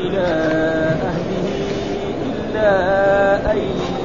إلى 0.00 0.26
أهله 1.02 1.48
إلا 2.30 2.70
أن 3.52 3.58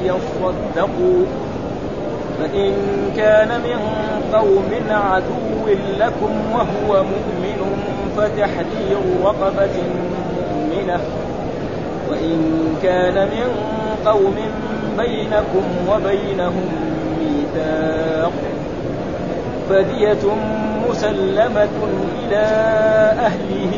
يصدقوا. 0.04 1.24
فإن 2.38 2.72
كان 3.16 3.48
من 3.48 3.80
قوم 4.34 4.70
عدو 4.90 5.74
لكم 5.98 6.32
وهو 6.52 7.04
مؤمن 7.04 7.60
فتحرير 8.16 8.98
رقبة 9.24 9.76
مؤمنة. 10.54 11.00
وإن 12.10 12.38
كان 12.82 13.28
من 13.28 13.48
قوم 14.06 14.34
بينكم 14.98 15.64
وبينهم 15.88 16.68
ميثاق 17.18 18.32
فدية 19.68 20.24
مسلمة 20.90 21.78
إلى 22.22 22.44
أهله 23.18 23.77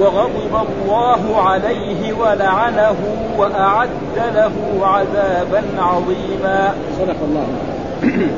وغضب 0.00 0.66
الله 0.66 1.36
عليه 1.36 2.12
ولعنه 2.12 2.96
وأعد 3.38 4.16
له 4.34 4.52
عذابا 4.82 5.62
عظيما. 5.78 6.74
صدق 6.98 7.16
الله 7.28 7.46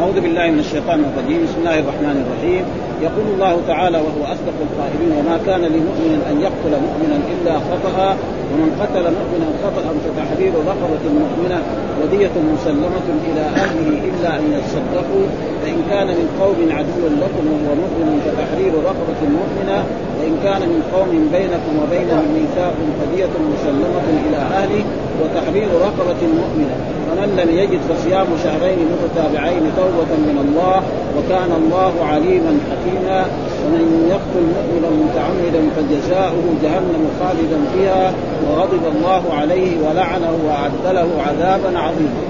أعوذ 0.00 0.20
بالله 0.20 0.50
من 0.50 0.58
الشيطان 0.58 1.04
الرجيم. 1.04 1.44
بسم 1.44 1.58
الله 1.58 1.78
الرحمن 1.78 2.16
الرحيم. 2.24 2.64
يقول 3.02 3.26
الله 3.34 3.54
تعالى 3.68 3.98
وهو 3.98 4.22
أصدق 4.34 4.56
القائلين 4.66 5.12
وما 5.18 5.36
كان 5.46 5.60
لمؤمن 5.60 6.12
أن 6.30 6.36
يقتل 6.46 6.72
مؤمنا 6.86 7.16
إلا 7.32 7.54
خطأ 7.68 8.16
ومن 8.52 8.68
قتل 8.80 9.04
مؤمنا 9.18 9.48
خطأ 9.64 9.86
فتحرير 10.04 10.52
رقبة 10.72 11.04
مؤمنة 11.22 11.58
ودية 12.02 12.34
مسلمة 12.54 13.06
إلى 13.28 13.44
أهله 13.62 13.88
إلا 14.08 14.30
أن 14.38 14.44
يصدقوا 14.58 15.26
فإن 15.62 15.78
كان 15.90 16.06
من 16.06 16.28
قوم 16.40 16.58
عدو 16.76 17.02
لكم 17.22 17.44
وهو 17.52 17.70
مؤمن 17.82 18.20
فتحرير 18.26 18.72
رقبة 18.90 19.20
مؤمنة 19.38 19.78
وإن 20.16 20.34
كان 20.44 20.62
من 20.72 20.80
قوم 20.94 21.10
بينكم 21.36 21.72
وبينهم 21.82 22.26
ميثاق 22.36 22.76
فدية 22.98 23.34
مسلمة 23.52 24.06
إلى 24.26 24.36
أهله 24.36 24.84
وتحرير 25.20 25.68
رقبة 25.86 26.20
مؤمنة. 26.40 26.76
فمن 27.06 27.28
لم 27.40 27.50
يجد 27.60 27.80
فصيام 27.90 28.26
شهرين 28.44 28.78
متتابعين 28.92 29.64
توبة 29.76 30.12
من 30.28 30.36
الله 30.44 30.78
وكان 31.16 31.50
الله 31.60 31.94
عليما 32.12 32.52
حكيما. 32.70 33.20
ومن 33.62 33.84
يقتل 34.14 34.44
مؤمنا 34.56 34.90
متعمدا 35.04 35.62
فجزاؤه 35.76 36.46
جهنم 36.62 37.02
خالدا 37.20 37.58
فيها 37.72 38.12
وغضب 38.44 38.84
الله 38.94 39.22
عليه 39.40 39.72
ولعنه 39.84 40.32
واعد 40.46 40.72
له 40.94 41.08
عذابا 41.26 41.78
عظيما. 41.78 42.22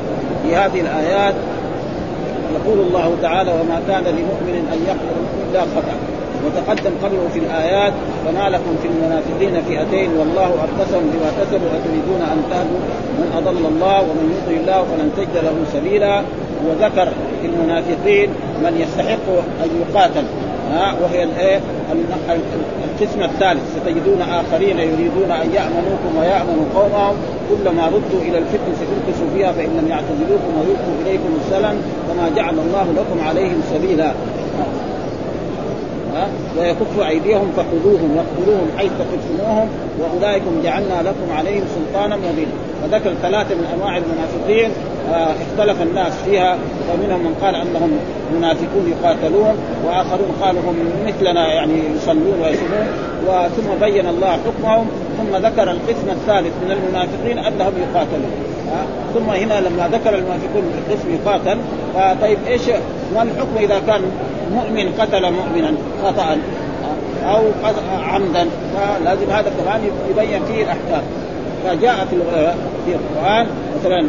في 0.42 0.57
هذه 0.57 0.81
الآيات 0.81 1.34
يقول 2.57 2.79
الله 2.87 3.12
تعالى 3.23 3.51
وما 3.51 3.83
كان 3.89 4.05
لمؤمن 4.05 4.69
أن 4.73 4.79
يقتل 4.87 5.23
إلا 5.51 5.61
خطا 5.61 6.16
وتقدم 6.47 6.91
قبله 7.02 7.28
في 7.33 7.39
الآيات 7.39 7.92
فما 8.25 8.48
لكم 8.48 8.77
في 8.83 8.89
المنافقين 8.89 9.62
فئتين 9.62 10.11
والله 10.19 10.50
اركسهم 10.64 11.05
بما 11.12 11.30
كسبوا 11.41 11.69
أتريدون 11.78 12.22
أن 12.33 12.42
تهدوا 12.50 12.80
من 13.19 13.28
أضل 13.36 13.66
الله 13.66 14.01
ومن 14.01 14.27
يضل 14.36 14.61
الله 14.61 14.83
فلن 14.83 15.11
تجد 15.17 15.45
له 15.45 15.55
سبيلا 15.73 16.23
وذكر 16.67 17.08
في 17.40 17.46
المنافقين 17.46 18.30
من 18.62 18.80
يستحق 18.80 19.27
أن 19.64 19.70
يقاتل. 19.80 20.24
ها 20.73 20.95
وهي 21.02 21.23
الايه 21.23 21.61
القسم 22.85 23.23
الثالث. 23.23 23.62
ستجدون 23.77 24.20
آخرين 24.23 24.79
يريدون 24.79 25.30
أن 25.30 25.48
يأمنوكم 25.55 26.12
ويامنوا 26.18 26.64
قومهم. 26.74 27.17
كلما 27.51 27.86
ردوا 27.86 28.20
إلى 28.23 28.39
الفتن 28.39 28.73
سيركسوا 28.79 29.27
فيها 29.35 29.52
فإن 29.52 29.70
لم 29.79 29.89
يعتزلوكم 29.89 30.51
ويلقوا 30.58 30.95
إليكم 31.06 31.39
السلام 31.45 31.77
فما 32.08 32.30
جعل 32.36 32.55
الله 32.58 32.86
لكم 32.96 33.29
عليهم 33.29 33.62
سبيلا. 33.74 34.12
ويكف 36.59 37.09
أيديهم 37.09 37.53
فخذوهم 37.57 38.17
واقتلوهم 38.17 38.69
حيث 38.79 38.91
ثقفتموهم 38.91 39.69
واولئكم 40.01 40.63
جعلنا 40.65 41.03
لكم 41.03 41.33
عليهم 41.39 41.63
سلطانا 41.75 42.17
مبينا. 42.17 42.53
فذكر 42.83 43.15
ثلاثة 43.23 43.55
من 43.55 43.67
أنواع 43.75 43.97
المنافقين 43.97 44.71
آه 45.13 45.35
اختلف 45.45 45.83
الناس 45.83 46.13
فيها 46.25 46.59
ومنهم 46.93 47.21
من 47.21 47.35
قال 47.43 47.55
أنهم 47.55 47.99
منافقون 48.37 48.95
يقاتلون 48.95 49.55
وآخرون 49.87 50.31
قالوا 50.43 50.61
هم 50.61 50.77
مثلنا 51.07 51.55
يعني 51.55 51.83
يصلون 51.97 52.41
ويصومون. 52.43 52.87
وثم 53.27 53.81
بين 53.81 54.07
الله 54.07 54.39
حكمهم 54.47 54.87
ثم 55.19 55.37
ذكر 55.37 55.71
القسم 55.71 56.09
الثالث 56.11 56.53
من 56.65 56.71
المنافقين 56.71 57.39
أنهم 57.39 57.73
يقاتلون. 57.83 58.55
ثم 59.15 59.31
هنا 59.31 59.61
لما 59.61 59.89
ذكر 59.93 60.15
المنافقون 60.15 60.73
القسم 60.79 61.15
يقاتل 61.15 61.59
فطيب 61.95 62.39
إيش 62.47 62.63
ما 63.15 63.23
الحكم 63.23 63.57
إذا 63.61 63.79
كان 63.87 64.01
مؤمن 64.53 64.93
قتل 64.99 65.33
مؤمنا 65.33 65.73
خطأ 66.05 66.37
أو 67.25 67.43
عمدا؟ 68.03 68.47
فلازم 68.75 69.31
هذا 69.31 69.53
كمان 69.59 69.81
يبين 70.11 70.45
فيه 70.45 70.63
الأحكام. 70.63 71.03
فجاء 71.65 72.07
في 72.11 72.17
في 72.87 72.95
القرآن 72.95 73.47
مثلا 73.79 74.09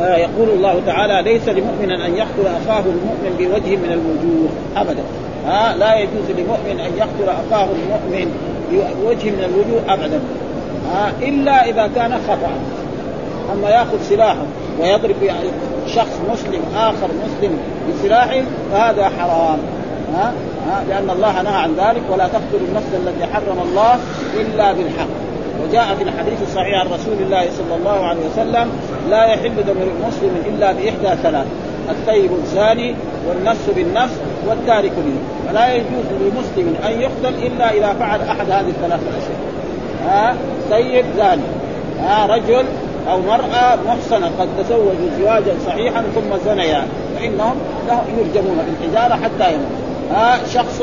آه 0.00 0.16
يقول 0.16 0.48
الله 0.48 0.80
تعالى 0.86 1.32
ليس 1.32 1.48
لمؤمن 1.48 1.90
أن 1.90 2.16
يقتل 2.16 2.46
أخاه 2.46 2.80
المؤمن 2.80 3.36
بوجه 3.38 3.76
من 3.76 3.92
الوجوه. 3.92 4.48
ابدا. 4.76 5.02
ها 5.46 5.76
لا 5.76 5.98
يجوز 5.98 6.30
لمؤمن 6.38 6.80
أن 6.80 6.92
يقتل 6.96 7.28
أخاه 7.28 7.64
المؤمن 7.64 8.34
بوجه 8.70 9.30
من 9.30 9.44
الوجوه 9.44 9.94
ابدا. 9.94 10.20
ها 10.92 11.12
إلا 11.22 11.64
إذا 11.64 11.90
كان 11.94 12.20
خطا. 12.28 12.50
أما 13.52 13.70
يأخذ 13.70 14.02
سلاحه 14.02 14.44
ويضرب 14.80 15.16
شخص 15.86 16.20
مسلم 16.32 16.62
آخر 16.76 17.08
مسلم 17.24 17.58
بسلاح 17.88 18.42
فهذا 18.72 19.08
حرام. 19.18 19.58
ها؟ 20.14 20.32
ها؟ 20.68 20.84
لأن 20.88 21.10
الله 21.10 21.42
نهى 21.42 21.54
عن 21.54 21.74
ذلك 21.74 22.02
ولا 22.10 22.26
تقتلوا 22.28 22.68
النفس 22.68 22.88
التي 22.94 23.32
حرم 23.32 23.58
الله 23.68 23.98
إلا 24.40 24.72
بالحق. 24.72 25.22
وجاء 25.62 25.94
في 25.94 26.02
الحديث 26.02 26.42
الصحيح 26.42 26.80
عن 26.80 26.86
رسول 26.86 27.14
الله 27.20 27.50
صلى 27.50 27.74
الله 27.78 28.06
عليه 28.06 28.20
وسلم 28.32 28.70
لا 29.10 29.24
يحل 29.24 29.54
دم 29.66 29.76
المسلم 29.82 30.42
إلا 30.46 30.72
بإحدى 30.72 31.22
ثلاث 31.22 31.46
الطيب 31.90 32.30
الزاني 32.42 32.94
والنفس 33.28 33.70
بالنفس 33.76 34.14
والتارك 34.48 34.92
له 34.92 35.16
فلا 35.48 35.74
يجوز 35.74 36.06
لمسلم 36.20 36.76
أن 36.86 37.00
يقتل 37.00 37.46
إلا 37.46 37.70
إذا 37.70 37.92
فعل 38.00 38.20
أحد 38.20 38.50
هذه 38.50 38.68
الثلاث 38.68 39.00
الأشياء. 39.02 39.40
ها؟ 40.06 40.34
سيد 40.70 41.04
زاني. 41.16 41.42
ها؟ 42.02 42.26
رجل 42.26 42.64
أو 43.10 43.20
مرأة 43.20 43.78
محصنة 43.86 44.30
قد 44.40 44.48
تزوجوا 44.58 45.10
زواجا 45.18 45.54
صحيحا 45.66 46.02
ثم 46.14 46.50
زنيا 46.50 46.86
فإنهم 47.16 47.56
يرجمون 48.18 48.58
بالحجارة 48.66 49.14
حتى 49.14 49.54
يموت. 49.54 49.66
ها 50.12 50.38
شخص 50.54 50.82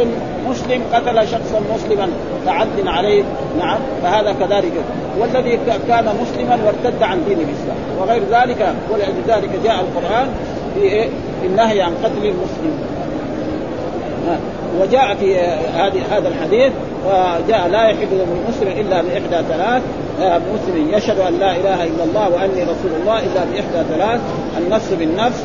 مسلم 0.49 0.81
قتل 0.93 1.27
شخصا 1.27 1.61
مسلما 1.75 2.09
تعد 2.45 2.87
عليه 2.87 3.23
نعم 3.59 3.77
فهذا 4.03 4.35
كذلك. 4.39 4.73
والذي 5.19 5.59
كان 5.87 6.05
مسلما 6.21 6.59
وارتد 6.65 7.03
عن 7.03 7.23
دين 7.27 7.37
الإسلام. 7.37 7.77
وغير 7.99 8.21
ذلك 8.31 8.73
ولذلك 8.91 9.49
جاء 9.63 9.75
القرآن 9.79 10.27
في؟ 10.75 11.03
في 11.41 11.47
النهي 11.47 11.81
عن 11.81 11.91
قتل 12.03 12.25
المسلم. 12.25 12.79
وجاء 14.81 15.15
في 15.15 15.37
هذه 15.75 16.01
هذا 16.11 16.27
الحديث 16.27 16.71
وجاء 17.05 17.67
لا 17.67 17.87
يحب 17.87 18.07
المسلم 18.11 18.79
إلا 18.79 19.01
بإحدى 19.01 19.47
ثلاث 19.49 19.81
مسلم 20.27 20.89
يشهد 20.93 21.19
أن 21.19 21.39
لا 21.39 21.55
إله 21.55 21.83
إلا 21.83 22.03
الله 22.03 22.29
وأني 22.29 22.63
رسول 22.63 22.91
الله 23.01 23.19
إلا 23.19 23.43
بإحدى 23.51 23.89
ثلاث 23.93 24.21
النفس 24.57 24.93
بالنفس 24.99 25.43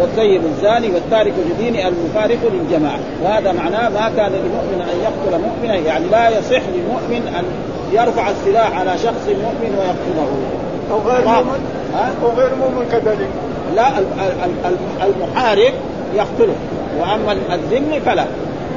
والطيب 0.00 0.42
الزاني 0.44 0.90
والتارك 0.94 1.32
لدين 1.50 1.86
المفارق 1.86 2.38
للجماعة. 2.52 2.98
وهذا 3.24 3.52
معناه 3.52 3.88
ما 3.88 4.10
كان 4.16 4.32
لمؤمن 4.32 4.80
أن 4.92 5.00
يقتل 5.02 5.42
مؤمنا 5.42 5.74
يعني 5.74 6.04
لا 6.08 6.38
يصح 6.38 6.62
لمؤمن 6.76 7.34
أن 7.38 7.44
يرفع 7.92 8.30
السلاح 8.30 8.78
على 8.80 8.98
شخص 8.98 9.26
مؤمن 9.28 9.78
ويقتله. 9.78 10.28
أو 10.90 10.98
غير 11.10 11.28
مؤمن؟ 11.28 11.60
أو 12.22 12.28
غير 12.36 12.50
مؤمن 12.54 12.86
كذلك. 12.92 13.28
لا 13.76 13.88
المحارب 15.06 15.72
يقتله 16.14 16.54
وأما 17.00 17.36
الذمي 17.52 18.00
فلا. 18.00 18.24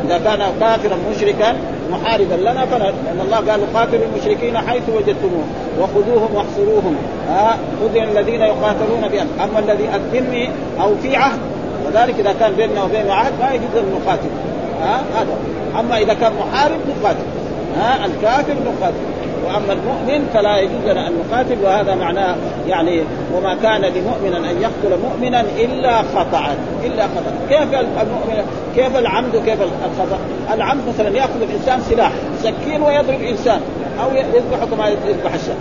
إذا 0.06 0.18
كان 0.18 0.40
كافرا 0.60 0.98
مشركا 1.12 1.56
محاربا 1.92 2.34
لنا 2.34 2.66
فلا 2.66 2.84
لأن 2.84 3.20
الله 3.26 3.38
قال 3.38 3.74
قاتلوا 3.74 4.06
المشركين 4.06 4.58
حيث 4.58 4.84
وجدتموهم 4.90 5.48
وخذوهم 5.80 6.36
واحصروهم. 6.36 6.96
ها 7.28 7.58
خذ 7.82 7.98
الذين 7.98 8.42
يقاتلون 8.42 9.08
بهم 9.12 9.28
أما 9.44 9.60
الذي 9.60 9.90
الذمي 9.96 10.50
أو 10.82 10.96
في 11.02 11.16
عهد 11.16 11.40
وذلك 11.86 12.20
إذا 12.20 12.34
كان 12.40 12.54
بيننا 12.54 12.84
وبينه 12.84 13.14
عهد 13.14 13.34
ما 13.40 13.52
يجوز 13.54 13.76
أن 13.76 14.02
نقاتل. 14.02 14.30
ها 14.82 15.02
هذا. 15.16 15.38
أما 15.80 15.98
إذا 15.98 16.14
كان 16.14 16.32
محارب 16.34 16.80
نقاتل. 16.90 17.26
ها 17.78 18.06
الكافر 18.06 18.54
نقاتل. 18.54 19.11
واما 19.46 19.74
المؤمن 19.74 20.28
فلا 20.34 20.58
يجوز 20.58 20.86
لنا 20.86 21.08
ان 21.08 21.14
نقاتل 21.14 21.58
وهذا 21.64 21.96
معناه 21.96 22.36
يعني 22.68 23.02
وما 23.36 23.56
كان 23.56 23.82
لمؤمن 23.82 24.46
ان 24.46 24.62
يقتل 24.62 25.02
مؤمنا 25.04 25.42
إلا 25.42 26.02
خطأ 26.02 26.56
إلا 26.84 27.04
خطأ. 27.04 27.32
كيف 27.50 27.74
المؤمن 27.74 28.44
كيف 28.76 28.98
العمد 28.98 29.36
وكيف 29.36 29.62
الخطأ؟ 29.62 30.20
العمد 30.54 30.82
مثلا 30.88 31.10
يأخذ 31.18 31.42
الإنسان 31.42 31.82
سلاح 31.82 32.12
سكين 32.44 32.82
ويضرب 32.82 33.22
انسان 33.22 33.62
أو 34.04 34.16
يذبحه 34.16 34.66
كما 34.72 34.90
يذبح 34.90 35.34
الشاة. 35.34 35.56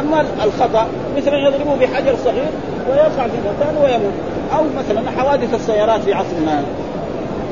أما 0.00 0.24
الخطأ 0.44 0.86
مثلا 1.16 1.38
يضربه 1.38 1.76
بحجر 1.80 2.14
صغير 2.24 2.50
ويقع 2.90 3.26
في 3.26 3.38
مكان 3.44 3.76
ويموت 3.82 4.14
أو 4.56 4.64
مثلا 4.78 5.10
حوادث 5.18 5.54
السيارات 5.54 6.00
في 6.00 6.12
عصرنا 6.12 6.62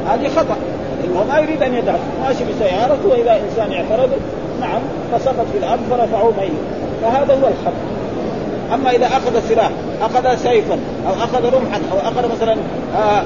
هذه 0.08 0.28
خطأ. 0.28 0.56
هو 1.16 1.24
ما 1.24 1.38
يريد 1.38 1.62
أن 1.62 1.74
يدعس 1.74 2.00
ماشي 2.22 2.44
بسيارته 2.44 3.08
وإذا 3.08 3.40
إنسان 3.40 3.72
اعترض 3.72 4.10
نعم 4.62 4.80
فسقط 5.12 5.46
في 5.52 5.58
الأرض 5.58 5.80
فرفعوه 5.90 6.32
ميت 6.40 6.52
فهذا 7.02 7.34
هو 7.34 7.48
الخطا 7.48 7.92
أما 8.74 8.90
إذا 8.90 9.06
أخذ 9.06 9.48
سلاح 9.48 9.70
أخذ 10.02 10.36
سيفا 10.36 10.78
أو 11.08 11.12
أخذ 11.12 11.54
رمحا 11.54 11.80
أو 11.92 11.98
أخذ 11.98 12.32
مثلا 12.32 12.56
آه 12.96 13.22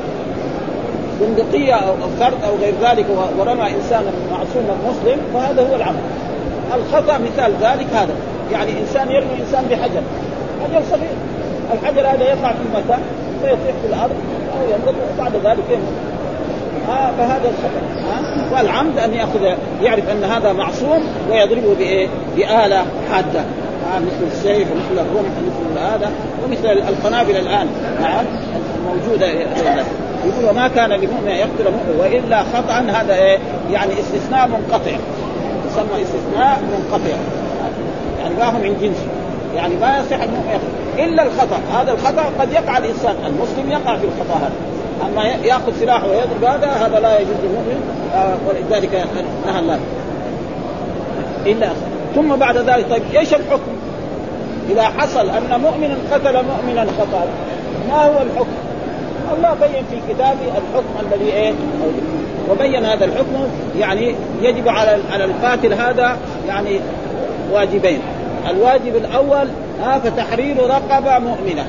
بندقيه 1.20 1.74
أو 1.74 1.94
فرد 2.20 2.44
أو 2.48 2.56
غير 2.56 2.74
ذلك 2.82 3.06
ورمى 3.38 3.74
انسانا 3.74 4.10
معصوما 4.30 4.76
مسلم 4.88 5.18
فهذا 5.34 5.68
هو 5.70 5.76
العمل. 5.76 6.00
الخطأ 6.74 7.18
مثال 7.18 7.52
ذلك 7.62 7.86
هذا. 7.94 8.14
يعني 8.52 8.70
إنسان 8.80 9.10
يرمي 9.10 9.40
إنسان 9.40 9.64
بحجر. 9.70 10.02
حجر 10.64 10.82
صغير. 10.90 11.16
الحجر 11.72 12.00
هذا 12.00 12.24
يقع 12.24 12.52
في 12.52 12.68
مكان 12.74 13.00
فيطيح 13.42 13.74
في 13.82 13.88
الأرض 13.88 14.16
أو 14.52 14.64
يمرض 14.64 14.94
وبعد 15.14 15.32
ذلك 15.32 15.64
يموت. 15.70 16.15
فهذا 16.86 17.48
الخطا 17.48 17.96
والعمد 18.56 18.98
أن 18.98 19.14
يأخذ 19.14 19.58
يعرف 19.82 20.08
أن 20.08 20.24
هذا 20.24 20.52
معصوم 20.52 21.02
ويضربه 21.30 21.74
بإيه؟ 21.78 22.08
بآلة 22.36 22.84
حادة. 23.10 23.40
آه 23.40 23.98
مثل 23.98 24.26
السيف 24.32 24.68
ومثل 24.72 25.06
الرمح 25.06 25.28
مثل 25.46 25.78
هذا 25.78 26.10
ومثل 26.44 26.66
القنابل 26.88 27.36
الآن. 27.36 27.66
نعم 28.00 28.24
موجودة 28.86 29.26
يقول 29.26 30.50
وما 30.50 30.68
كان 30.68 30.90
لمؤمن 30.90 31.28
يقتل 31.28 31.64
مؤمن 31.64 31.96
وإلا 31.98 32.42
خطأ 32.42 32.72
هذا 32.72 33.14
إيه؟ 33.14 33.38
يعني 33.72 33.92
استثناء 34.00 34.48
منقطع. 34.48 34.96
يسمى 35.66 36.02
استثناء 36.02 36.60
منقطع. 36.72 37.16
يعني 38.22 38.34
ما 38.34 38.44
هو 38.44 38.58
من 38.58 38.78
جنسه 38.82 39.06
يعني 39.56 39.74
ما 39.74 39.98
يصح 39.98 40.22
المؤمن 40.22 40.48
يقتل 40.50 41.04
إلا 41.04 41.22
الخطأ. 41.22 41.58
هذا 41.80 41.92
الخطأ 41.92 42.24
قد 42.40 42.52
يقع 42.52 42.78
الإنسان 42.78 43.14
المسلم 43.26 43.70
يقع 43.70 43.96
في 43.96 44.04
الخطأ 44.04 44.38
هذا. 44.38 44.75
أما 45.02 45.24
يأخذ 45.24 45.72
سلاح 45.80 46.04
ويضرب 46.04 46.44
هذا 46.44 46.66
هذا 46.66 47.00
لا 47.00 47.18
يجوز 47.18 47.36
للمؤمن 47.42 47.80
آه 48.14 48.36
ولذلك 48.48 49.06
نهى 49.46 49.58
الله 49.58 49.78
إلا 51.46 51.68
ثم 52.14 52.36
بعد 52.36 52.56
ذلك 52.56 52.90
طيب 52.90 53.02
إيش 53.16 53.34
الحكم؟ 53.34 53.72
إذا 54.70 54.82
حصل 54.82 55.30
أن 55.30 55.60
مؤمنا 55.60 55.96
قتل 56.12 56.32
مؤمنا 56.32 56.86
خطأ 56.98 57.26
ما 57.88 58.06
هو 58.06 58.22
الحكم؟ 58.22 58.56
الله 59.36 59.54
بين 59.54 59.84
في 59.90 60.14
كتابه 60.14 60.48
الحكم 60.48 61.06
الذي 61.06 61.32
إيه؟ 61.32 61.52
وبين 62.50 62.84
هذا 62.84 63.04
الحكم 63.04 63.48
يعني 63.78 64.14
يجب 64.42 64.68
على 64.68 64.98
على 65.12 65.24
القاتل 65.24 65.72
هذا 65.72 66.16
يعني 66.48 66.80
واجبين 67.52 68.00
الواجب 68.50 68.96
الأول 68.96 69.48
ها 69.82 69.98
فتحرير 69.98 70.56
رقبة 70.66 71.18
مؤمنة 71.18 71.66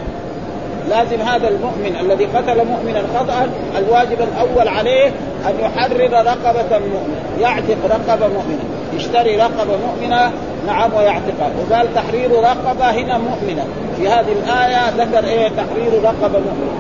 لازم 0.89 1.22
هذا 1.22 1.48
المؤمن 1.48 1.95
الذي 2.00 2.25
قتل 2.25 2.66
مؤمنا 2.66 3.01
خطأ 3.16 3.50
الواجب 3.78 4.18
الأول 4.22 4.68
عليه 4.68 5.07
أن 5.45 5.54
يحرر 5.60 6.12
رقبة 6.12 6.80
مؤمنة 6.80 7.39
يعتق 7.39 7.78
رقبة 7.86 8.28
مؤمنة 8.28 8.63
يشتري 8.94 9.38
رقبة 9.38 9.78
مؤمنة 9.88 10.31
نعم 10.68 10.94
ويعتقها. 10.94 11.51
وقال 11.60 11.94
تحرير 11.95 12.31
رقبة 12.31 12.92
هنا 12.92 13.18
مؤمنة. 13.18 13.66
في 13.98 14.07
هذه 14.07 14.31
الآية 14.31 14.89
ذكر 14.89 15.28
إيه؟ 15.28 15.48
تحرير 15.48 16.04
رقبة 16.04 16.39
مؤمنة. 16.39 16.72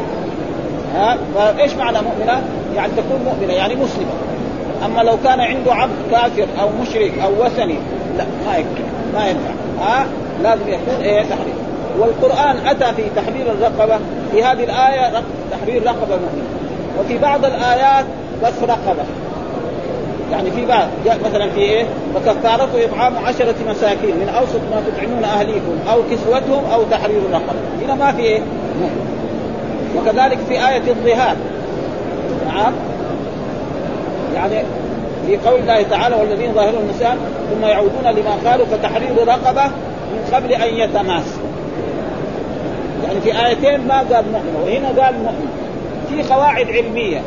ها؟ 0.95 1.17
فإيش 1.35 1.73
معنى 1.73 1.97
مؤمنة؟ 2.01 2.41
يعني 2.75 2.91
تكون 2.97 3.21
مؤمنة 3.25 3.53
يعني 3.53 3.75
مسلمة. 3.75 4.11
أما 4.85 5.01
لو 5.01 5.17
كان 5.23 5.39
عنده 5.39 5.73
عبد 5.73 5.93
كافر 6.11 6.47
أو 6.61 6.69
مشرك 6.81 7.13
أو 7.23 7.45
وثني 7.45 7.75
لا 8.17 8.25
ما 8.45 8.57
ينفع 8.57 8.83
ما 9.13 9.27
ينفع. 9.27 9.51
ها؟ 9.81 10.07
لازم 10.43 10.67
يكون 10.67 11.03
إيه؟ 11.03 11.21
تحرير. 11.21 11.66
والقرآن 11.99 12.67
أتى 12.67 12.93
في 12.95 13.03
تحرير 13.15 13.51
الرقبة 13.51 13.99
في 14.31 14.43
هذه 14.43 14.63
الآية 14.63 15.23
تحرير 15.51 15.83
رقبة 15.83 16.15
مؤمنة 16.15 16.47
وفي 16.99 17.17
بعض 17.17 17.45
الآيات 17.45 18.05
بس 18.43 18.53
رقبة. 18.61 19.03
يعني 20.31 20.51
في 20.51 20.65
بعض 20.65 20.87
جاء 21.05 21.19
مثلا 21.25 21.49
في 21.49 21.59
إيه؟ 21.59 21.85
فكفارته 22.15 22.85
إطعام 22.85 23.17
عشرة 23.25 23.55
مساكين 23.69 24.15
من 24.15 24.29
أوسط 24.29 24.59
ما 24.71 24.81
تطعمون 24.87 25.23
أهليكم 25.23 25.77
أو 25.91 26.01
كسوتهم 26.11 26.63
أو 26.73 26.83
تحرير 26.91 27.21
رقبة، 27.31 27.85
هنا 27.85 27.95
ما 27.95 28.11
في 28.11 28.21
إيه؟ 28.21 28.41
وكذلك 29.97 30.37
في 30.47 30.53
آية 30.53 30.81
الظهار. 30.87 31.35
نعم. 32.47 32.73
يعني 34.35 34.63
في 35.27 35.37
قول 35.37 35.59
الله 35.59 35.83
تعالى 35.83 36.15
والذين 36.15 36.53
ظاهرون 36.53 36.81
النساء 36.81 37.17
ثم 37.51 37.65
يعودون 37.65 38.03
لما 38.03 38.49
قالوا 38.51 38.65
فتحرير 38.65 39.27
رقبة 39.27 39.65
من 40.11 40.29
قبل 40.33 40.53
أن 40.53 40.73
يتماس. 40.73 41.25
يعني 43.07 43.21
في 43.21 43.45
آيتين 43.45 43.87
ما 43.87 43.97
قال 43.97 44.25
مؤمن 44.31 44.55
وهنا 44.63 45.03
قال 45.03 45.13
مؤمن 45.13 45.47
في 46.09 46.33
قواعد 46.33 46.67
علمية 46.69 47.21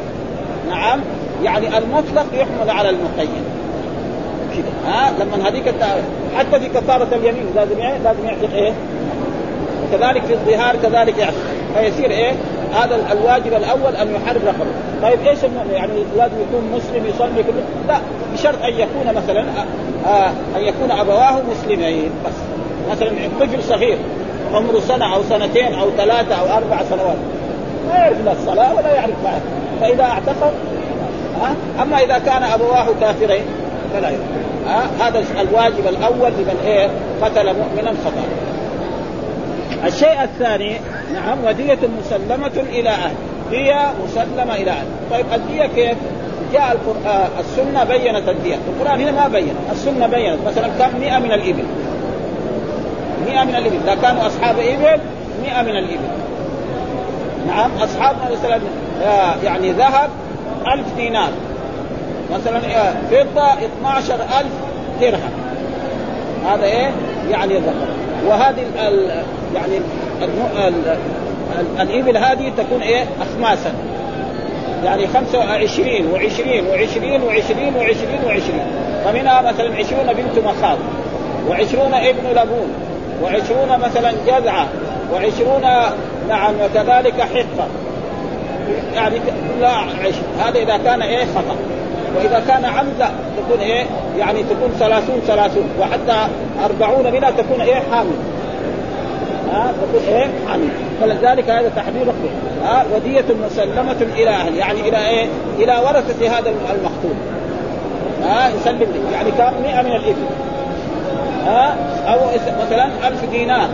نعم 0.70 1.00
يعني 1.44 1.78
المطلق 1.78 2.26
يحمل 2.32 2.70
على 2.70 2.90
المقيد 2.90 3.44
كده 4.56 4.92
ها 4.92 5.12
لما 5.20 5.48
هذيك 5.48 5.74
حتى 6.36 6.60
في 6.60 6.68
كفارة 6.68 7.08
اليمين 7.12 7.46
لازم 7.56 7.78
لازم 8.04 8.24
يعتق 8.24 8.54
إيه؟ 8.54 8.72
وكذلك 9.84 10.22
في 10.22 10.32
الظهار 10.32 10.76
كذلك 10.76 11.18
يعتق 11.18 11.36
فيصير 11.74 12.10
إيه؟ 12.10 12.32
هذا 12.74 13.12
الواجب 13.12 13.52
الأول 13.52 13.96
أن 13.96 14.14
يحرر 14.14 14.40
رقبه، 14.46 14.70
طيب 15.02 15.26
إيش 15.26 15.44
المؤمن؟ 15.44 15.70
يعني 15.70 15.92
لازم 16.16 16.34
يكون 16.40 16.70
مسلم 16.74 17.06
يصلي 17.06 17.42
كله؟ 17.42 17.62
لا 17.88 17.98
بشرط 18.32 18.62
أن 18.62 18.74
يكون 18.74 19.14
مثلا 19.16 19.44
آه 20.06 20.30
أن 20.56 20.60
يكون 20.62 20.90
أبواه 20.90 21.42
مسلمين 21.50 22.10
بس 22.26 22.32
مثلا 22.90 23.10
طفل 23.40 23.62
صغير 23.62 23.98
عمره 24.54 24.80
سنة 24.80 25.14
أو 25.14 25.22
سنتين 25.22 25.74
أو 25.74 25.90
ثلاثة 25.90 26.34
أو 26.34 26.56
أربع 26.56 26.82
سنوات. 26.90 27.16
ما 27.88 27.94
يعرف 27.94 28.24
لا 28.24 28.32
الصلاة 28.32 28.74
ولا 28.74 28.94
يعرف 28.94 29.14
ما. 29.24 29.40
فإذا 29.80 30.02
اعتقد 30.02 30.52
ها؟ 31.42 31.54
أما 31.82 31.98
إذا 31.98 32.18
كان 32.18 32.42
أبواه 32.42 32.86
كافرين 33.00 33.44
فلا 33.94 34.10
يعرف. 34.10 35.00
هذا 35.00 35.24
الواجب 35.40 35.86
الأول 35.88 36.30
لمن 36.30 36.62
إيه؟ 36.66 36.88
قتل 37.22 37.46
مؤمنا 37.46 37.90
خطأ. 38.04 38.22
الشيء 39.86 40.22
الثاني 40.22 40.76
نعم 41.14 41.44
ودية 41.44 41.78
مسلمة 42.00 42.68
إلى 42.68 42.88
أهل. 42.88 43.14
دية 43.50 43.92
مسلمة 44.04 44.54
إلى 44.54 44.70
أهل. 44.70 44.86
طيب 45.10 45.26
الدية 45.34 45.66
كيف؟ 45.66 45.96
جاء 46.52 46.72
القرآن 46.72 47.28
السنة 47.40 47.84
بينت 47.84 48.28
الدية. 48.28 48.58
القرآن 48.68 49.00
هنا 49.00 49.12
ما 49.12 49.28
بين 49.28 49.54
السنة 49.72 50.06
بينت. 50.06 50.38
مثلا 50.46 50.68
كم؟ 50.78 51.00
100 51.00 51.18
من 51.18 51.32
الإبل. 51.32 51.64
100 53.26 53.44
من 53.44 53.54
الإبل. 53.54 53.76
إذا 53.84 53.94
كانوا 53.94 54.26
أصحاب 54.26 54.58
إبل 54.58 55.00
100 55.42 55.62
من 55.62 55.76
الإبل. 55.76 56.10
نعم 57.46 57.70
أصحابنا 57.82 58.30
مثلا 58.30 58.60
يعني 59.44 59.72
ذهب 59.72 60.10
1000 60.66 60.94
دينار. 60.96 61.30
مثلا 62.34 62.60
فضة 63.10 63.52
12000 63.52 64.46
درهم. 65.00 65.30
هذا 66.46 66.64
إيه؟ 66.64 66.90
يعني 67.30 67.54
ذهب 67.54 67.74
وهذه 68.26 68.62
ال 68.88 69.24
يعني 69.54 69.80
ال 70.22 70.96
الإبل 71.80 72.16
هذه 72.16 72.52
تكون 72.56 72.82
إيه؟ 72.82 73.04
أخماسا. 73.22 73.72
يعني 74.84 75.06
25 75.06 76.12
و20 76.12 76.40
و20 76.72 77.00
و20 77.28 77.52
و20 77.78 78.26
و20 78.26 78.52
فمنها 79.04 79.42
مثلا 79.42 79.76
20 79.76 80.06
بنت 80.06 80.44
مخاض 80.44 80.78
و20 81.48 81.94
ابن 81.94 82.40
لبون. 82.40 82.89
وعشرون 83.22 83.78
مثلا 83.78 84.12
جذعة 84.26 84.66
وعشرون 85.12 85.62
نعم 86.28 86.54
وكذلك 86.54 87.20
حقة 87.20 87.66
يعني 88.94 89.20
كلها 89.58 89.86
عشر 90.00 90.22
هذا 90.38 90.58
إذا 90.58 90.76
كان 90.76 91.02
إيه 91.02 91.24
خطأ. 91.24 91.56
وإذا 92.16 92.42
كان 92.48 92.64
عمد 92.64 92.92
لا 92.98 93.10
تكون 93.36 93.60
إيه 93.60 93.84
يعني 94.18 94.42
تكون 94.42 94.70
ثلاثون 94.78 95.20
ثلاثون 95.26 95.68
وحتى 95.80 96.28
أربعون 96.64 97.12
منها 97.12 97.30
تكون 97.30 97.60
إيه 97.60 97.82
حامل. 97.92 98.16
ها 99.52 99.72
تكون 99.82 100.14
إيه 100.14 100.26
حامل. 100.48 100.68
فلذلك 101.00 101.50
هذا 101.50 101.72
تحرير 101.76 102.12
ها 102.64 102.84
ودية 102.94 103.24
مسلمة 103.46 103.96
إلى 104.16 104.30
أهل 104.30 104.56
يعني 104.56 104.80
إلى 104.80 105.08
إيه 105.08 105.26
إلى 105.58 105.72
ورثة 105.72 106.38
هذا 106.38 106.50
المقتول. 106.50 107.14
ها 108.22 108.48
يسلم 108.48 109.10
يعني 109.12 109.30
كان 109.30 109.54
100 109.62 109.82
من 109.82 109.92
الإبل. 109.92 110.26
ها؟ 111.46 111.76
أو 112.08 112.18
مثلا 112.66 113.08
ألف 113.08 113.24
دينار. 113.30 113.68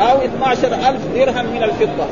أو 0.00 0.18
12000 0.18 1.00
درهم 1.14 1.46
من 1.46 1.62
الفضة. 1.62 2.06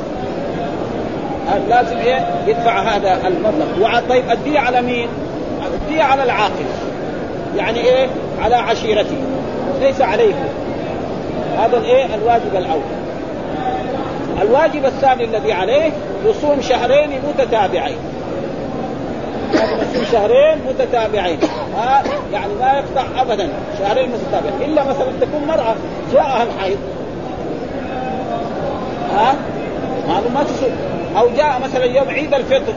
لازم 1.69 1.97
إيه؟ 1.97 2.27
يدفع 2.47 2.79
هذا 2.79 3.27
المبلغ. 3.27 3.99
طيب 4.09 4.31
الدية 4.31 4.59
على 4.59 4.81
مين؟ 4.81 5.07
الدية 5.73 6.03
على 6.03 6.23
العاقل. 6.23 6.65
يعني 7.57 7.79
إيه؟ 7.79 8.07
على 8.41 8.55
عشيرته 8.55 9.17
ليس 9.81 10.01
عليه 10.01 10.33
هذا 11.59 11.77
الإيه؟ 11.77 12.05
الواجب 12.15 12.55
الأول. 12.55 12.81
الواجب 14.41 14.85
الثاني 14.85 15.23
الذي 15.23 15.53
عليه 15.53 15.91
يصوم 16.25 16.61
شهرين 16.61 17.09
متتابعين. 17.29 17.97
يصوم 19.53 20.03
شهرين 20.11 20.59
متتابعين. 20.69 21.39
يعني 22.33 22.53
ما 22.59 22.71
يقطع 22.73 23.21
ابدا 23.21 23.49
شهرين 23.79 24.09
متتابعين. 24.09 24.71
إلا 24.71 24.83
مثلا 24.83 25.07
تكون 25.21 25.47
مرأة 25.47 25.75
جاءها 26.13 26.43
الحيض 26.43 26.77
ها؟ 29.15 29.35
هذا 30.07 30.29
ما 30.33 30.43
تصوم 30.43 30.71
أو 31.17 31.29
جاء 31.37 31.59
مثلا 31.63 31.85
يوم 31.85 32.09
عيد 32.09 32.33
الفطر 32.33 32.73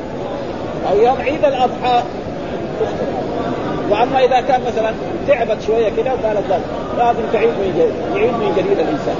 أو 0.90 0.98
يوم 0.98 1.16
عيد 1.20 1.44
الأضحى. 1.44 2.02
وأما 3.90 4.24
إذا 4.24 4.40
كان 4.40 4.60
مثلا 4.66 4.92
تعبت 5.28 5.62
شوية 5.66 5.88
كذا 5.88 6.10
قالت 6.10 6.44
لا 6.50 6.58
لازم 6.98 7.22
تعيد 7.32 7.48
من 7.48 7.72
جديد 7.76 8.16
يعيد 8.16 8.32
من 8.32 8.54
جديد 8.56 8.78
الإنسان. 8.78 9.16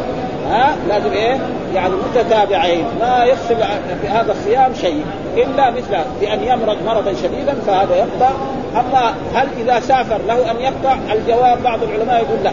ها؟ 0.50 0.76
لازم 0.88 1.12
إيه؟ 1.12 1.38
يعني 1.74 1.94
متتابعين. 1.94 2.84
ما 3.00 3.24
يفصل 3.24 3.56
في 4.02 4.08
هذا 4.08 4.32
الصيام 4.32 4.74
شيء. 4.74 5.04
إلا 5.36 5.70
مثل 5.70 5.96
بأن 6.20 6.42
يمرض 6.42 6.76
مرضا 6.86 7.12
شديدا 7.12 7.54
فهذا 7.66 7.96
يقطع 7.96 8.30
أما 8.74 9.14
هل 9.34 9.48
إذا 9.60 9.80
سافر 9.80 10.18
له 10.28 10.50
أن 10.50 10.56
يقطع؟ 10.60 10.96
الجواب 11.12 11.62
بعض 11.62 11.82
العلماء 11.82 12.16
يقول 12.16 12.44
لا. 12.44 12.52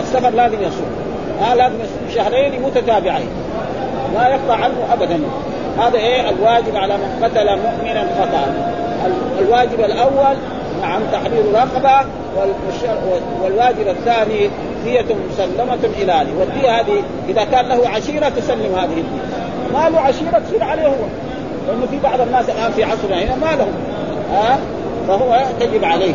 السفر 0.00 0.30
لازم 0.30 0.62
يصوم. 0.62 0.90
ها 1.40 1.54
لازم 1.54 1.74
يصوم. 1.74 2.14
شهرين 2.14 2.62
متتابعين. 2.62 3.28
لا 4.14 4.28
يقطع 4.28 4.54
عنه 4.54 4.92
ابدا. 4.92 5.20
هذا 5.78 5.98
إيه؟ 5.98 6.30
الواجب 6.30 6.76
على 6.76 6.96
من 6.96 7.24
قتل 7.24 7.46
مؤمنا 7.46 8.06
خطا. 8.20 8.54
الواجب 9.38 9.80
الأول 9.80 10.36
نعم 10.82 11.02
تحرير 11.12 11.44
رقبة 11.54 12.06
والواجب 13.42 13.88
الثاني 13.88 14.50
دية 14.84 15.06
مسلمة 15.32 15.78
إلى 16.02 16.12
أهله 16.12 16.38
والدية 16.38 16.80
هذه 16.80 17.02
إذا 17.28 17.44
كان 17.44 17.68
له 17.68 17.88
عشيرة 17.88 18.28
تسلم 18.28 18.74
هذه 18.74 18.84
الدية. 18.84 19.20
ما 19.74 19.88
له 19.88 20.00
عشيرة 20.00 20.42
تصير 20.46 20.64
عليه 20.64 20.86
هو. 20.86 21.04
لأنه 21.68 21.86
في 21.90 21.98
بعض 22.02 22.20
الناس 22.20 22.50
الآن 22.50 22.72
في 22.72 22.84
عصرنا 22.84 23.22
هنا 23.22 23.34
ما 23.34 23.56
لهم. 23.56 23.74
ها؟ 24.32 24.58
فهو 25.08 25.44
تجب 25.60 25.84
عليه. 25.84 26.14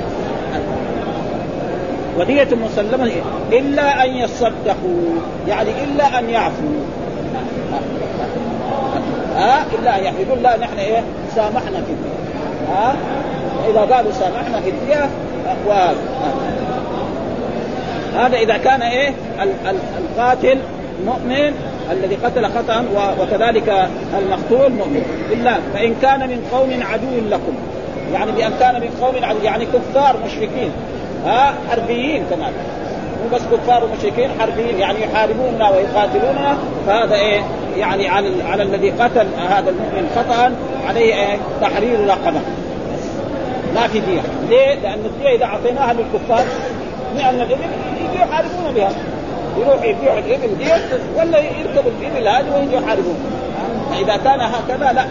ودية 2.19 2.47
مسلمة 2.65 3.11
إلا 3.51 4.05
أن 4.05 4.09
يصدقوا 4.09 5.15
يعني 5.47 5.69
إلا 5.83 6.19
أن 6.19 6.29
يعفوا. 6.29 6.79
ها؟ 9.35 9.65
إلا 9.79 9.97
أن 9.97 10.03
يعفوا. 10.03 10.21
يقول 10.27 10.43
لا 10.43 10.57
نحن 10.57 10.77
إيه؟ 10.77 11.03
سامحنا 11.35 11.81
في 11.81 11.91
الدية 11.91 12.69
ها؟ 12.69 12.95
إذا 13.69 13.95
قالوا 13.95 14.11
سامحنا 14.11 14.61
في 14.61 14.69
الدية 14.69 15.09
هذا 18.15 18.37
إذا 18.37 18.57
كان 18.57 18.81
إيه؟ 18.81 19.13
القاتل 19.97 20.57
مؤمن 21.05 21.53
الذي 21.91 22.15
قتل 22.15 22.45
خطأ 22.45 22.85
وكذلك 23.19 23.89
المقتول 24.19 24.71
مؤمن. 24.71 25.03
إلا 25.31 25.57
فإن 25.73 25.95
كان 26.01 26.19
من 26.19 26.47
قوم 26.51 26.69
عدو 26.91 27.29
لكم. 27.29 27.53
يعني 28.15 28.31
بان 28.31 28.51
كان 28.59 28.81
من 28.81 28.89
قوم 29.01 29.15
يعني 29.43 29.65
كفار 29.65 30.15
مشركين. 30.25 30.71
ها؟ 31.25 31.53
حربيين 31.69 32.25
كمان. 32.29 32.53
مو 33.23 33.35
بس 33.35 33.41
كفار 33.41 33.83
ومشركين 33.83 34.29
حربيين. 34.39 34.79
يعني 34.79 35.03
يحاربوننا 35.03 35.69
ويقاتلوننا. 35.69 36.57
فهذا 36.87 37.15
إيه؟ 37.15 37.41
يعني 37.77 38.07
على 38.07 38.43
على 38.43 38.63
الذي 38.63 38.89
قتل 38.91 39.27
هذا 39.49 39.69
المؤمن 39.69 40.09
خطأ 40.15 40.51
عليه 40.87 41.15
إيه؟ 41.15 41.37
تحرير 41.61 42.07
رقبة. 42.07 42.41
ما 43.75 43.87
في 43.87 43.99
دية. 43.99 44.21
ليه؟ 44.49 44.75
لأن 44.75 44.99
الدية 45.05 45.35
إذا 45.35 45.45
أعطيناها 45.45 45.93
للكفار 45.93 46.45
لأن 47.17 47.35
الإبل 47.35 47.63
يجوا 48.01 48.25
يحاربون 48.25 48.73
بها. 48.75 48.91
يروح 49.57 49.83
يبيع 49.83 50.13
الإبل 50.17 50.57
دي 50.57 50.65
ولا 51.17 51.39
يركبوا 51.39 51.91
الإبل 52.01 52.27
هذه 52.27 52.55
ويجوا 52.55 52.79
يحاربون 52.79 53.15
فإذا 53.91 54.17
كان 54.17 54.39
هكذا 54.41 54.93
لا. 54.93 55.05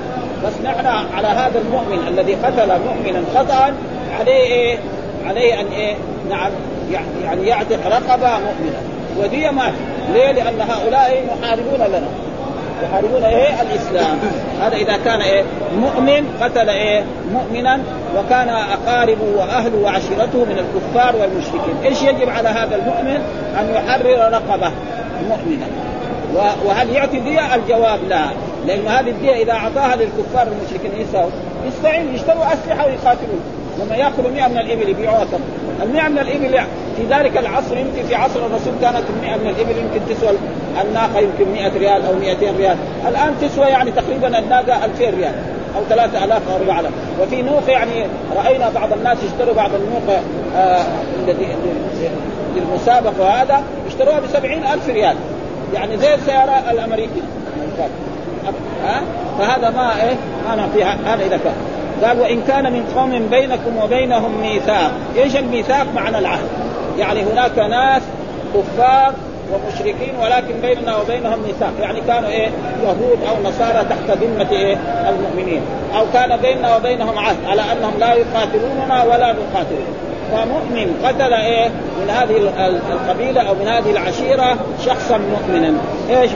بس 0.45 0.53
نحن 0.65 0.87
على 0.87 1.27
هذا 1.27 1.59
المؤمن 1.59 2.09
الذي 2.09 2.35
قتل 2.35 2.69
مؤمنا 2.69 3.23
خطأ 3.35 3.75
عليه 4.21 4.33
إيه؟ 4.33 4.79
عليه 5.27 5.61
أن 5.61 5.67
إيه؟ 5.67 5.95
نعم 6.31 6.51
يعني 7.25 7.47
يعتق 7.47 7.87
رقبة 7.87 8.29
مؤمنة. 8.29 8.81
ودي 9.19 9.51
ما 9.51 9.73
ليه؟ 10.13 10.33
لأن 10.33 10.61
هؤلاء 10.61 11.25
محاربون 11.27 11.89
لنا. 11.89 12.09
يحاربون 12.83 13.25
إيه؟ 13.25 13.63
الإسلام. 13.63 14.19
هذا 14.61 14.77
إذا 14.77 14.97
كان 15.05 15.21
إيه؟ 15.21 15.45
مؤمن 15.81 16.39
قتل 16.41 16.69
إيه؟ 16.69 17.05
مؤمنا 17.33 17.81
وكان 18.17 18.49
أقاربه 18.49 19.37
وأهله 19.37 19.79
وعشيرته 19.83 20.45
من 20.45 20.59
الكفار 20.59 21.17
والمشركين. 21.17 21.77
إيش 21.85 22.03
يجب 22.03 22.29
على 22.29 22.49
هذا 22.49 22.77
المؤمن؟ 22.77 23.21
أن 23.61 23.75
يحرر 23.75 24.33
رقبة 24.33 24.73
مؤمنة. 25.29 25.67
وهل 26.65 26.91
يعطي 26.91 27.19
دية؟ 27.19 27.55
الجواب 27.55 28.01
لا. 28.09 28.25
لأن 28.67 28.87
هذه 28.87 29.11
الدية 29.11 29.43
إذا 29.43 29.53
أعطاها 29.53 29.97
للكفار 29.97 30.49
والمشركين 30.49 31.01
يساوي 31.01 31.31
يستعين 31.69 32.15
يشتروا 32.15 32.45
أسلحة 32.53 32.87
ويقاتلون. 32.87 33.41
لما 33.79 33.97
يأخذوا 33.97 34.31
100 34.31 34.49
من 34.49 34.59
الإبل 34.59 34.89
يبيعوها. 34.89 35.27
ال 35.83 35.93
100 35.93 36.09
من 36.09 36.19
الإبل 36.19 36.61
في 36.97 37.03
ذلك 37.11 37.37
العصر 37.39 37.77
يمكن 37.77 38.03
في 38.09 38.15
عصر 38.15 38.47
الرسول 38.47 38.73
كانت 38.81 38.97
ال 39.11 39.21
100 39.23 39.37
من 39.37 39.47
الإبل 39.47 39.79
يمكن 39.79 40.15
تسوى 40.15 40.31
الناقة 40.85 41.19
يمكن 41.19 41.53
100 41.53 41.69
ريال 41.79 42.07
أو 42.07 42.13
200 42.13 42.57
ريال. 42.59 42.77
الآن 43.09 43.35
تسوى 43.41 43.67
يعني 43.67 43.91
تقريبا 43.91 44.39
الناقة 44.39 44.85
2000 44.85 45.11
ريال 45.11 45.35
أو 45.77 45.83
3000 45.89 46.43
أو 46.51 46.57
4000 46.57 46.91
وفي 47.21 47.43
نوق 47.43 47.63
يعني 47.71 48.07
رأينا 48.37 48.71
بعض 48.71 48.93
الناس 48.93 49.19
يشتروا 49.25 49.55
بعض 49.55 49.71
النوق 49.75 50.19
آه 50.57 50.85
للمسابقه 52.57 53.21
وهذا 53.21 53.63
اشتروها 53.89 54.21
ب 54.21 54.27
70000 54.27 54.89
ريال. 54.89 55.17
يعني 55.75 55.97
زي 55.97 56.15
السيارة 56.15 56.71
الأمريكية. 56.71 57.23
ها؟ 58.85 59.03
فهذا 59.39 59.71
ما 59.71 60.03
إيه؟ 60.03 60.17
ما 60.49 60.55
نعطيها 60.55 60.97
هذا 61.07 61.27
إذا 61.27 61.37
كان. 61.37 61.55
قال 62.05 62.21
وإن 62.21 62.43
كان 62.43 62.73
من 62.73 62.93
قوم 62.97 63.27
بينكم 63.31 63.77
وبينهم 63.85 64.41
ميثاق. 64.41 64.93
إيش 65.17 65.37
الميثاق؟ 65.37 65.87
معنى 65.95 66.19
العهد. 66.19 66.49
يعني 66.99 67.23
هناك 67.23 67.59
ناس 67.59 68.03
كفار 68.55 69.13
ومشركين 69.53 70.15
ولكن 70.23 70.55
بيننا 70.63 70.97
وبينهم 70.97 71.39
ميثاق. 71.47 71.73
يعني 71.81 72.01
كانوا 72.01 72.29
إيه؟ 72.29 72.49
يهود 72.83 73.19
أو 73.29 73.51
نصارى 73.51 73.85
تحت 73.91 74.19
ذمة 74.19 74.51
إيه؟ 74.51 74.77
المؤمنين. 75.09 75.63
أو 75.97 76.05
كان 76.13 76.37
بيننا 76.37 76.77
وبينهم 76.77 77.19
عهد 77.19 77.37
على 77.47 77.63
أنهم 77.63 77.93
لا 77.99 78.15
يقاتلوننا 78.15 79.05
ولا 79.05 79.33
نقاتلهم. 79.33 79.95
فمؤمن 80.33 81.05
قتل 81.05 81.33
إيه؟ 81.33 81.69
من 81.69 82.11
هذه 82.11 82.37
القبيلة 82.93 83.41
أو 83.41 83.55
من 83.55 83.69
هذه 83.69 83.91
العشيرة 83.91 84.57
شخصا 84.85 85.19
مؤمنا. 85.19 85.75
إيش 86.11 86.31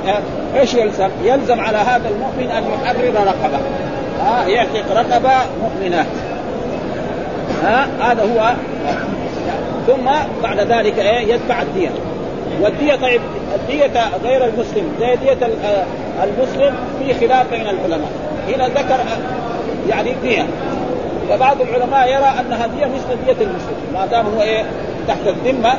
إيش 0.57 0.75
يلزم؟ 0.75 1.09
يلزم 1.25 1.61
على 1.61 1.77
هذا 1.77 2.09
المؤمن 2.09 2.51
أن 2.51 2.65
يحرر 2.65 3.27
رقبة. 3.27 3.59
ها 4.25 4.47
يعتق 4.47 4.93
رقبة 4.93 5.33
مؤمنة. 5.63 6.07
ها 7.63 7.89
هذا 8.01 8.23
هو. 8.23 8.55
ثم 9.87 10.11
بعد 10.43 10.61
ذلك 10.61 10.99
إيه؟ 10.99 11.35
يدفع 11.35 11.63
الدية. 11.63 11.91
والدية 12.61 12.95
طيب 12.95 13.21
الدية 13.55 14.01
غير 14.25 14.45
المسلم. 14.45 14.93
زي 15.01 15.17
دية 15.17 15.47
المسلم 16.25 16.75
في 16.99 17.27
خلاف 17.27 17.51
بين 17.51 17.61
العلماء. 17.61 18.11
هنا 18.49 18.69
ذكر 18.69 18.99
يعني 19.89 20.15
دية 20.23 20.47
وبعض 21.31 21.61
العلماء 21.61 22.09
يرى 22.09 22.33
انها 22.41 22.67
دية 22.67 22.87
مثل 22.87 23.25
دية 23.25 23.45
المسلم 23.47 23.77
ما 23.95 24.07
دام 24.07 24.27
هو 24.27 24.43
إيه؟ 24.43 24.65
تحت 25.09 25.27
الذمة. 25.27 25.75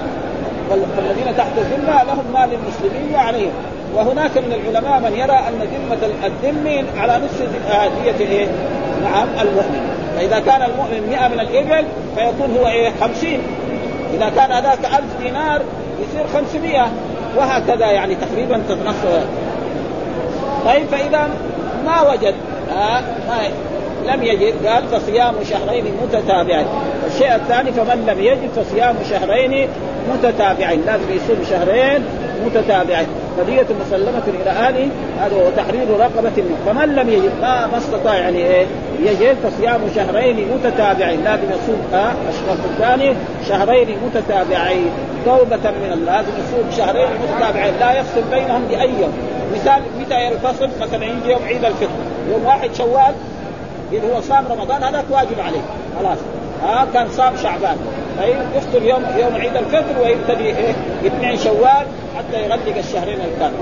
والذين 0.70 1.38
تحت 1.38 1.52
الذمة 1.58 2.04
لهم 2.04 2.26
ما 2.34 2.46
للمسلمين 2.46 3.16
وعليهم 3.16 3.52
وهناك 3.96 4.38
من 4.38 4.54
العلماء 4.54 5.00
من 5.00 5.20
يرى 5.20 5.40
أن 5.48 5.60
ذمة 5.60 6.12
الذمي 6.26 6.86
على 6.98 7.20
نصف 7.26 7.50
دية 8.04 8.26
إيه؟ 8.28 8.48
نعم 9.04 9.28
المؤمن. 9.42 10.00
فإذا 10.16 10.40
كان 10.40 10.62
المؤمن 10.62 11.08
100 11.10 11.28
من 11.28 11.40
الإبل 11.40 11.86
فيكون 12.16 12.58
هو 12.58 12.68
إيه؟ 12.68 12.92
50 13.02 13.40
إذا 14.14 14.30
كان 14.30 14.52
هذاك 14.52 14.80
1000 14.86 15.04
دينار 15.24 15.62
يصير 16.02 16.28
500 16.34 16.88
وهكذا 17.38 17.86
يعني 17.86 18.16
تقريبا 18.16 18.62
تتنصر 18.70 19.22
طيب 20.66 20.88
فإذا 20.88 21.30
ما 21.86 22.12
وجد 22.12 22.36
آه 22.72 23.02
ما 23.02 23.40
لم 24.06 24.24
يجد 24.24 24.68
قال 24.68 24.84
فصيام 24.88 25.36
شهرين 25.50 25.86
متتابعين. 26.04 26.68
الشيء 27.08 27.36
الثاني 27.36 27.72
فمن 27.72 28.06
لم 28.08 28.24
يجد 28.24 28.50
فصيام 28.56 28.96
شهرين 29.10 29.68
متتابعين. 30.14 30.82
لازم 30.86 31.04
يصوم 31.12 31.46
شهرين 31.50 32.06
متتابعين. 32.46 33.08
فدية 33.38 33.66
مسلمة 33.86 34.24
إلى 34.28 34.50
أهله 34.50 34.88
هذا 35.20 35.36
هو 35.36 35.50
تحرير 35.58 36.00
رقبة 36.00 36.44
فمن 36.66 36.96
لم 36.96 37.10
يجد 37.10 37.32
ما 37.42 37.68
ما 37.68 37.78
استطاع 37.78 38.16
يعني 38.16 38.38
إيه؟ 38.38 38.66
يجد 39.00 39.36
فصيام 39.44 39.82
شهرين 39.96 40.48
متتابعين. 40.56 41.24
لازم 41.24 41.44
يصوم 41.44 41.82
آه 41.94 42.12
الشرط 42.30 42.66
الثاني 42.72 43.14
شهرين 43.50 43.98
متتابعين. 44.06 44.92
توبة 45.26 45.72
من 45.72 45.92
الله. 45.94 46.16
لازم 46.16 46.32
يصوم 46.32 46.72
شهرين 46.78 47.08
متتابعين. 47.24 47.74
لا 47.80 48.00
يفصل 48.00 48.22
بينهم 48.32 48.62
بأي 48.70 48.90
يوم. 49.02 49.14
مثال 49.56 49.82
متى 50.00 50.26
ينفصل؟ 50.26 50.70
مثلا 50.82 51.06
يجي 51.06 51.32
يوم 51.32 51.42
عيد 51.48 51.66
الفطر. 51.66 51.88
يوم 52.32 52.46
واحد 52.46 52.74
شوال 52.74 53.14
إذا 53.92 54.16
هو 54.16 54.22
صام 54.22 54.46
رمضان 54.52 54.84
هذاك 54.84 55.06
واجب 55.10 55.40
عليه. 55.40 55.62
خلاص. 56.00 56.18
ها 56.64 56.82
آه 56.82 56.88
كان 56.94 57.08
صام 57.10 57.34
شعبان. 57.44 57.78
يفطر 58.56 58.84
يوم 58.84 59.06
يوم 59.18 59.36
عيد 59.36 59.58
الفطر 59.58 60.02
ويبتدي 60.02 60.46
إيه؟ 60.46 60.74
اثنين 61.06 61.38
شوال 61.38 61.86
حتى 62.18 62.44
يغلق 62.44 62.78
الشهرين 62.78 63.20
الكامل 63.22 63.54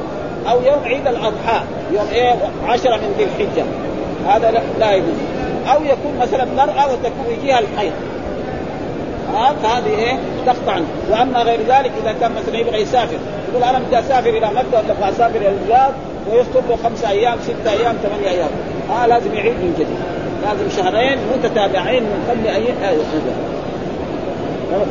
أو 0.49 0.61
يوم 0.61 0.83
عيد 0.83 1.07
الأضحى 1.07 1.61
يوم 1.93 2.07
إيه؟ 2.11 2.35
عشرة 2.67 2.95
من 2.95 3.15
ذي 3.17 3.23
الحجة. 3.23 3.65
هذا 4.27 4.61
لا, 4.79 4.93
يجوز. 4.93 5.17
أو 5.67 5.83
يكون 5.83 6.17
مثلا 6.21 6.45
مرأة 6.45 6.93
وتكون 6.93 7.25
يجيها 7.39 7.59
الحيض 7.59 7.91
ها 9.33 9.53
فهذه 9.63 9.89
إيه؟ 9.89 10.17
تقطع 10.45 10.79
وأما 11.11 11.39
غير 11.39 11.59
ذلك 11.59 11.91
إذا 12.03 12.15
كان 12.21 12.31
مثلا 12.31 12.57
يبغى 12.57 12.81
يسافر 12.81 13.17
يقول 13.51 13.63
أنا 13.63 13.79
بدي 13.79 13.99
أسافر 13.99 14.29
إلى 14.29 14.47
مكة 14.47 14.67
ولا 14.71 14.91
أبغى 14.91 15.09
أسافر 15.09 15.35
إلى 15.35 15.49
الرياض 15.49 15.93
ويفطر 16.31 16.61
له 16.69 16.77
خمسة 16.83 17.09
أيام 17.09 17.37
ستة 17.43 17.71
أيام 17.71 17.95
ثمانية 18.03 18.29
أيام. 18.29 18.49
ها 18.89 19.03
آه 19.03 19.07
لازم 19.07 19.33
يعيد 19.33 19.53
من 19.53 19.73
جديد. 19.73 20.16
لازم 20.43 20.69
شهرين 20.77 21.17
متتابعين 21.33 22.03
من 22.03 22.25
قبل 22.29 22.47
اي 22.47 22.97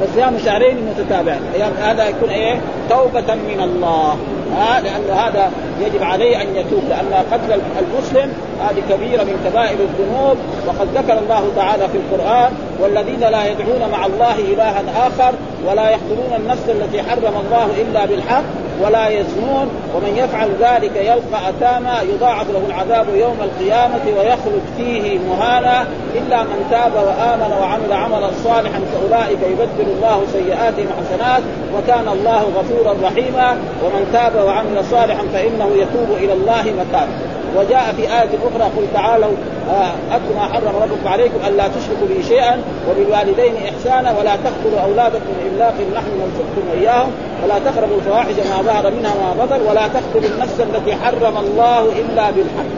فصيام 0.00 0.38
شهرين 0.44 0.76
متتابعين. 0.90 1.40
هذا 1.82 2.08
يكون 2.08 2.28
إيه؟ 2.28 2.60
توبة 2.90 3.34
من 3.34 3.60
الله. 3.60 4.16
ها؟ 4.56 4.80
لأن 4.80 5.18
هذا 5.18 5.50
يجب 5.80 6.02
عليه 6.02 6.42
أن 6.42 6.56
يتوب. 6.56 6.82
لأن 6.88 7.24
قتل 7.32 7.60
المسلم 7.78 8.32
هذه 8.60 8.82
كبيرة 8.90 9.24
من 9.24 9.50
كبائر 9.50 9.78
الذنوب. 9.80 10.36
وقد 10.66 10.88
ذكر 10.94 11.18
الله 11.18 11.50
تعالى 11.56 11.88
في 11.88 11.98
القرآن 11.98 12.52
والذين 12.80 13.20
لا 13.20 13.50
يدعون 13.50 13.90
مع 13.92 14.06
الله 14.06 14.34
إلها 14.34 14.82
آخر 15.06 15.34
ولا 15.66 15.90
يقتلون 15.90 16.32
النفس 16.36 16.68
التي 16.68 17.02
حرم 17.02 17.34
الله 17.46 17.68
إلا 17.82 18.06
بالحق. 18.06 18.44
ولا 18.84 19.08
يزنون 19.08 19.68
ومن 19.94 20.16
يفعل 20.16 20.48
ذلك 20.60 20.96
يلقى 20.96 21.50
أثاما 21.50 22.02
يضاعف 22.02 22.50
له 22.50 22.62
العذاب 22.68 23.06
يوم 23.14 23.36
القيامة 23.42 24.18
ويخلد 24.18 24.62
فيه 24.76 25.18
مهانا 25.18 25.86
إلا 26.14 26.42
من 26.42 26.66
تاب 26.70 26.92
وآمن 26.94 27.52
وعمل 27.60 27.92
عملا 27.92 28.30
صالحا 28.44 28.80
فأولئك 28.92 29.38
يبدل 29.42 29.90
الله 29.96 30.22
سيئاتهم 30.32 30.88
حسنات 30.98 31.42
وكان 31.76 32.08
الله 32.08 32.42
غفورا 32.56 32.94
رحيما. 33.02 33.56
ومن 33.84 34.10
تاب 34.12 34.44
وعمل 34.44 34.84
صالحا 34.90 35.22
فإنه 35.32 35.70
يتوب 35.76 36.16
إلى 36.18 36.32
الله 36.32 36.62
متابا 36.62 37.08
وجاء 37.56 37.94
في 37.96 38.02
آية 38.02 38.38
أخرى 38.48 38.70
قل 38.76 38.86
تعالوا 38.94 39.32
آه، 39.70 40.16
أتل 40.16 40.34
ما 40.36 40.42
حرم 40.42 40.76
ربكم 40.82 41.08
عليكم 41.08 41.38
ألا 41.48 41.68
تشركوا 41.68 42.06
به 42.08 42.22
شيئا 42.28 42.62
وبالوالدين 42.90 43.54
إحسانا 43.56 44.18
ولا 44.18 44.36
تقتلوا 44.36 44.80
أولادكم 44.80 45.26
من 45.26 45.50
إملاق 45.52 45.74
نحن 45.94 46.08
نرزقكم 46.20 46.80
إياهم 46.80 47.10
ولا 47.44 47.58
تقربوا 47.58 47.96
الفواحش 47.96 48.34
ما 48.34 48.62
ظهر 48.62 48.90
منها 48.90 49.12
وما 49.14 49.44
بطن 49.44 49.60
ولا 49.60 49.88
تقتلوا 49.88 50.34
النفس 50.34 50.60
التي 50.60 50.94
حرم 50.94 51.36
الله 51.38 51.80
إلا 51.80 52.30
بالحق 52.30 52.72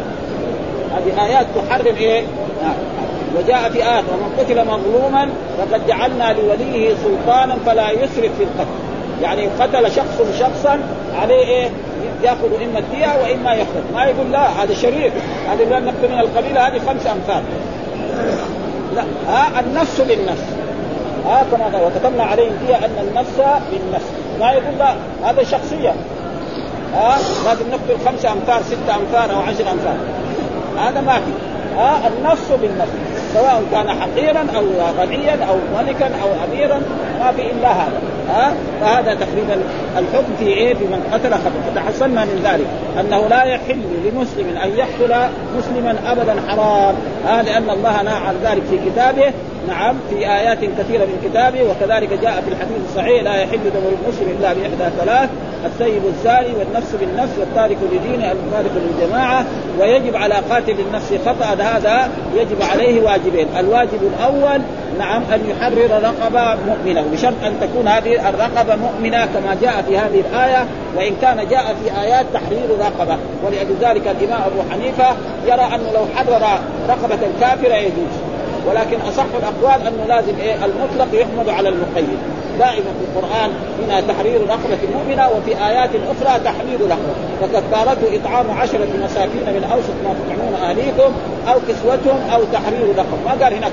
هذه 0.96 1.26
آيات 1.26 1.46
تحرم 1.56 1.96
إيه؟ 1.96 2.20
آه. 2.62 2.74
وجاء 3.38 3.70
في 3.70 3.78
آية 3.78 4.04
ومن 4.12 4.34
قتل 4.38 4.64
مظلوما 4.66 5.28
فقد 5.58 5.86
جعلنا 5.86 6.32
لوليه 6.32 6.94
سلطانا 6.94 7.56
فلا 7.66 7.90
يسرف 7.90 8.30
في 8.38 8.42
القتل 8.42 8.87
يعني 9.22 9.48
قتل 9.60 9.90
شخص 9.90 10.38
شخصا 10.38 10.80
عليه 11.22 11.44
إيه؟ 11.46 11.70
يأخذ 12.22 12.62
إما 12.62 12.78
الدية 12.78 13.06
وإما 13.22 13.52
يخرج. 13.52 13.82
ما 13.94 14.04
يقول 14.04 14.32
لا 14.32 14.62
هذا 14.62 14.74
شريف. 14.74 15.12
هذا 15.50 15.62
يقول 15.62 15.84
نقتل 15.84 16.12
من 16.12 16.18
القبيلة 16.18 16.68
هذه 16.68 16.78
خمس 16.78 17.06
أمثال. 17.06 17.42
لا 18.94 19.04
ها 19.28 19.60
النفس 19.60 20.00
بالنفس. 20.00 20.44
ها 21.26 21.44
كما 21.52 21.86
وكتبنا 21.86 22.22
عليه 22.22 22.50
دية 22.66 22.76
أن 22.76 23.08
النفس 23.08 23.36
بالنفس. 23.72 24.06
ما 24.40 24.52
يقول 24.52 24.78
لا 24.78 24.94
هذا 25.24 25.42
شخصيا 25.42 25.94
ها 26.94 27.18
لازم 27.44 27.64
نقتل 27.70 28.06
خمسة 28.06 28.32
أمثال 28.32 28.64
ستة 28.64 28.96
أمثال 28.96 29.30
أو 29.30 29.40
عشر 29.40 29.70
أمثال. 29.72 29.96
هذا 30.78 31.00
ما 31.00 31.14
في. 31.14 31.32
ها 31.78 32.08
النفس 32.08 32.52
بالنفس. 32.62 32.92
سواء 33.34 33.62
كان 33.72 33.88
حقيرا 34.00 34.46
أو 34.56 34.64
غنيا 35.00 35.38
أو 35.48 35.56
ملكا 35.78 36.06
أو 36.06 36.28
اميرا 36.48 36.82
ما 37.20 37.32
في 37.32 37.50
إلا 37.50 37.72
هذا. 37.72 38.00
ها؟ 38.28 38.54
فهذا 38.80 39.14
تقريبا 39.14 39.62
الحكم 39.98 40.32
في 40.38 40.46
إيه؟ 40.46 40.74
في 40.74 40.84
من 40.84 41.10
قتل 41.12 41.32
خطأ. 41.32 41.70
فتحصلنا 41.70 42.24
من 42.24 42.40
ذلك. 42.44 42.66
أنه 43.00 43.28
لا 43.28 43.42
يحل 43.42 43.82
لمسلم 44.04 44.56
أن 44.64 44.70
يقتل 44.76 45.28
مسلما 45.58 45.94
ابدا 46.06 46.34
حرام. 46.48 46.94
ها؟ 47.26 47.42
لأن 47.42 47.70
الله 47.70 48.02
نهى 48.02 48.14
عن 48.14 48.34
ذلك 48.42 48.62
في 48.70 48.90
كتابه. 48.90 49.32
نعم 49.68 49.96
في 50.10 50.16
آيات 50.16 50.58
كثيرة 50.58 51.04
من 51.04 51.30
كتابه. 51.30 51.62
وكذلك 51.62 52.12
جاء 52.22 52.42
في 52.46 52.48
الحديث 52.52 52.76
الصحيح 52.88 53.22
لا 53.22 53.36
يحل 53.36 53.58
دم 53.58 54.06
المسلم 54.06 54.36
إلا 54.38 54.52
بإحدى 54.52 54.96
ثلاث. 55.00 55.30
السيب 55.66 56.02
الزاني 56.06 56.54
والنفس 56.58 56.94
بالنفس 57.00 57.38
والتارك 57.38 57.76
لدينه 57.92 58.32
المفارق 58.32 58.70
للجماعة 58.74 59.44
ويجب 59.80 60.16
على 60.16 60.34
قاتل 60.34 60.74
النفس 60.80 61.14
خطأ 61.26 61.44
هذا 61.44 62.08
يجب 62.36 62.62
عليه 62.62 63.02
واجبين. 63.02 63.46
الواجب 63.58 64.02
الأول 64.02 64.60
نعم 64.98 65.22
أن 65.34 65.40
يحرر 65.50 66.02
رقبه 66.02 66.56
مؤمنه 66.66 67.04
بشرط 67.12 67.44
أن 67.44 67.52
تكون 67.60 67.88
هذه 67.88 68.28
الرقبة 68.28 68.76
مؤمنة 68.76 69.26
كما 69.26 69.56
جاء 69.62 69.84
في 69.88 69.98
هذه 69.98 70.20
الآية 70.30 70.66
وإن 70.96 71.12
كان 71.22 71.48
جاء 71.48 71.76
في 71.84 72.00
آيات 72.00 72.26
تحرير 72.34 72.68
رقبة. 72.80 73.16
ولأجل 73.46 73.74
ذلك 73.80 74.16
الإمام 74.20 74.42
أبو 74.42 74.70
حنيفة 74.70 75.16
يرى 75.46 75.74
أنه 75.74 75.92
لو 75.94 76.06
حرر 76.16 76.60
رقبة 76.88 77.18
كافره 77.40 77.74
يجوز. 77.74 78.14
ولكن 78.66 79.00
أصح 79.00 79.26
الأقوال 79.38 79.86
انه 79.86 80.04
لازم 80.08 80.38
إيه؟ 80.40 80.54
المطلق 80.54 81.20
يحمد 81.20 81.48
على 81.48 81.68
المقيد. 81.68 82.18
دائما 82.58 82.90
في 82.98 83.04
القرآن 83.08 83.50
هنا 83.82 84.00
تحرير 84.00 84.40
رقبه 84.40 84.78
مؤمنه 84.94 85.28
وفي 85.28 85.66
آيات 85.68 85.90
أخرى 85.90 86.40
تحرير 86.44 86.80
رقبه 86.80 87.14
فكفارته 87.40 88.20
إطعام 88.20 88.50
عشرة 88.50 88.88
مساكين 89.04 89.46
من 89.46 89.68
أوسط 89.72 89.94
ما 90.04 90.14
تطعمون 90.14 90.54
أهليكم 90.54 91.12
أو 91.48 91.58
كسوتهم 91.68 92.30
أو 92.34 92.40
تحرير 92.52 92.88
رقبه 92.96 93.18
ما 93.26 93.44
قال 93.44 93.54
هناك 93.54 93.72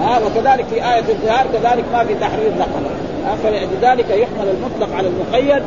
ها 0.00 0.20
وكذلك 0.26 0.66
في 0.66 0.74
آية 0.74 1.04
الظهار 1.08 1.46
كذلك 1.52 1.84
ما 1.92 2.04
في 2.04 2.14
تحرير 2.14 2.52
رقبة 2.58 3.08
فلذلك 3.42 4.10
يحمل 4.10 4.48
المطلق 4.48 4.96
على 4.96 5.08
المقيد 5.08 5.62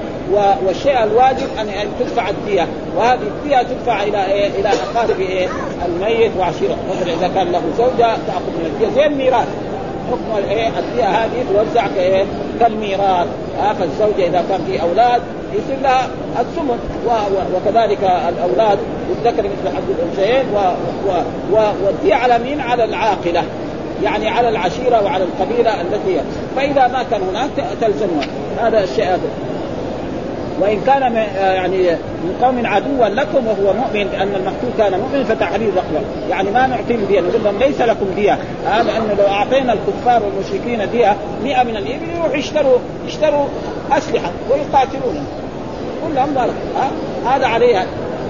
والشيء 0.65 1.03
الواجب 1.03 1.47
ان 1.59 1.67
تدفع 1.99 2.29
الدية. 2.29 2.67
وهذه 2.97 3.19
الدية 3.21 3.61
تدفع 3.61 4.03
إلى 4.03 4.25
إيه؟ 4.25 4.47
إلى 4.47 4.69
أقارب 4.69 5.19
إيه؟ 5.19 5.47
الميت 5.85 6.31
وعشيرته 6.39 6.75
مثلا 6.91 7.13
إذا 7.13 7.27
كان 7.35 7.51
له 7.51 7.61
زوجة 7.77 8.15
تأخذ 8.27 8.51
من 8.59 8.65
الدية. 8.65 8.95
زي 8.95 9.05
الميراث 9.05 9.47
حكم 10.11 10.37
الايه 10.37 10.67
هذه 10.99 11.45
توزع 11.53 11.87
كايه 11.95 12.25
كالميراث. 12.59 13.27
ها 13.59 13.73
فالزوجة 13.73 14.27
إذا 14.27 14.43
كان 14.49 14.61
في 14.67 14.81
أولاد 14.81 15.21
يصير 15.53 15.77
لها 15.83 16.07
الثمن. 16.39 16.79
وكذلك 17.55 18.03
الأولاد 18.03 18.79
والذكر 19.09 19.43
مثل 19.43 19.75
حد 19.75 19.83
الأنثيين 19.89 20.45
والدية 21.83 22.15
على 22.15 22.39
مين؟ 22.39 22.61
على 22.61 22.83
العاقلة. 22.83 23.43
يعني 24.03 24.29
على 24.29 24.49
العشيرة 24.49 25.03
وعلى 25.03 25.23
القبيلة 25.23 25.81
التي 25.81 26.21
فإذا 26.55 26.87
ما 26.87 27.03
كان 27.11 27.21
هناك 27.21 27.49
تلزمها. 27.81 28.27
هذا 28.61 28.83
الشيء 28.83 29.05
هذا. 29.05 29.29
وإن 30.61 30.81
كان 30.85 31.15
يعني 31.35 31.91
من 32.23 32.37
قوم 32.41 32.65
عدوا 32.65 33.07
لكم 33.07 33.47
وهو 33.47 33.73
مؤمن 33.73 34.07
لأن 34.11 34.35
المقتول 34.35 34.69
كان 34.77 34.99
مؤمن 34.99 35.23
فتحرير 35.23 35.73
رقبه 35.75 36.01
يعني 36.29 36.51
ما 36.51 36.67
نعطيهم 36.67 37.05
دية 37.05 37.21
نقول 37.21 37.43
لهم 37.43 37.57
ليس 37.59 37.81
لكم 37.81 38.05
دية. 38.15 38.37
هذا 38.67 38.83
لأنه 38.83 39.13
لو 39.13 39.27
أعطينا 39.27 39.73
الكفار 39.73 40.23
والمشركين 40.23 40.91
دية 40.91 41.15
100 41.43 41.63
من 41.63 41.77
الإبل 41.77 42.09
يروحوا 42.09 42.35
يشتروا 42.35 42.77
يشتروا 43.07 43.45
أسلحة 43.91 44.31
ويقاتلون. 44.49 45.25
كلهم 46.07 46.29
ذلك 46.35 46.53
هذا 47.25 47.47
عليها. 47.47 47.85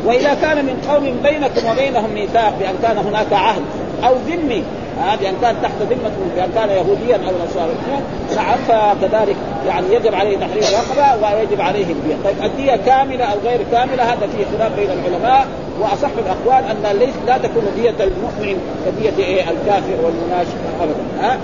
وإذا 0.06 0.34
كان 0.34 0.66
من 0.66 0.88
قوم 0.90 1.16
بينكم 1.24 1.72
وبينهم 1.72 2.14
ميثاق 2.14 2.54
بأن 2.60 2.76
كان 2.84 2.98
هناك 2.98 3.34
عهد 3.34 3.62
أو 4.04 4.16
ذمي 4.28 4.58
آه 4.58 4.81
بان 5.22 5.34
كان 5.42 5.56
تحت 5.64 5.74
ذمة 5.90 6.12
بان 6.36 6.50
كان 6.56 6.70
يهوديا 6.70 7.16
أو 7.16 7.46
نصرانيا 7.46 8.02
نعم 8.36 8.58
فكذلك 8.58 9.36
يعني 9.68 9.96
يجب 9.96 10.16
عليه 10.16 10.38
تحرير 10.38 10.64
رقبه 10.64 11.36
ويجب 11.36 11.62
عليه 11.62 11.86
الدية، 11.86 12.16
طيب 12.24 12.36
الدية 12.44 12.76
كاملة 12.76 13.26
أو 13.26 13.38
غير 13.46 13.60
كاملة؟ 13.72 14.04
هذا 14.04 14.28
فيه 14.28 14.58
خلاف 14.58 14.76
بين 14.76 14.90
العلماء. 14.92 15.48
وأصح 15.80 16.10
الأقوال 16.18 16.64
أن 16.72 16.98
ليس 17.00 17.16
لا 17.28 17.38
تكون 17.38 17.64
دية 17.76 17.90
المؤمن 17.90 18.58
كدية 18.86 19.24
إيه؟ 19.24 19.42
الكافر 19.42 19.96
والمناشق. 20.04 20.58
ابدا. 20.82 20.96
ها؟ 21.22 21.38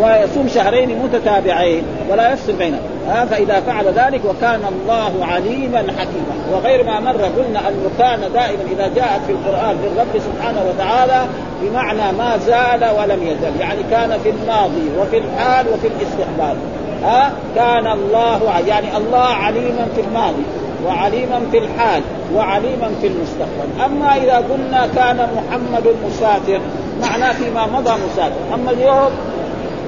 ويصوم 0.00 0.48
شهرين 0.48 0.98
متتابعين 0.98 1.82
ولا 2.10 2.32
يفصل 2.32 2.52
بينهم. 2.52 2.95
ها 3.08 3.24
فإذا 3.24 3.60
فعل 3.60 3.86
ذلك 3.86 4.20
وكان 4.24 4.60
الله 4.72 5.26
عليما 5.26 5.78
حكيما. 5.78 6.36
وغير 6.52 6.84
ما 6.84 7.00
مر 7.00 7.22
قلنا 7.22 7.68
انه 7.68 7.90
كان 7.98 8.20
دائما 8.34 8.62
إذا 8.72 8.90
جاءت 8.94 9.20
في 9.26 9.32
القرآن 9.32 9.76
للرب 9.82 10.18
سبحانه 10.18 10.64
وتعالى 10.68 11.26
بمعنى 11.62 12.12
ما 12.18 12.38
زال 12.38 12.84
ولم 12.98 13.22
يزل. 13.22 13.60
يعني 13.60 13.82
كان 13.90 14.18
في 14.22 14.30
الماضي 14.30 14.88
وفي 14.98 15.18
الحال 15.18 15.66
وفي 15.68 15.86
الاستقبال. 15.86 16.56
ها 17.02 17.32
كان 17.54 17.86
الله 17.86 18.60
يعني 18.66 18.96
الله 18.96 19.18
عليما 19.18 19.86
في 19.94 20.00
الماضي 20.00 20.42
وعليما 20.86 21.40
في 21.50 21.58
الحال 21.58 22.02
وعليما 22.34 22.90
في 23.00 23.06
المستقبل. 23.06 23.84
أما 23.84 24.16
إذا 24.16 24.36
قلنا 24.36 24.88
كان 24.96 25.28
محمد 25.36 25.94
مسافر 26.06 26.60
معناه 27.02 27.32
فيما 27.32 27.66
مضى 27.66 27.94
مسافر. 28.12 28.54
أما 28.54 28.70
اليوم 28.70 29.10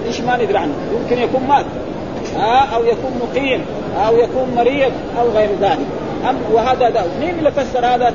إيش 0.07 0.20
ما 0.20 0.37
ندري 0.37 0.59
عنه؟ 0.59 0.74
يمكن 0.92 1.22
يكون 1.22 1.42
مات. 1.48 1.64
أو 2.75 2.85
يكون 2.85 3.21
مقيم 3.23 3.64
أو 4.07 4.17
يكون 4.17 4.55
مريض 4.57 4.93
أو 5.21 5.29
غير 5.29 5.49
ذلك. 5.61 5.87
أم 6.31 6.37
وهذا 6.53 6.91
ده 6.91 7.03
مين 7.21 7.38
اللي 7.38 7.51
فسر 7.51 7.87
هذا؟ 7.87 8.14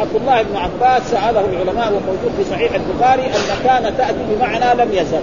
عبد 0.00 0.14
الله 0.14 0.42
بن 0.42 0.56
عباس 0.56 1.10
سأله 1.10 1.40
العلماء 1.40 1.88
وموجود 1.88 2.32
في 2.38 2.44
صحيح 2.50 2.72
البخاري 2.74 3.22
أن 3.22 3.64
كان 3.64 3.96
تأتي 3.98 4.18
بمعنى 4.30 4.82
لم 4.82 4.92
يزل. 4.92 5.20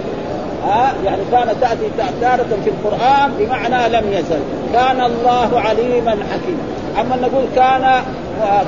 ها 0.66 0.92
يعني 1.04 1.22
كانت 1.32 1.54
تأتي 1.60 1.90
تارة 2.20 2.58
في 2.64 2.70
القرآن 2.70 3.32
بمعنى 3.38 3.88
لم 3.88 4.12
يزل. 4.12 4.40
كان 4.72 5.00
الله 5.00 5.60
عليما 5.60 6.10
حكيما. 6.10 6.62
أما 7.00 7.16
نقول 7.16 7.44
كان 7.56 8.02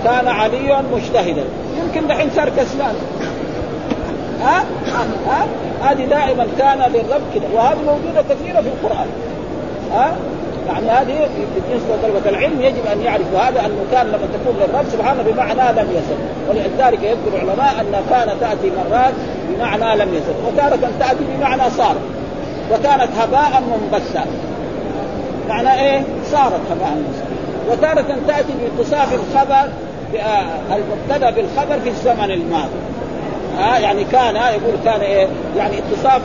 كان 0.04 0.28
علي 0.28 0.82
مجتهدا. 0.92 1.44
يمكن 1.82 2.06
دحين 2.06 2.30
صار 2.36 2.48
كسلان 2.48 2.94
ها 4.42 4.64
ها 5.26 5.46
هذه 5.82 6.04
دائما 6.04 6.46
كان 6.58 6.78
للرب 6.78 7.22
كده. 7.34 7.44
وهذه 7.54 7.78
موجودة 7.86 8.22
كثيرة 8.22 8.60
في 8.60 8.68
القرآن. 8.68 9.06
ها؟ 9.94 10.16
يعني 10.66 10.90
هذه 10.90 11.28
بالنسبة 11.54 11.96
لطلبة 11.96 12.30
العلم 12.30 12.62
يجب 12.62 12.86
أن 12.92 13.00
يعرفوا 13.00 13.38
هذا 13.38 13.60
انه 13.60 13.84
كان 13.92 14.06
لما 14.06 14.28
تكون 14.34 14.56
للرب 14.60 14.84
سبحانه 14.92 15.22
بمعنى 15.22 15.80
لم 15.80 15.88
يزل 15.90 16.16
ولذلك 16.48 17.02
يذكر 17.02 17.42
العلماء 17.42 17.80
أن 17.80 18.04
كان 18.10 18.28
تأتي 18.40 18.70
مرات 18.70 19.14
بمعنى 19.48 20.02
لم 20.02 20.14
يزل 20.14 20.34
وتارة 20.46 20.90
تأتي 21.00 21.24
بمعنى 21.36 21.70
صار. 21.70 21.96
وكانت 22.72 23.08
هباء 23.18 23.62
منبثا. 23.70 24.24
معنى 25.48 25.80
إيه؟ 25.80 26.02
صارت 26.32 26.60
هباء 26.70 26.94
منبثا. 26.94 27.24
وتارة 27.70 28.16
تأتي 28.28 28.52
باتصاف 28.60 29.08
الخبر 29.14 29.68
المبتدأ 30.70 31.30
بالخبر 31.30 31.80
في 31.80 31.88
الزمن 31.88 32.30
الماضي. 32.30 32.93
ها 33.58 33.78
يعني 33.78 34.04
كان 34.04 34.36
يقول 34.36 34.74
كان 34.84 35.00
إيه؟ 35.00 35.28
يعني 35.56 35.78
اتصاف 35.78 36.22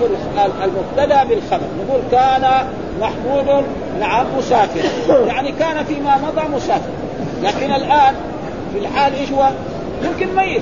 المبتدا 0.63 1.24
بالخبر. 1.24 1.68
نقول 1.88 2.02
كان 2.12 2.50
محمود 3.02 3.63
نعم 4.00 4.26
مسافر. 4.38 4.82
يعني 5.28 5.52
كان 5.52 5.84
فيما 5.84 6.18
مضى 6.18 6.56
مسافر. 6.56 6.89
لكن 7.44 7.72
الآن 7.72 8.13
في 8.74 8.80
الحال 8.80 9.13
إيش 9.13 9.32
هو؟ 9.32 9.50
يمكن 10.04 10.36
ميت. 10.36 10.62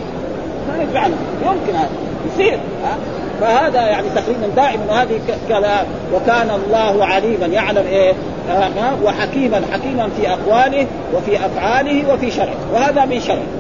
ما 0.70 0.82
ينفعنا 0.82 1.16
يمكن 1.42 1.76
هذا. 1.76 1.90
يصير 2.34 2.60
ها. 2.84 2.98
فهذا 3.42 3.82
يعني 3.82 4.08
تقريبا 4.16 4.48
دائما 4.56 5.02
هذه 5.02 5.20
كلام. 5.48 5.86
وكان 6.14 6.50
الله 6.50 7.06
عليما 7.06 7.46
يعلم 7.46 7.86
إيه 7.88 8.14
وحكيما 9.04 9.62
حكيما 9.72 10.10
في 10.18 10.30
أقواله 10.30 10.88
وفي 11.14 11.46
أفعاله 11.46 12.14
وفي 12.14 12.32
شرعه. 12.32 12.56
وهذا 12.74 13.06
من 13.06 13.20
شرعه. 13.20 13.57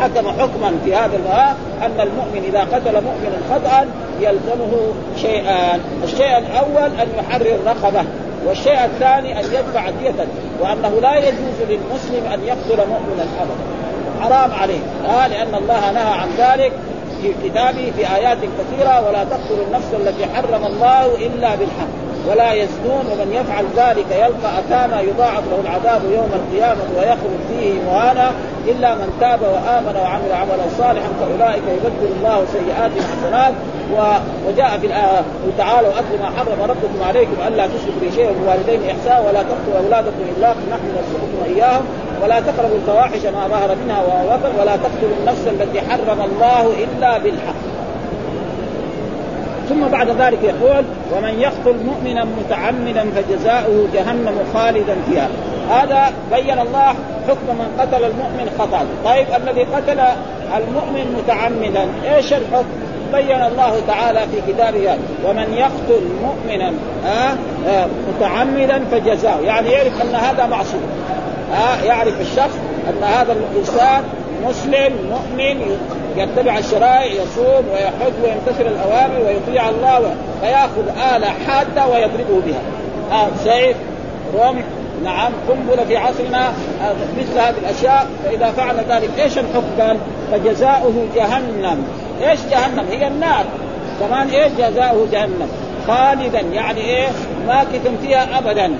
حكم 0.00 0.28
حكما 0.28 0.78
في 0.84 0.94
هذا 0.94 1.16
الماء 1.16 1.56
أن 1.82 2.00
المؤمن 2.00 2.44
إذا 2.48 2.60
قتل 2.60 2.92
مؤمنا 2.92 3.38
خطأ 3.50 3.86
يلزمه 4.20 4.92
شيئان، 5.16 5.80
الشيء 6.04 6.38
الأول 6.38 6.90
أن 7.00 7.08
يحرر 7.18 7.58
رقبة، 7.66 8.04
والشيء 8.46 8.84
الثاني 8.84 9.40
أن 9.40 9.44
يدفع 9.44 9.90
دية 9.90 10.26
وأنه 10.60 11.00
لا 11.02 11.16
يجوز 11.16 11.58
للمسلم 11.68 12.32
أن 12.32 12.40
يقتل 12.44 12.88
مؤمنا 12.88 13.26
ابدا. 13.40 13.64
حرام 14.20 14.50
عليه، 14.60 14.80
آه 15.08 15.26
لأن 15.26 15.54
الله 15.54 15.90
نهى 15.90 16.12
عن 16.12 16.28
ذلك 16.38 16.72
في 17.22 17.48
كتابه 17.48 17.92
في 17.96 18.14
آيات 18.16 18.38
كثيرة 18.38 19.08
ولا 19.08 19.24
تقتلوا 19.24 19.64
النفس 19.66 19.88
التي 19.94 20.26
حرم 20.34 20.66
الله 20.66 21.06
إلا 21.06 21.54
بالحق. 21.54 22.03
ولا 22.28 22.52
يزنون 22.52 23.04
ومن 23.12 23.32
يفعل 23.32 23.64
ذلك 23.76 24.06
يلقى 24.10 24.58
اثاما 24.58 25.00
يضاعف 25.00 25.42
له 25.50 25.60
العذاب 25.64 26.02
يوم 26.04 26.30
القيامة 26.34 26.80
ويخلد 26.98 27.40
فيه 27.48 27.72
مهانا 27.86 28.30
إلا 28.66 28.94
من 28.94 29.16
تاب 29.20 29.40
وآمن 29.42 29.96
وعمل 30.02 30.32
عملا 30.32 30.66
صالحا 30.78 31.08
فأولئك 31.20 31.62
يبدل 31.68 32.12
الله 32.16 32.44
سيئاتهم 32.52 33.02
حسنات 33.12 33.54
وجاء 34.46 34.78
في 34.78 34.86
الايه 34.86 35.22
تعالوا 35.58 35.90
اتلوا 35.90 36.18
ما 36.22 36.30
حرم 36.38 36.62
ربكم 36.70 37.02
عليكم 37.08 37.36
ألا 37.48 37.66
تشركوا 37.66 38.00
به 38.02 38.10
شيئا 38.14 38.30
وبالوالدين 38.30 38.90
احسانا 38.90 39.20
ولا 39.20 39.42
تقتلوا 39.42 39.78
أولادكم 39.84 40.22
إلا 40.36 40.50
نحن 40.50 40.86
نرزقكم 40.96 41.54
إياهم. 41.54 41.84
ولا 42.22 42.40
تقربوا 42.40 42.76
الفواحش 42.76 43.26
ما 43.26 43.48
ظهر 43.48 43.76
منها 43.84 44.02
وبطن 44.02 44.60
ولا 44.60 44.76
تقتلوا 44.76 45.16
النفس 45.20 45.46
التي 45.46 45.80
حرم 45.80 46.20
الله 46.20 46.72
إلا 46.84 47.18
بالحق. 47.18 47.83
ثم 49.68 49.88
بعد 49.88 50.08
ذلك 50.08 50.38
يقول 50.42 50.84
ومن 51.16 51.40
يقتل 51.40 51.76
مؤمنا 51.84 52.24
متعمدا 52.24 53.06
فجزاؤه 53.10 53.88
جهنم 53.94 54.38
خالدا 54.54 54.96
فيها. 55.10 55.28
هذا 55.70 56.12
بين 56.32 56.58
الله 56.58 56.94
حكم 57.28 57.58
من 57.58 57.68
قتل 57.78 58.04
المؤمن 58.04 58.50
خطأ. 58.58 58.86
طيب 59.04 59.26
الذي 59.42 59.62
قتل 59.62 60.00
المؤمن 60.56 61.22
متعمدا 61.22 61.88
إيش 62.14 62.32
الحكم؟ 62.32 62.64
بين 63.12 63.42
الله 63.42 63.80
تعالى 63.86 64.20
في 64.20 64.52
كتابه 64.52 64.98
ومن 65.26 65.54
يقتل 65.54 66.02
مؤمنا 66.22 66.72
آه 67.06 67.34
آه 67.68 67.86
متعمدا 68.08 68.84
فجزاؤه. 68.90 69.40
يعني 69.40 69.68
يعرف 69.68 70.02
أن 70.02 70.14
هذا 70.14 70.46
معصوم. 70.46 70.82
آه 71.52 71.84
يعرف 71.84 72.20
الشخص 72.20 72.58
أن 72.88 73.04
هذا 73.04 73.32
الإنسان 73.32 74.02
مسلم 74.44 74.92
مؤمن 75.10 75.78
يتبع 76.16 76.58
الشرائع 76.58 77.04
يصوم 77.04 77.64
ويحج 77.72 78.12
ويمتثل 78.22 78.66
الأوامر 78.66 79.20
ويطيع 79.26 79.68
الله 79.68 80.14
فياخذ 80.40 80.88
اله 81.16 81.32
حادة 81.46 81.86
ويضربه 81.86 82.40
بها. 82.46 82.60
آه 83.12 83.28
سيف 83.44 83.76
رمح 84.34 84.62
نعم 85.04 85.32
قنبلة 85.48 85.84
في 85.84 85.96
عصرنا 85.96 86.48
آه 86.48 86.94
مثل 87.18 87.38
هذه 87.38 87.54
الأشياء. 87.62 88.06
فإذا 88.24 88.50
فعل 88.50 88.76
ذلك 88.88 89.10
إيش 89.18 89.38
الحكم؟ 89.38 89.98
فجزاؤه 90.32 91.06
جهنم. 91.16 91.84
إيش 92.22 92.40
جهنم؟ 92.50 92.86
هي 92.90 93.06
النار. 93.06 93.44
كمان 94.00 94.28
إيش 94.28 94.52
جزاؤه 94.58 95.06
جهنم؟ 95.12 95.48
خالدا. 95.88 96.40
يعني 96.40 96.80
إيه؟ 96.80 97.08
ماكث 97.46 97.88
فيها 98.02 98.38
أبدا. 98.38 98.74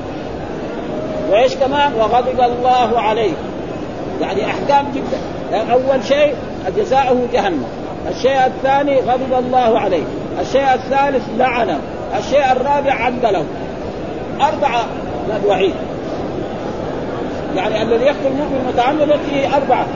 وإيش 1.30 1.54
كمان؟ 1.54 1.94
وغضب 1.94 2.40
الله 2.40 3.00
عليه. 3.00 3.32
يعني 4.20 4.46
أحكام 4.46 4.86
جدا. 4.94 5.18
أول 5.72 6.04
شيء 6.04 6.34
جزاؤه 6.76 7.18
جهنم. 7.32 7.64
الشيء 8.10 8.46
الثاني 8.46 9.00
غضب 9.00 9.44
الله 9.46 9.80
عليه. 9.80 10.02
الشيء 10.40 10.74
الثالث 10.74 11.22
لعنه. 11.38 11.78
الشيء 12.18 12.52
الرابع 12.52 12.92
عدله. 12.92 13.44
أربعة 14.40 14.84
وعيد 15.46 15.74
يعني 17.56 17.82
الذي 17.82 18.04
يقتل 18.04 18.26
المؤمن 18.26 18.72
متعمدا 18.74 19.16
فيه 19.16 19.56
أربعة. 19.56 19.86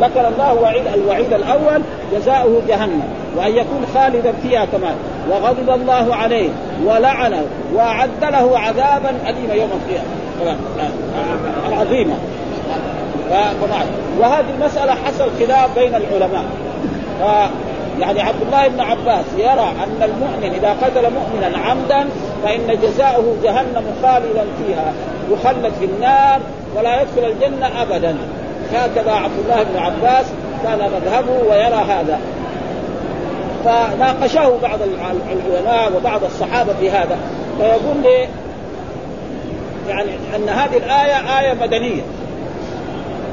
ذكر 0.00 0.28
الله 0.28 0.54
وعيد 0.54 0.86
الوعيد 0.94 1.32
الأول 1.32 1.82
جزاؤه 2.12 2.62
جهنم. 2.68 3.02
وأن 3.36 3.52
يكون 3.52 3.86
خالدا 3.94 4.32
فيها 4.42 4.64
كمان 4.64 4.94
وغضب 5.30 5.70
الله 5.70 6.14
عليه 6.14 6.48
ولعنه 6.84 7.42
وأعد 7.74 8.22
له 8.22 8.58
عذابا 8.58 9.10
أليما 9.28 9.54
يوم 9.54 9.70
القيامة. 9.72 10.08
العظيمة 11.68 12.14
وهذه 14.18 14.50
المسألة 14.58 14.92
حصل 14.92 15.30
خلاف 15.38 15.78
بين 15.78 15.94
العلماء. 15.94 16.44
ف 17.20 17.22
يعني 18.00 18.20
عبد 18.20 18.42
الله 18.42 18.68
بن 18.68 18.80
عباس 18.80 19.24
يرى 19.38 19.72
أن 19.84 20.02
المؤمن 20.02 20.54
إذا 20.54 20.76
قتل 20.82 21.10
مؤمنا 21.12 21.58
عمدا 21.58 22.08
فإن 22.44 22.78
جزاؤه 22.82 23.36
جهنم 23.42 23.84
خالدا 24.02 24.44
فيها 24.58 24.92
يخلد 25.30 25.72
في 25.80 25.84
النار 25.84 26.40
ولا 26.76 27.02
يدخل 27.02 27.32
الجنة 27.32 27.82
أبدا. 27.82 28.16
هكذا 28.72 29.12
عبد 29.12 29.38
الله 29.44 29.62
بن 29.62 29.78
عباس 29.78 30.26
كان 30.64 30.78
مذهبه 30.78 31.50
ويرى 31.50 31.84
هذا. 31.88 32.20
فناقشه 33.64 34.58
بعض 34.62 34.78
العلماء 34.82 35.92
وبعض 35.96 36.24
الصحابة 36.24 36.72
في 36.80 36.90
هذا. 36.90 37.18
فيقول 37.58 37.96
لي 38.02 38.28
يعني 39.88 40.10
أن 40.36 40.48
هذه 40.48 40.76
الآية 40.76 41.40
آية 41.40 41.54
مدنية. 41.54 42.02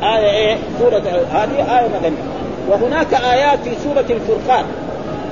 آية 0.06 0.30
إيه؟ 0.30 0.58
سورة 0.80 1.04
هذه 1.32 1.80
آية 1.80 1.88
مدنية. 1.88 2.24
وهناك 2.70 3.14
آيات 3.14 3.60
في 3.64 3.76
سورة 3.84 4.06
الفرقان. 4.10 4.66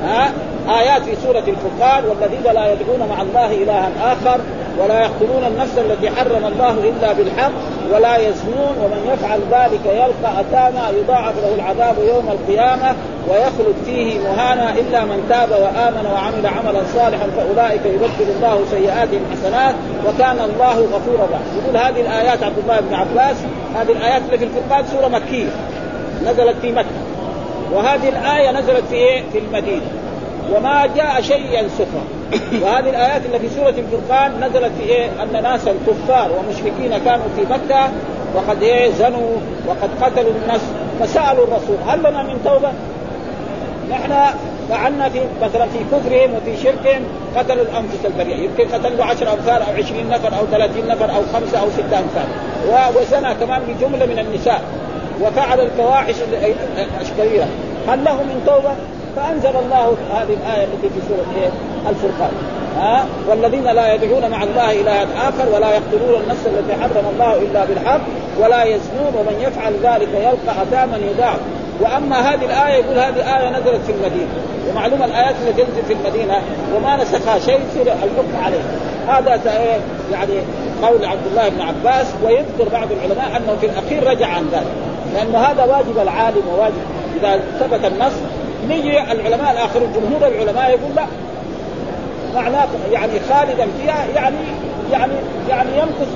ها؟ 0.04 0.32
آيات 0.70 1.02
في 1.04 1.16
سورة 1.16 1.44
الفرقان 1.48 2.04
والذين 2.06 2.44
لا 2.54 2.74
يدعون 2.74 3.10
مع 3.10 3.22
الله 3.22 3.52
إلها 3.64 3.90
آخر. 4.04 4.40
ولا 4.80 5.02
يقتلون 5.02 5.44
النفس 5.48 5.78
التي 5.78 6.10
حرم 6.10 6.46
الله 6.46 6.72
إلا 6.72 7.14
بالحق 7.14 7.52
ولا 7.94 8.18
يزنون 8.18 8.76
ومن 8.84 9.14
يفعل 9.14 9.40
ذلك 9.52 9.86
يلقى 9.86 10.42
أثاما 10.42 10.90
يضاعف 10.98 11.34
له 11.44 11.56
العذاب 11.56 11.96
يوم 12.08 12.30
القيامة 12.32 12.96
ويخلد 13.30 13.76
فيه 13.86 14.20
مهانا 14.20 14.72
إلا 14.72 15.06
من 15.06 15.26
تاب 15.30 15.52
وآمن 15.52 16.06
وعمل 16.14 16.48
عملا 16.48 16.84
صالحا 16.96 17.28
فأولئك 17.38 17.86
يبدل 17.86 18.32
الله 18.36 18.60
سيئاتهم 18.72 19.22
حسنات 19.32 19.76
وكان 20.08 20.40
الله 20.40 20.88
غفورا 20.94 21.24
رحيما. 21.24 21.64
يقول 21.64 21.78
هذه 21.78 22.02
الآيات 22.02 22.44
عبد 22.44 22.58
الله 22.58 22.80
بن 22.80 22.94
عباس 22.94 23.36
هذه 23.76 23.92
الآيات 23.92 24.22
اللي 24.26 24.38
في 24.38 24.44
الفرقان 24.44 24.86
سورة 24.86 25.08
مكية 25.08 25.50
نزلت 26.24 26.56
في 26.62 26.72
مكة. 26.72 26.88
وهذه 27.74 28.10
الآية 28.10 28.52
نزلت 28.52 28.84
في 28.90 28.96
إيه؟ 28.96 29.24
في 29.32 29.40
المدينة. 29.40 30.03
وما 30.52 30.86
جاء 30.96 31.22
شيء 31.22 31.60
ينسخها 31.60 32.04
وهذه 32.62 32.90
الآيات 32.90 33.26
اللي 33.26 33.40
في 33.40 33.50
سورة 33.50 33.70
الفرقان 33.70 34.32
نزلت 34.44 34.72
في 34.80 34.84
إيه؟ 34.84 35.10
أن 35.24 35.44
ناسا 35.44 35.74
كفار 35.88 36.32
ومشركين 36.32 36.98
كانوا 37.06 37.26
في 37.36 37.42
مكة 37.42 37.90
وقد 38.36 38.64
إيه 38.64 38.92
زنوا 38.92 39.38
وقد 39.68 39.90
قتلوا 40.02 40.32
الناس 40.44 40.62
فسألوا 41.00 41.44
الرسول 41.44 41.78
هل 41.88 42.00
لنا 42.00 42.24
من 42.24 42.42
توبة؟ 42.46 42.72
نحن 43.92 44.14
فعلنا 44.70 45.10
في 45.10 45.22
مثلا 45.42 45.66
في 45.66 45.80
كفرهم 45.92 46.34
وفي 46.34 46.64
شركهم 46.64 47.02
قتلوا 47.38 47.64
الأنفس 47.64 48.06
البريئه 48.06 48.38
يمكن 48.38 48.68
قتلوا 48.68 49.06
10 49.06 49.34
امثال 49.34 49.62
أو 49.62 49.74
20 49.78 50.10
نفر 50.10 50.40
أو 50.40 50.46
30 50.52 50.88
نفر 50.88 51.16
أو 51.16 51.22
خمسة 51.34 51.60
أو 51.60 51.70
ستة 51.70 52.00
امثال 52.00 52.28
وزنى 52.98 53.36
كمان 53.36 53.62
بجملة 53.68 54.06
من 54.06 54.20
النساء 54.20 54.62
وفعل 55.22 55.60
الفواحش 55.60 56.16
الكبيرة 57.02 57.48
هل 57.88 58.04
له 58.04 58.24
من 58.24 58.44
توبة؟ 58.46 58.76
فأنزل 59.16 59.50
الله 59.66 59.98
هذه 60.14 60.34
الآية 60.44 60.64
التي 60.64 60.90
في 60.90 61.08
سورة 61.08 61.44
إيه؟ 61.44 61.50
الفرقان. 61.90 62.32
ها؟ 62.78 63.06
والذين 63.30 63.64
لا 63.64 63.94
يدعون 63.94 64.32
مع 64.32 64.44
الله 64.44 64.82
إلها 64.82 65.04
آخر 65.30 65.50
ولا 65.56 65.70
يقتلون 65.72 66.22
النفس 66.24 66.48
التي 66.48 66.82
حرم 66.82 67.06
الله 67.14 67.38
إلا 67.38 67.66
بالحق 67.66 68.02
ولا 68.40 68.64
يزنون 68.64 69.14
ومن 69.20 69.42
يفعل 69.42 69.74
ذلك 69.74 70.10
يلقى 70.14 70.64
أثاما 70.64 70.98
يضاعف 70.98 71.40
وأما 71.82 72.34
هذه 72.34 72.46
الآية 72.46 72.84
يقول 72.84 72.98
هذه 73.00 73.40
إيه 73.40 73.50
نزلت 73.50 73.82
في 73.86 73.92
المدينة. 73.92 74.32
ومعلوم 74.70 75.04
الآيات 75.04 75.36
التي 75.48 75.64
تنزل 75.64 75.86
في 75.88 75.94
المدينة 75.94 76.42
وما 76.76 76.96
نسخها 76.96 77.40
شيء 77.40 77.60
يصير 77.70 77.94
الحكم 77.94 78.44
عليه. 78.46 78.64
هذا 79.08 79.42
يعني 80.12 80.34
قول 80.84 81.06
عبد 81.06 81.28
الله 81.32 81.50
بن 81.50 81.62
عباس 81.62 82.08
ويذكر 82.24 82.70
بعض 82.72 82.88
العلماء 82.92 83.38
أنه 83.38 83.58
في 83.62 83.66
الأخير 83.66 84.10
رجع 84.10 84.28
عن 84.28 84.50
ذلك. 84.52 84.74
لأنه 85.14 85.38
هذا 85.38 85.64
واجب 85.64 85.98
العالم 86.02 86.42
وواجب 86.54 86.84
إذا 87.22 87.40
ثبت 87.60 87.86
النص 87.86 88.14
نيجي 88.70 89.12
العلماء 89.12 89.52
الآخرون 89.52 89.94
جمهور 89.94 90.28
العلماء 90.28 90.70
يقول 90.70 90.96
لا. 90.96 91.06
معناه 92.36 92.68
يعني 92.92 93.20
خالدا 93.30 93.68
فيها 93.82 94.06
يعني 94.16 94.36
يعني 94.92 95.14
يعني 95.50 95.70
يمكث 95.78 96.08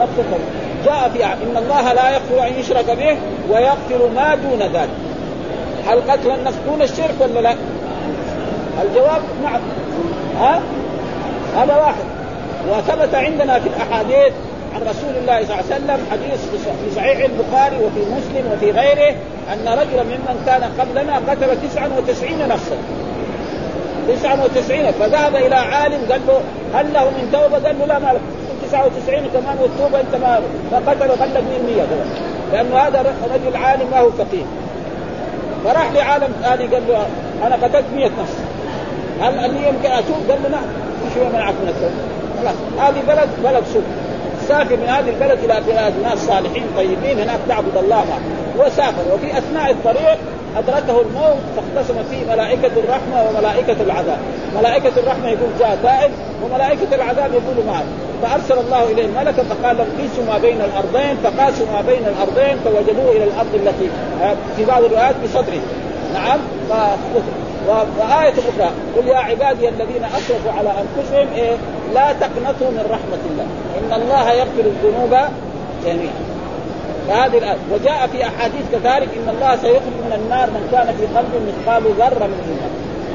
مكثا 0.00 0.38
جاء 0.84 1.10
فيها 1.14 1.32
إن 1.32 1.56
الله 1.56 1.92
لا 1.92 2.10
يغفر 2.10 2.46
أن 2.46 2.52
يشرك 2.58 2.90
به 2.90 3.16
ويغفر 3.50 4.10
ما 4.14 4.34
دون 4.34 4.62
ذلك. 4.62 4.88
هل 5.86 6.10
قتل 6.10 6.30
النفس 6.30 6.56
دون 6.66 6.82
الشرك 6.82 7.14
ولا 7.20 7.40
لا؟ 7.40 7.56
الجواب 8.82 9.22
نعم. 9.42 9.60
ها؟ 10.40 10.60
هذا 11.56 11.76
واحد. 11.76 12.04
وثبت 12.70 13.14
عندنا 13.14 13.60
في 13.60 13.68
الأحاديث 13.68 14.32
عن 14.74 14.80
رسول 14.82 15.16
الله 15.20 15.44
صلى 15.44 15.54
الله 15.54 15.64
عليه 15.70 15.76
وسلم 15.76 16.06
حديث 16.10 16.40
في 16.50 16.94
صحيح 16.96 17.18
البخاري 17.18 17.76
وفي 17.76 18.00
مسلم 18.00 18.52
وفي 18.52 18.70
غيره 18.70 19.14
أن 19.52 19.68
رجلا 19.68 20.02
ممن 20.02 20.42
كان 20.46 20.62
قبلنا 20.80 21.16
قتل 21.16 21.68
99 21.68 22.48
نفسا 22.48 22.76
99 24.08 24.90
فذهب 24.90 25.36
إلى 25.36 25.54
عالم 25.54 26.12
قال 26.12 26.20
له 26.28 26.40
هل 26.74 26.92
له 26.92 27.04
من 27.04 27.28
توبة؟ 27.32 27.66
قال 27.66 27.78
له 27.78 27.86
لا 27.86 27.98
ما 27.98 28.12
له 28.12 28.20
99 28.68 29.28
كمان 29.34 29.56
والتوبة 29.60 30.00
أنت 30.00 30.14
ما 30.14 30.40
فقتل 30.70 31.42
من 31.42 31.86
100 32.52 32.62
لأنه 32.62 32.76
هذا 32.76 33.14
رجل 33.34 33.56
عالم 33.56 33.90
ما 33.90 33.98
هو 33.98 34.10
فقيه. 34.10 34.44
فراح 35.64 35.92
لعالم 35.92 36.32
ثاني 36.42 36.66
قال 36.66 36.82
له 36.88 37.06
أنا 37.46 37.54
قتلت 37.56 37.84
100 37.94 38.06
نفس 38.06 38.36
هل 39.20 39.38
أني 39.38 39.68
يمكن 39.68 39.90
أتوب؟ 39.90 40.30
قال 40.30 40.42
له 40.42 40.48
نعم. 40.48 40.64
إيش 41.04 41.32
منعك 41.32 41.54
من 41.54 41.68
التوبة؟ 41.68 41.94
خلاص. 42.40 42.88
هذه 42.88 43.02
بلد 43.08 43.28
بلد 43.44 43.64
سوء. 43.72 43.82
سافر 44.48 44.76
من 44.76 44.88
هذه 44.88 45.08
البلد 45.08 45.38
إلى 45.44 45.60
بلاد 45.66 45.92
ناس 46.02 46.18
صالحين 46.18 46.64
طيبين 46.76 47.18
هناك 47.20 47.40
تعبد 47.48 47.76
الله 47.76 47.96
معه 47.96 48.66
وسافر 48.66 49.14
وفي 49.14 49.38
أثناء 49.38 49.70
الطريق 49.70 50.18
أدركه 50.56 51.00
الموت 51.00 51.36
فاختصم 51.56 51.94
فيه 52.10 52.32
ملائكة 52.32 52.70
الرحمة 52.76 53.28
وملائكة 53.28 53.76
العذاب، 53.82 54.18
ملائكة 54.56 54.92
الرحمة 54.96 55.28
يقول 55.28 55.48
جاء 55.58 55.78
تائب 55.82 56.10
وملائكة 56.44 56.94
العذاب 56.94 57.30
يقولوا 57.32 57.64
معه، 57.66 57.84
فأرسل 58.22 58.58
الله 58.58 58.84
إليه 58.84 59.06
ملكا 59.06 59.42
فقال 59.42 59.76
قيسوا 59.78 60.24
ما 60.28 60.38
بين 60.38 60.60
الأرضين 60.60 61.16
فقاسوا 61.24 61.66
ما 61.72 61.80
بين 61.80 62.02
الأرضين 62.06 62.56
فوجدوه 62.64 63.12
إلى 63.12 63.24
الأرض 63.24 63.54
التي 63.54 63.88
في 64.56 64.64
بعض 64.64 64.84
الروايات 64.84 65.14
بصدره، 65.24 65.60
نعم 66.14 66.38
وآية 67.68 68.32
أخرى 68.32 68.70
قل 68.96 69.08
يا 69.08 69.16
عبادي 69.16 69.68
الذين 69.68 70.04
أسرفوا 70.04 70.52
على 70.58 70.68
أنفسهم 70.68 71.26
إيه؟ 71.34 71.56
لا 71.94 72.12
تقنطوا 72.12 72.70
من 72.70 72.86
رحمة 72.90 73.22
الله. 73.30 73.46
إن 73.78 74.02
الله 74.02 74.32
يغفر 74.32 74.60
الذنوب 74.60 75.10
جميعا. 75.84 76.24
فهذه 77.08 77.38
الآية. 77.38 77.56
وجاء 77.72 78.06
في 78.12 78.26
أحاديث 78.26 78.62
كذلك 78.72 79.08
إن 79.16 79.28
الله 79.28 79.56
سيخرج 79.56 79.96
من 80.06 80.12
النار 80.16 80.50
من 80.50 80.68
كان 80.72 80.86
في 80.86 81.06
قلبه 81.06 81.40
مثقال 81.48 81.82
ذرة 81.82 82.26
من 82.26 82.40
إيمان 82.48 82.70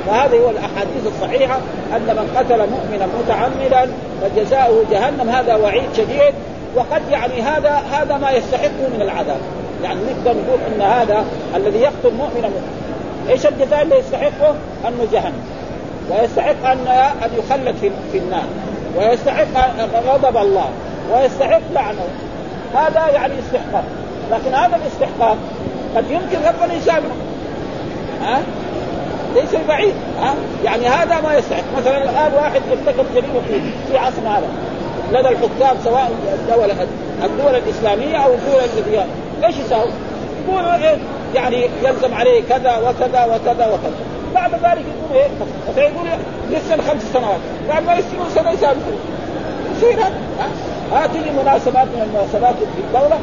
فهذه 0.07 0.43
هو 0.43 0.49
الأحاديث 0.49 1.07
الصحيحة 1.07 1.59
أن 1.95 2.15
من 2.15 2.37
قتل 2.37 2.57
مؤمنا 2.57 3.07
متعمدا 3.19 3.91
فجزاؤه 4.21 4.83
جهنم. 4.91 5.29
هذا 5.29 5.55
وعيد 5.55 5.93
شديد. 5.97 6.33
وقد 6.75 7.01
يعني 7.11 7.41
هذا 7.41 7.83
هذا 7.91 8.17
ما 8.17 8.31
يستحقه 8.31 8.87
من 8.93 9.01
العذاب. 9.01 9.39
يعني 9.83 9.99
نقدر 9.99 10.39
نقول 10.39 10.59
إن 10.75 10.81
هذا 10.81 11.25
الذي 11.55 11.79
يقتل 11.79 12.13
مؤمنا 12.17 12.49
إيش 13.29 13.45
الجزاء 13.45 13.81
اللي 13.81 13.99
يستحقه؟ 13.99 14.55
أنه 14.87 15.07
جهنم. 15.11 15.43
ويستحق 16.09 16.65
ان 16.65 16.87
أن 17.23 17.29
يخلد 17.37 17.75
في, 17.75 17.91
في 18.11 18.17
النار. 18.17 18.45
ويستحق 18.97 19.45
غضب 20.07 20.37
الله. 20.37 20.69
ويستحق 21.13 21.61
لعنه. 21.73 22.07
هذا 22.75 23.09
يعني 23.09 23.33
استحقاق. 23.39 23.83
لكن 24.31 24.53
هذا 24.53 24.75
الاستحقاق 24.75 25.37
قد 25.95 26.11
يمكن 26.11 26.37
ربنا 26.47 26.73
يسامحه 26.73 27.15
ها؟ 28.21 28.41
ليس 29.35 29.55
بعيد. 29.67 29.93
ها؟ 30.21 30.33
يعني 30.63 30.87
هذا 30.87 31.21
ما 31.21 31.33
يستحق. 31.33 31.63
مثلا 31.77 32.03
الآن 32.03 32.33
واحد 32.33 32.61
ارتكب 32.71 33.05
جريمه 33.15 33.39
في 33.47 33.59
في 33.91 33.97
عصرنا 33.97 34.37
هذا. 34.37 34.47
لدى 35.11 35.29
الحكام 35.29 35.77
سواء 35.83 36.11
الدول 36.33 36.71
الدول 37.23 37.55
الإسلامية 37.55 38.17
أو 38.17 38.33
الدول 38.33 38.63
التي 38.63 39.05
إيش 39.45 39.57
يساوي؟ 39.57 39.91
يقولوا 40.47 40.75
إيه؟ 40.75 40.97
يعني 41.35 41.69
يلزم 41.83 42.13
عليه 42.13 42.43
كذا 42.49 42.77
وكذا 42.77 43.25
وكذا 43.25 43.67
وكذا. 43.67 43.93
بعد 44.35 44.53
ذلك 44.53 44.85
يقول 44.85 45.13
إيه؟ 45.13 45.27
فيقول 45.75 46.07
لسه 46.51 46.77
خمس 46.77 47.03
سنوات. 47.13 47.39
بعد 47.69 47.83
ما 47.83 47.93
يسجنوا 47.93 48.29
سنة 48.35 48.51
يسامحوا 48.51 48.91
يصير 49.77 49.93
هذا. 49.93 50.13
ها؟ 50.93 51.07
تجي 51.07 51.31
مناسبات 51.31 51.87
من 51.87 52.01
المناسبات 52.01 52.55
في 52.55 52.81
الدولة. 52.87 53.19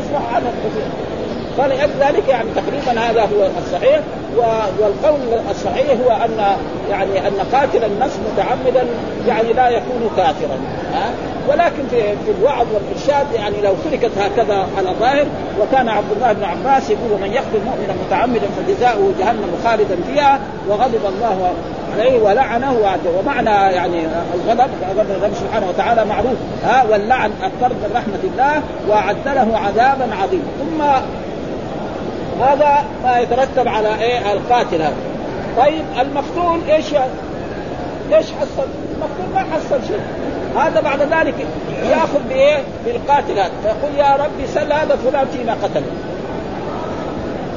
يسمع 0.00 0.26
عنها 0.34 0.50
كثير 0.64 1.09
فلذلك 1.58 2.28
يعني 2.28 2.48
تقريبا 2.56 3.00
هذا 3.00 3.20
هو 3.22 3.48
الصحيح. 3.58 4.00
والقول 4.80 5.20
الصحيح 5.50 5.86
هو 6.06 6.24
أن 6.24 6.56
يعني 6.90 7.28
أن 7.28 7.32
قاتل 7.52 7.84
النفس 7.84 8.18
متعمدا 8.32 8.86
يعني 9.28 9.52
لا 9.52 9.68
يكون 9.68 10.10
كافرا 10.16 10.58
ها؟ 10.94 11.10
ولكن 11.48 11.82
في 11.90 12.00
في 12.00 12.30
الوعظ 12.38 12.66
والإرشاد 12.74 13.26
يعني 13.34 13.60
لو 13.62 13.74
تركت 13.84 14.10
هكذا 14.18 14.66
على 14.78 14.88
الظاهر 14.90 15.26
وكان 15.60 15.88
عبد 15.88 16.12
الله 16.16 16.32
بن 16.32 16.44
عباس 16.44 16.90
يقول 16.90 17.20
من 17.20 17.32
يقتل 17.32 17.64
مؤمنا 17.66 17.94
متعمدا 18.06 18.46
فجزاؤه 18.56 19.12
جهنم 19.18 19.58
خالدا 19.64 19.96
فيها 20.06 20.40
وغضب 20.68 21.00
الله 21.06 21.52
عليه 21.94 22.22
ولعنه 22.22 22.78
وعده 22.82 23.10
ومعنى 23.18 23.74
يعني 23.74 24.02
الغضب 24.34 24.70
غضب 24.90 25.10
الرب 25.10 25.34
سبحانه 25.34 25.68
وتعالى 25.68 26.04
معروف 26.04 26.36
ها؟ 26.64 26.84
واللعن 26.90 27.30
الطرد 27.30 27.76
من 27.76 27.90
رحمة 27.94 28.22
الله 28.24 28.62
وأعد 28.88 29.16
له 29.26 29.58
عذابا 29.58 30.14
عظيما. 30.22 30.44
ثم 30.58 30.82
هذا 32.40 32.84
ما 33.04 33.18
يترتب 33.18 33.68
على 33.68 33.94
إيه؟ 34.02 34.32
القاتل 34.32 34.82
هذا. 34.82 34.96
طيب 35.56 35.84
المقتول 36.00 36.70
إيش 36.70 36.86
إيش 38.12 38.26
حصل؟ 38.26 38.68
المقتول 38.94 39.34
ما 39.34 39.40
حصل 39.40 39.86
شيء. 39.88 40.00
هذا 40.56 40.80
بعد 40.80 41.00
ذلك 41.02 41.34
يأخذ 41.90 42.20
بإيه؟ 42.28 42.62
بالقاتل 42.84 43.38
هذا. 43.38 43.50
فيقول 43.62 43.94
يا 43.98 44.16
ربي 44.16 44.46
سل 44.46 44.72
هذا 44.72 44.96
فلان 44.96 45.26
فيما 45.26 45.56
قتل. 45.62 45.82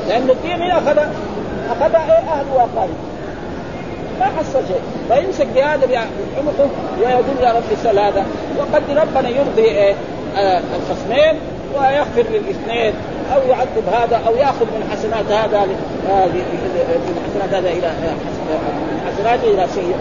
لأن 0.08 0.30
الدين 0.30 0.62
هنا 0.62 0.78
أخذ 0.78 0.98
أخذ 1.69 1.96
إيه؟ 1.96 2.17
أهله 2.17 2.54
وأقاربه 2.54 2.93
ما 4.19 4.26
حصل 4.26 4.60
شيء. 4.67 4.82
فيمسك 5.10 5.48
بهذا 5.56 5.86
بعنقه 5.86 6.69
ويقول 7.00 7.43
يا 7.43 7.50
ربي 7.50 7.76
سل 7.84 8.00
هذا. 8.00 8.26
وقد 8.58 8.84
ربنا 8.89 9.30
يرضي 9.30 9.62
إيه؟ 9.62 9.93
آه 10.38 10.62
الخصمين. 10.76 11.39
ويغفر 11.75 12.25
للاثنين 12.31 12.93
أو 13.36 13.41
يعذب 13.49 13.83
هذا 13.91 14.21
أو 14.27 14.36
يأخذ 14.36 14.65
من 14.65 14.89
حسنات 14.91 15.25
هذا 15.31 15.67
آه، 16.09 16.25
من 16.25 17.29
حسنات 17.29 17.53
هذا 17.53 17.69
إلى 17.69 17.88
من 17.88 19.12
حسناته 19.13 19.43
إلى 19.43 19.67
شيء 19.75 19.95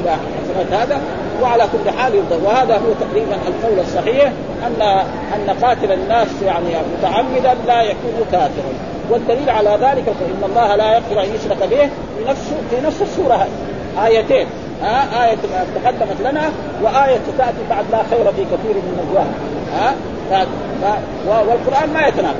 إلى 0.00 0.10
حسنات 0.10 0.80
هذا 0.80 1.00
وعلى 1.42 1.64
كل 1.72 1.90
حال 1.90 2.14
يرضى. 2.14 2.46
وهذا 2.46 2.74
هو 2.74 2.92
تقريبا 3.00 3.34
القول 3.34 3.78
الصحيح 3.80 4.32
ان 4.66 4.82
أن 5.34 5.56
قاتل 5.62 5.92
الناس 5.92 6.28
يعني 6.46 6.68
متعمدا 6.98 7.54
لا 7.66 7.82
يكون 7.82 8.26
كافرا. 8.32 8.72
والدليل 9.10 9.50
على 9.50 9.70
ذلك 9.70 10.08
ان 10.08 10.44
الله 10.44 10.76
لا 10.76 10.94
يغفر 10.94 11.20
أن 11.20 11.34
يشرك 11.34 11.68
به 11.70 11.88
في 12.18 12.24
نفس 12.28 12.52
في 12.70 12.86
نفس 12.86 13.02
السورة. 13.02 13.34
هذه 13.34 14.06
آيتين. 14.06 14.46
ها 14.82 15.24
آية 15.24 15.36
تقدمت 15.74 16.20
لنا 16.20 16.50
وآية 16.82 17.20
تأتي 17.38 17.62
بعد 17.70 17.84
لا 17.92 17.98
خير 18.10 18.32
في 18.32 18.44
كثير 18.44 18.74
من 18.74 19.06
نجواهم 19.08 19.34
ها 19.74 19.94
والقرآن 21.26 21.92
ما 21.92 22.06
يتناقض 22.06 22.36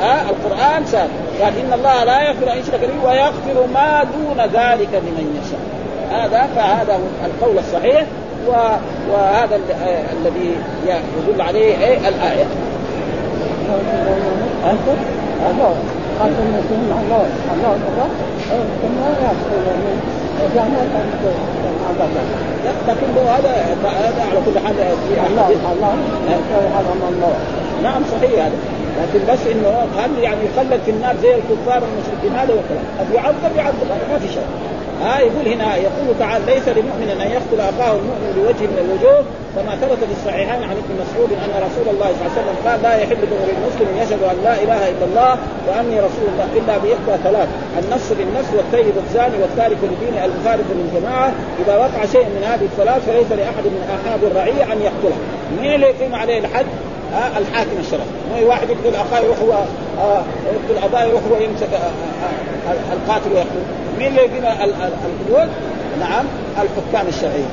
ها 0.00 0.30
القرآن 0.30 0.86
سابق 0.86 1.10
قال 1.40 1.52
إن 1.58 1.72
الله 1.72 2.04
لا 2.04 2.28
يغفر 2.28 2.52
أن 2.52 2.58
يشرك 2.58 2.80
به 2.80 3.08
ويغفر 3.08 3.66
ما 3.74 4.04
دون 4.04 4.40
ذلك 4.40 4.88
لمن 4.92 5.42
يشاء 5.42 5.60
هذا 6.10 6.48
فهذا 6.56 6.98
القول 7.24 7.58
الصحيح. 7.58 8.04
وهذا 9.12 9.60
الذي 10.12 10.56
يدل 11.28 11.40
عليه 11.40 11.78
إيه 11.78 12.08
الآية. 12.08 12.44
الله 16.20 17.26
الله 17.54 17.74
الله 17.92 18.06
لكن 22.88 23.08
هذا 23.26 23.52
هذا 23.84 24.22
على 24.22 24.40
كل 24.46 24.58
حال 24.58 24.76
الله 25.30 25.48
الله 25.72 25.94
الله 27.08 27.34
نعم 27.82 28.02
صحيح 28.12 28.44
هذا 28.44 28.58
لكن 29.02 29.32
بس 29.32 29.38
انه 29.52 29.86
هل 29.98 30.18
يعني 30.18 30.40
يخلد 30.44 30.80
في 30.84 30.90
النار 30.90 31.16
زي 31.22 31.34
الكفار 31.34 31.82
والمشركين 31.84 32.38
هذا 32.38 32.54
هو 32.54 32.58
الكلام 32.58 33.14
يعذب 33.14 33.56
يعذب 33.56 33.88
ما 34.12 34.18
في 34.18 34.28
شيء 34.28 34.46
ها 35.02 35.20
يقول 35.20 35.48
هنا 35.48 35.76
يقول 35.76 36.18
تعالى 36.18 36.44
ليس 36.46 36.68
لمؤمن 36.68 37.08
أن 37.22 37.30
يقتل 37.30 37.60
أخاه 37.60 37.92
المؤمن 37.92 38.30
بوجه 38.36 38.66
من 38.72 38.78
الوجوه. 38.84 39.24
كما 39.56 39.76
ثبت 39.76 39.98
في 40.08 40.14
الصحيحين 40.18 40.62
عن 40.62 40.76
ابن 40.82 40.92
مسعود 41.02 41.30
أن 41.44 41.52
رسول 41.66 41.86
الله 41.94 42.08
صلى 42.16 42.20
الله 42.20 42.32
عليه 42.32 42.40
وسلم 42.40 42.56
قال 42.66 42.82
لا 42.82 42.94
يحل 43.02 43.20
دمر 43.32 43.48
المسلم 43.56 43.88
يشهد 44.02 44.22
أن 44.32 44.36
لا 44.44 44.54
إله 44.62 44.88
إلا 44.92 45.04
الله 45.04 45.32
وأني 45.68 45.96
رسول 46.08 46.26
الله 46.32 46.48
إلا 46.58 46.74
باحدى 46.82 47.22
ثلاث 47.24 47.48
النفس 47.82 48.12
بالنفس 48.18 48.50
والطيب 48.56 48.94
الزاني 49.06 49.36
والتارك 49.42 49.76
لدين 49.90 50.14
المفارق 50.24 50.64
للجماعة. 50.76 51.32
إذا 51.62 51.76
وقع 51.76 52.00
شيء 52.12 52.26
من 52.34 52.42
هذه 52.50 52.64
الثلاث 52.64 53.00
فليس 53.06 53.30
لأحد 53.32 53.64
من 53.64 53.82
احاد 53.94 54.24
الرعية 54.24 54.72
أن 54.72 54.78
يقتله. 54.88 55.18
مين 55.60 55.74
اللي 55.74 55.86
يقيم 55.86 56.14
عليه 56.14 56.38
الحد؟ 56.38 56.66
آه 57.14 57.38
الحاكم 57.38 57.76
الشرعي. 57.80 58.06
مو 58.30 58.48
واحد 58.48 58.70
يقتل 58.70 58.96
أخاه 58.96 59.20
يروح 59.20 59.38
هو 59.38 59.52
آه 60.00 60.22
يقتل 60.46 60.84
أباه 60.84 61.04
يروح 61.04 61.22
هو 61.30 61.36
يمسك 61.36 61.74
آه 61.74 61.90
آه 62.68 62.92
القاتل 62.92 63.32
ويقتل. 63.32 63.62
مين 63.98 64.08
اللي 64.08 64.20
يقيم 64.20 64.44
الحدود؟ 64.44 65.48
نعم 66.00 66.24
الحكام 66.56 67.08
الشرعيين. 67.08 67.48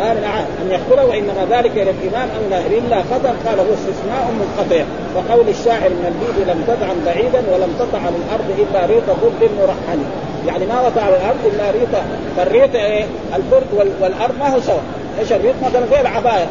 هذا 0.00 0.20
نعم 0.20 0.44
أن 0.62 0.70
يقتله 0.70 1.04
وإنما 1.04 1.46
ذلك 1.50 1.70
إلى 1.70 1.90
الامام 1.90 2.28
أو 2.36 2.50
لا 2.50 2.58
الا 2.58 3.02
خطا 3.02 3.34
قال 3.46 3.58
هو 3.58 3.74
استثناء 3.74 4.30
منقطع. 4.40 4.84
وقول 5.16 5.48
الشاعر 5.48 5.88
من 5.88 6.04
البيد 6.12 6.48
لم 6.48 6.64
تدعم 6.66 6.96
بعيدا 7.06 7.42
ولم 7.52 7.74
تطع 7.78 7.98
على 7.98 8.16
الأرض 8.16 8.48
إلا 8.58 8.86
ريط 8.86 9.06
برد 9.22 9.50
مرحل. 9.58 10.00
يعني 10.46 10.66
ما 10.66 10.80
وقع 10.80 11.02
على 11.02 11.16
الأرض 11.16 11.38
إلا 11.54 11.70
ريط 11.70 12.02
فالريط 12.36 12.74
إيه؟ 12.74 13.04
البرد 13.36 13.92
والأرض 14.00 14.34
ما 14.40 14.54
هو 14.54 14.60
سوا. 14.60 14.80
إيش 15.20 15.32
الريط؟ 15.32 15.54
مثلا 15.62 15.84
غير 15.92 16.06
عباية. 16.06 16.46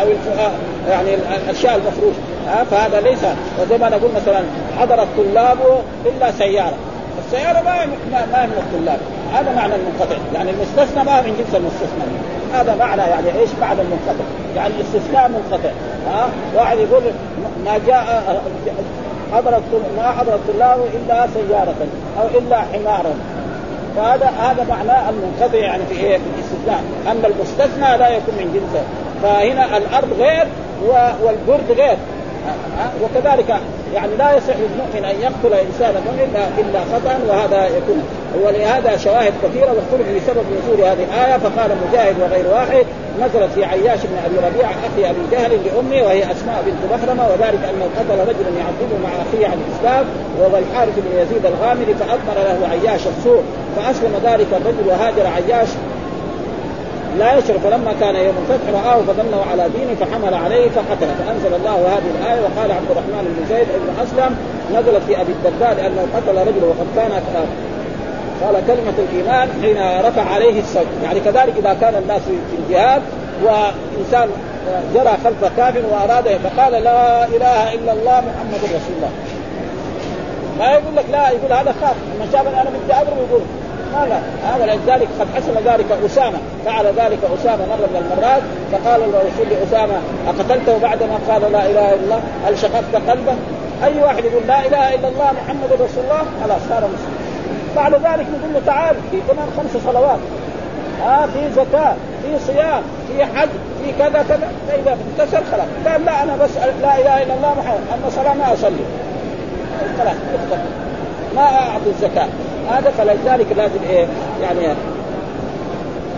أو 0.00 0.06
يعني 0.90 1.14
الأشياء 1.14 1.76
المفروشه 1.76 2.32
فهذا 2.70 3.00
ليس 3.00 3.24
وزي 3.60 3.78
ما 3.78 3.88
نقول 3.88 4.10
مثلا 4.16 4.42
حضر 4.78 5.02
الطلاب 5.02 5.58
إلا 6.06 6.32
سيارة. 6.32 6.74
السيارة 7.26 7.60
ما 7.60 7.86
ما 8.32 8.46
من 8.46 8.58
الطلاب 8.58 8.98
هذا 9.34 9.52
معنى 9.56 9.74
المنقطع. 9.74 10.16
يعني 10.34 10.50
المستثنى 10.50 11.04
ما 11.04 11.20
من 11.20 11.36
جنس 11.38 11.54
المستثنى. 11.54 12.04
هذا 12.54 12.74
معنى 12.74 13.02
يعني 13.02 13.40
إيش 13.40 13.50
معنى 13.60 13.80
المنقطع؟ 13.80 14.24
يعني 14.56 14.74
الاستثناء 14.74 15.28
منقطع. 15.28 15.70
ها 16.06 16.28
واحد 16.56 16.78
يقول 16.78 17.02
ما 17.64 17.78
جاء 17.86 18.42
حضر 19.32 19.60
ما 19.96 20.12
حضر 20.12 20.34
الطلاب 20.34 20.78
إلا 20.94 21.26
سيارة 21.34 21.74
أو 22.20 22.38
إلا 22.38 22.56
حمارا. 22.56 23.14
فهذا 23.96 24.26
هذا 24.26 24.66
معناه 24.70 25.10
المنقطع 25.10 25.58
يعني 25.58 25.82
في 25.86 25.94
إيه؟ 25.94 26.18
الاستثناء 26.52 27.12
أما 27.12 27.26
المستثنى 27.26 27.98
لا 27.98 28.08
يكون 28.08 28.34
من 28.34 28.48
جنسه. 28.54 28.84
فهنا 29.22 29.76
الأرض 29.76 30.12
غير 30.18 30.46
والبرد 31.22 31.78
غير. 31.78 31.96
وكذلك 33.02 33.60
يعني 33.94 34.16
لا 34.18 34.36
يصح 34.36 34.54
للمؤمن 34.56 35.04
أن 35.04 35.20
يقتل 35.20 35.66
انسانا 35.66 35.98
الا 35.98 36.48
إلا 36.58 36.80
خطأ 36.80 37.18
وهذا 37.28 37.66
يكون. 37.66 38.02
ولهذا 38.44 38.96
شواهد 38.96 39.32
كثيرة 39.42 39.72
واختلف 39.76 40.08
بسبب 40.16 40.44
نزول 40.58 40.86
هذه 40.86 41.04
الآية 41.04 41.38
فقال 41.38 41.70
مجاهد 41.88 42.14
وغير 42.20 42.46
واحد 42.54 42.86
نزلت 43.20 43.52
في 43.54 43.64
عياش 43.64 43.98
بن 43.98 44.16
أبي 44.26 44.36
ربيعة 44.46 44.70
أخي 44.70 45.10
أبي 45.10 45.18
جهل 45.32 45.50
لامه 45.50 46.06
وهي 46.06 46.22
أسماء 46.22 46.62
بنت 46.66 46.92
مخرمه 46.92 47.26
وذلك 47.28 47.60
انه 47.70 47.86
قتل 47.96 48.20
رجلا 48.20 48.50
يعذبه 48.58 48.96
مع 49.04 49.10
أخيه 49.22 49.46
عن 49.46 49.58
الإسلام 49.66 50.04
وهو 50.38 50.56
الحارث 50.58 50.94
بن 50.96 51.18
يزيد 51.18 51.46
الغامدي 51.46 51.94
فأضمر 51.94 52.34
له 52.36 52.68
عياش 52.70 53.00
السوء 53.06 53.42
فأسلم 53.76 54.14
ذلك 54.24 54.46
الرجل 54.52 54.88
وهاجر 54.88 55.26
عياش 55.26 55.68
لا 57.18 57.38
يشرب 57.38 57.60
فلما 57.60 57.92
كان 58.00 58.16
يوم 58.16 58.34
الفتح 58.42 58.84
رآه 58.84 59.00
فظنه 59.02 59.44
على 59.50 59.68
دينه 59.68 59.94
فحمل 60.00 60.34
عليه 60.34 60.68
فقتله. 60.68 61.14
فأنزل 61.26 61.54
الله 61.54 61.76
هذه 61.76 62.10
الآية 62.20 62.40
وقال 62.40 62.72
عبد 62.72 62.90
الرحمن 62.90 63.36
بن 63.36 63.54
زيد 63.54 63.66
بن 63.66 64.02
أسلم 64.02 64.36
نزلت 64.72 65.02
في 65.06 65.20
أبي 65.20 65.32
الدرداء 65.32 65.74
لأنه 65.74 66.06
قتل 66.16 66.38
رجل 66.38 66.64
وقد 66.64 66.86
كان 66.96 67.10
قال 68.42 68.66
كلمة 68.66 68.94
الإيمان 68.98 69.48
حين 69.62 70.06
رفع 70.06 70.34
عليه 70.34 70.60
الصوت. 70.60 70.86
يعني 71.04 71.20
كذلك 71.20 71.54
إذا 71.58 71.76
كان 71.80 71.94
الناس 71.94 72.20
في 72.22 72.56
الجهاد 72.58 73.02
وإنسان 73.44 74.28
جرى 74.94 75.16
خلف 75.24 75.56
كافر 75.56 75.82
وأراد 75.92 76.24
فقال 76.24 76.72
لا 76.72 77.24
إله 77.24 77.74
إلا 77.74 77.92
الله 77.92 78.20
محمد 78.20 78.62
رسول 78.64 78.94
الله. 78.96 79.10
ما 80.58 80.72
يقول 80.72 80.96
لك 80.96 81.04
لا 81.12 81.30
يقول 81.30 81.52
هذا 81.52 81.74
خاف. 81.80 81.96
لما 82.14 82.26
شاف 82.32 82.42
بدي 82.42 82.92
اضرب 82.92 83.16
يقول 83.28 83.40
لا 83.92 84.18
هذا 84.44 84.64
لذلك 84.66 85.08
قد 85.20 85.26
حصل 85.36 85.54
ذلك 85.64 85.86
أسامة. 86.06 86.38
فعل 86.64 86.86
ذلك 86.86 87.18
أسامة 87.38 87.66
مرة 87.66 87.86
من 87.92 87.96
المرات 88.04 88.42
فقال 88.72 89.02
الرسول 89.02 89.46
لأسامة 89.50 89.94
أقتلته 90.28 90.78
بعدما 90.78 91.18
قال 91.28 91.52
لا 91.52 91.66
إله 91.70 91.94
إلا 91.94 92.04
الله؟ 92.04 92.20
هل 92.46 92.58
شققت 92.58 92.94
قلبه؟ 93.10 93.34
أي 93.84 94.02
واحد 94.02 94.24
يقول 94.24 94.46
لا 94.46 94.66
إله 94.66 94.94
إلا 94.94 95.08
الله 95.08 95.30
محمد 95.44 95.72
رسول 95.72 96.04
الله؟ 96.04 96.22
خلاص 96.44 96.60
صار 96.68 96.78
مسلم. 96.78 97.16
بعد 97.76 97.92
ذلك 97.94 98.26
نقول 98.34 98.54
له 98.54 98.60
تعال 98.66 98.96
في 99.10 99.18
كمان 99.28 99.48
خمس 99.56 99.82
صلوات. 99.84 100.18
آه 101.06 101.26
في 101.26 101.52
زكاة 101.56 101.94
في 102.22 102.38
صيام 102.46 102.82
في 103.08 103.24
حج 103.24 103.48
في 103.84 103.92
كذا 103.98 104.24
كذا. 104.28 104.52
فإذا 104.68 104.96
انتصر 105.20 105.42
خلاص. 105.52 105.66
قال 105.86 106.04
لا 106.04 106.22
أنا 106.22 106.36
بس 106.36 106.50
لا 106.82 107.00
إله 107.00 107.22
إلا 107.22 107.34
الله 107.34 107.54
محمد 107.58 107.80
أما 107.94 108.10
صلاة 108.10 108.34
ما 108.34 108.52
أصلي. 108.52 108.84
خلاص 109.98 110.14
ما 111.36 111.42
أعطي 111.42 111.86
الزكاة. 111.86 112.28
هذا 112.68 112.90
فلذلك 112.90 113.46
لازم 113.56 113.78
إيه؟ 113.90 114.06
يعني 114.42 114.66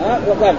ها 0.01 0.19
وقال. 0.27 0.55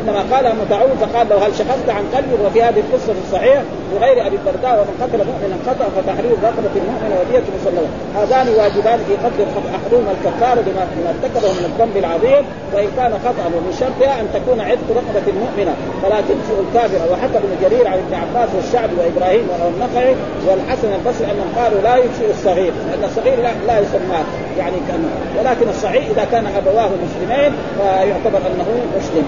إنما 0.00 0.22
قال 0.32 0.44
متعود 0.62 0.96
فقال 1.00 1.28
له 1.28 1.46
هل 1.46 1.52
شققت 1.54 1.88
عن 1.88 2.04
قلبي؟ 2.14 2.34
وفي 2.44 2.62
هذه 2.62 2.80
القصة 2.84 3.12
في 3.16 3.22
الصحيح 3.26 3.62
وغير 3.94 4.26
أبي 4.26 4.36
الدرداء 4.36 4.74
ومن 4.80 4.94
قتل 5.02 5.18
مؤمنا 5.30 5.56
خطا 5.66 5.86
فتحرير 5.96 6.36
رقبة 6.48 6.74
المؤمن 6.80 7.10
ودية 7.18 7.46
مسلمة. 7.56 7.90
هذان 8.18 8.46
واجبان 8.58 8.98
في 9.06 9.14
قتل 9.24 9.44
أحدهما 9.78 10.10
الكفاره 10.16 10.60
بما 10.66 10.82
ارتكبه 11.12 11.50
من 11.58 11.64
الذنب 11.70 11.96
العظيم 11.96 12.42
وإن 12.74 12.88
كان 12.96 13.12
خطأ 13.24 13.44
ومن 13.54 13.72
شرطها 13.80 14.20
أن 14.20 14.26
تكون 14.34 14.60
عتق 14.60 14.88
رقبة 15.00 15.26
المؤمنة. 15.34 15.74
فلا 16.02 16.20
تجزئ 16.28 16.56
الكافر 16.66 17.12
وحتى 17.12 17.38
ابن 17.42 17.52
جرير 17.62 17.88
عن 17.88 17.98
ابن 18.04 18.14
عباس 18.22 18.48
والشعبي 18.56 18.94
وإبراهيم 19.00 19.44
والنخعي 19.50 20.14
والحسن 20.46 20.88
البصري 20.98 21.26
أنهم 21.32 21.50
قالوا 21.58 21.80
لا 21.80 21.96
يجزئ 21.96 22.30
الصغير 22.30 22.72
لأن 22.88 23.04
الصغير 23.04 23.36
لا, 23.42 23.52
لا 23.66 23.78
يسمى 23.78 24.20
يعني 24.58 24.76
كان 24.88 25.02
ولكن 25.38 25.68
الصحيح 25.68 26.04
إذا 26.06 26.24
كان 26.32 26.46
أبواه 26.46 26.90
مسلمين 27.04 27.52
فيعتبر 27.78 28.38
أنه 28.38 28.68
مسلم. 28.98 29.24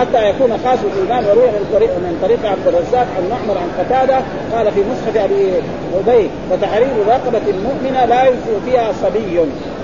حتى 0.00 0.28
يكون 0.30 0.58
خاص 0.64 0.78
الايمان 0.92 1.24
وروي 1.30 1.46
من 1.46 1.68
طريق 1.72 1.90
من 1.90 2.18
طريق 2.22 2.38
عبد 2.50 2.66
الرزاق 2.66 3.06
عن 3.16 3.28
معمر 3.30 3.58
عن 3.58 3.68
قتادة 3.78 4.18
قال 4.52 4.72
في 4.72 4.80
مصحف 4.90 5.16
أبي 5.16 5.52
أبي 5.94 6.30
وتحرير 6.50 7.06
رقبة 7.08 7.42
المؤمنة 7.48 8.04
لا 8.04 8.24
يجزئ 8.24 8.60
فيها 8.64 8.92
صبي. 9.02 9.40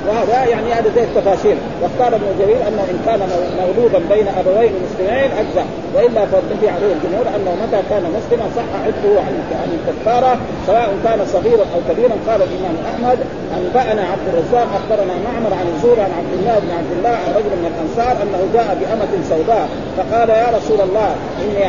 وهذا 0.07 0.45
يعني 0.45 0.73
هذا 0.73 0.91
زي 0.95 1.03
التفاسير 1.03 1.57
واختار 1.83 2.17
ابن 2.17 2.27
جرير 2.39 2.57
انه 2.69 2.83
إن 2.91 2.99
كان 3.07 3.21
مولودا 3.61 3.99
بين 4.15 4.29
أبوين 4.29 4.73
مسلمين 4.85 5.31
أجزأ. 5.41 5.65
وإلا 5.95 6.27
فالذي 6.27 6.69
عليه 6.69 6.93
الجمهور 6.97 7.27
أنه 7.37 7.53
متى 7.63 7.81
كان 7.91 8.05
مسلما 8.17 8.47
صح 8.57 8.69
عتقه 8.87 9.15
عن 9.27 9.35
عن 9.63 9.71
الكفارة 9.79 10.39
سواء 10.67 10.89
كان 11.05 11.27
صغيرا 11.27 11.65
أو 11.75 11.81
كبيرا. 11.89 12.17
قال 12.29 12.41
الإمام 12.43 12.77
أحمد 12.93 13.19
أنبأنا 13.59 14.03
عبد 14.13 14.27
الرزاق 14.33 14.69
أخبرنا 14.79 15.15
معمر 15.27 15.53
عن 15.61 15.67
الزور 15.75 16.01
عن 16.01 16.13
عبد 16.19 16.33
الله 16.39 16.59
بن 16.59 16.71
عبد 16.79 16.93
الله 16.99 17.15
عن 17.23 17.31
رجل 17.39 17.53
من 17.61 17.67
الأنصار 17.73 18.23
أنه 18.23 18.41
جاء 18.55 18.69
بأمة 18.81 19.13
سوداء 19.29 19.69
فقال 19.97 20.29
يا 20.29 20.49
رسول 20.59 20.81
الله 20.81 21.11
إني 21.43 21.65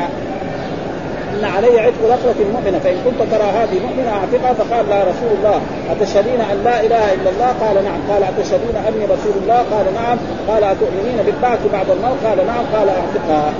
أن 1.39 1.45
علي 1.45 1.80
عتق 1.80 2.02
رقبة 2.10 2.45
مؤمنة 2.54 2.80
فإن 2.80 2.97
كنت 3.06 3.32
ترى 3.32 3.43
هذه 3.43 3.80
مؤمنة 3.80 4.10
اعتقها 4.10 4.54
فقال 4.54 4.89
لا 4.89 5.02
رسول 5.02 5.32
الله 5.38 5.62
أتشهدين 5.91 6.41
أن 6.52 6.63
لا 6.63 6.82
إله 6.82 7.13
إلا 7.13 7.30
الله؟ 7.30 7.47
قال 7.62 7.84
نعم. 7.84 7.99
قال 8.10 8.23
أتشهدين 8.23 8.75
أني 8.88 9.06
رسول 9.06 9.34
الله؟ 9.41 9.56
قال 9.58 9.86
نعم. 9.93 10.17
قال 10.47 10.63
أتؤمنين 10.63 11.17
بالبعث 11.25 11.60
بعد 11.73 11.89
الموت؟ 11.89 12.17
قال 12.25 12.38
نعم. 12.47 12.65
قال 12.75 12.89
أعتقها. 12.89 13.54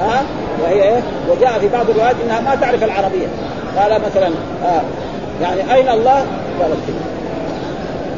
ها؟ 0.00 0.22
وهي 0.62 0.82
إيه؟ 0.82 1.00
وجاء 1.30 1.58
في 1.58 1.68
بعض 1.68 1.90
الروايات 1.90 2.16
إنها 2.24 2.40
ما 2.40 2.54
تعرف 2.54 2.84
العربية. 2.84 3.26
قال 3.78 4.00
مثلا 4.02 4.28
آه 4.64 4.82
يعني 5.42 5.74
أين 5.74 5.88
الله؟ 5.88 6.26
قالت 6.60 6.78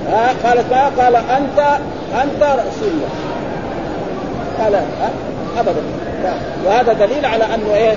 آه 0.08 0.48
قالت 0.48 0.72
ما؟ 0.72 1.04
قال 1.04 1.16
أنت 1.16 1.78
أنت 2.22 2.42
رسول 2.42 2.88
الله. 2.88 3.10
قال 4.58 4.74
آه 4.74 5.60
ابدا. 5.60 6.09
وهذا 6.66 6.92
دليل 6.92 7.24
على 7.24 7.44
أنه 7.44 7.74
إيه 7.74 7.96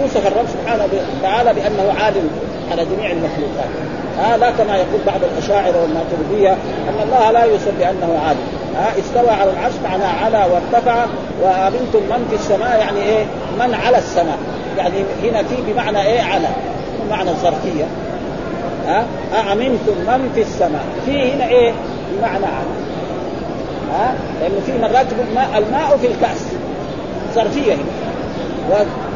يوصف 0.00 0.26
الرب 0.26 0.46
سبحانه 0.48 0.84
وتعالى 1.18 1.52
بأنه 1.54 1.92
عالم 2.00 2.30
على 2.70 2.84
جميع 2.84 3.10
المخلوقات. 3.10 3.70
ها 4.18 4.36
لا 4.36 4.50
كما 4.50 4.76
يقول 4.76 5.00
بعض 5.06 5.20
الأشاعرة 5.32 5.82
والماتريديه 5.82 6.52
أن 6.88 7.02
الله 7.02 7.30
لا 7.30 7.44
يوصف 7.44 7.72
بأنه 7.78 8.20
عالم. 8.26 8.40
ها 8.76 8.98
استوى 8.98 9.30
على 9.30 9.50
العرش 9.50 9.74
معناه 9.84 10.24
على 10.24 10.52
وارتفع 10.52 11.06
وأمنتم 11.42 11.98
من 11.98 12.26
في 12.30 12.36
السماء 12.36 12.80
يعني 12.80 13.00
إيه 13.02 13.24
من 13.58 13.74
على 13.74 13.98
السماء. 13.98 14.38
يعني 14.78 15.04
هنا 15.22 15.42
في 15.42 15.72
بمعنى 15.72 16.02
إيه 16.02 16.22
على 16.22 16.48
بمعنى 17.06 17.30
الظرفية. 17.30 17.84
ها 18.86 19.04
أأمنتم 19.34 19.92
من 20.06 20.30
في 20.34 20.42
السماء. 20.42 20.84
في 21.06 21.32
هنا 21.32 21.48
إيه 21.48 21.72
بمعنى 22.12 22.46
على 22.46 22.66
ها 23.92 24.14
لأنه 24.40 24.60
في 24.66 24.72
مرات 24.78 25.06
يقول 25.12 25.58
الماء 25.58 25.96
في 25.96 26.06
الكأس. 26.06 26.44
ظرفيه 27.34 27.76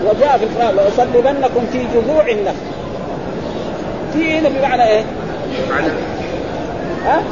وجاء 0.04 0.38
في 0.38 0.44
القرآن 0.44 0.76
لأصلبنكم 0.76 1.66
في 1.72 1.78
جذوع 1.94 2.28
النخل. 2.28 2.56
في 4.12 4.38
هنا 4.38 4.48
بمعنى 4.48 4.88
إيه؟ 4.88 5.04
ها؟ 7.06 7.22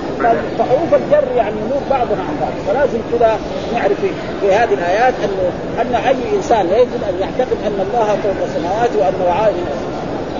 فحروف 0.58 0.94
الجر 0.94 1.36
يعني 1.36 1.54
ينوب 1.56 1.82
بعضها 1.90 2.18
عن 2.18 2.36
بعض. 2.40 2.52
فلازم 2.68 2.98
كذا 3.12 3.38
نعرف 3.74 4.00
في 4.40 4.52
هذه 4.54 4.74
الآيات 4.74 5.14
انه 5.24 5.52
أن 5.80 5.94
أي 5.94 6.36
إنسان 6.36 6.66
يجب 6.66 7.00
أن 7.08 7.20
يعتقد 7.20 7.56
أن 7.66 7.86
الله 7.86 8.06
فوق 8.22 8.46
السماوات 8.46 8.90
وأنه 8.96 9.30
عالم. 9.30 9.64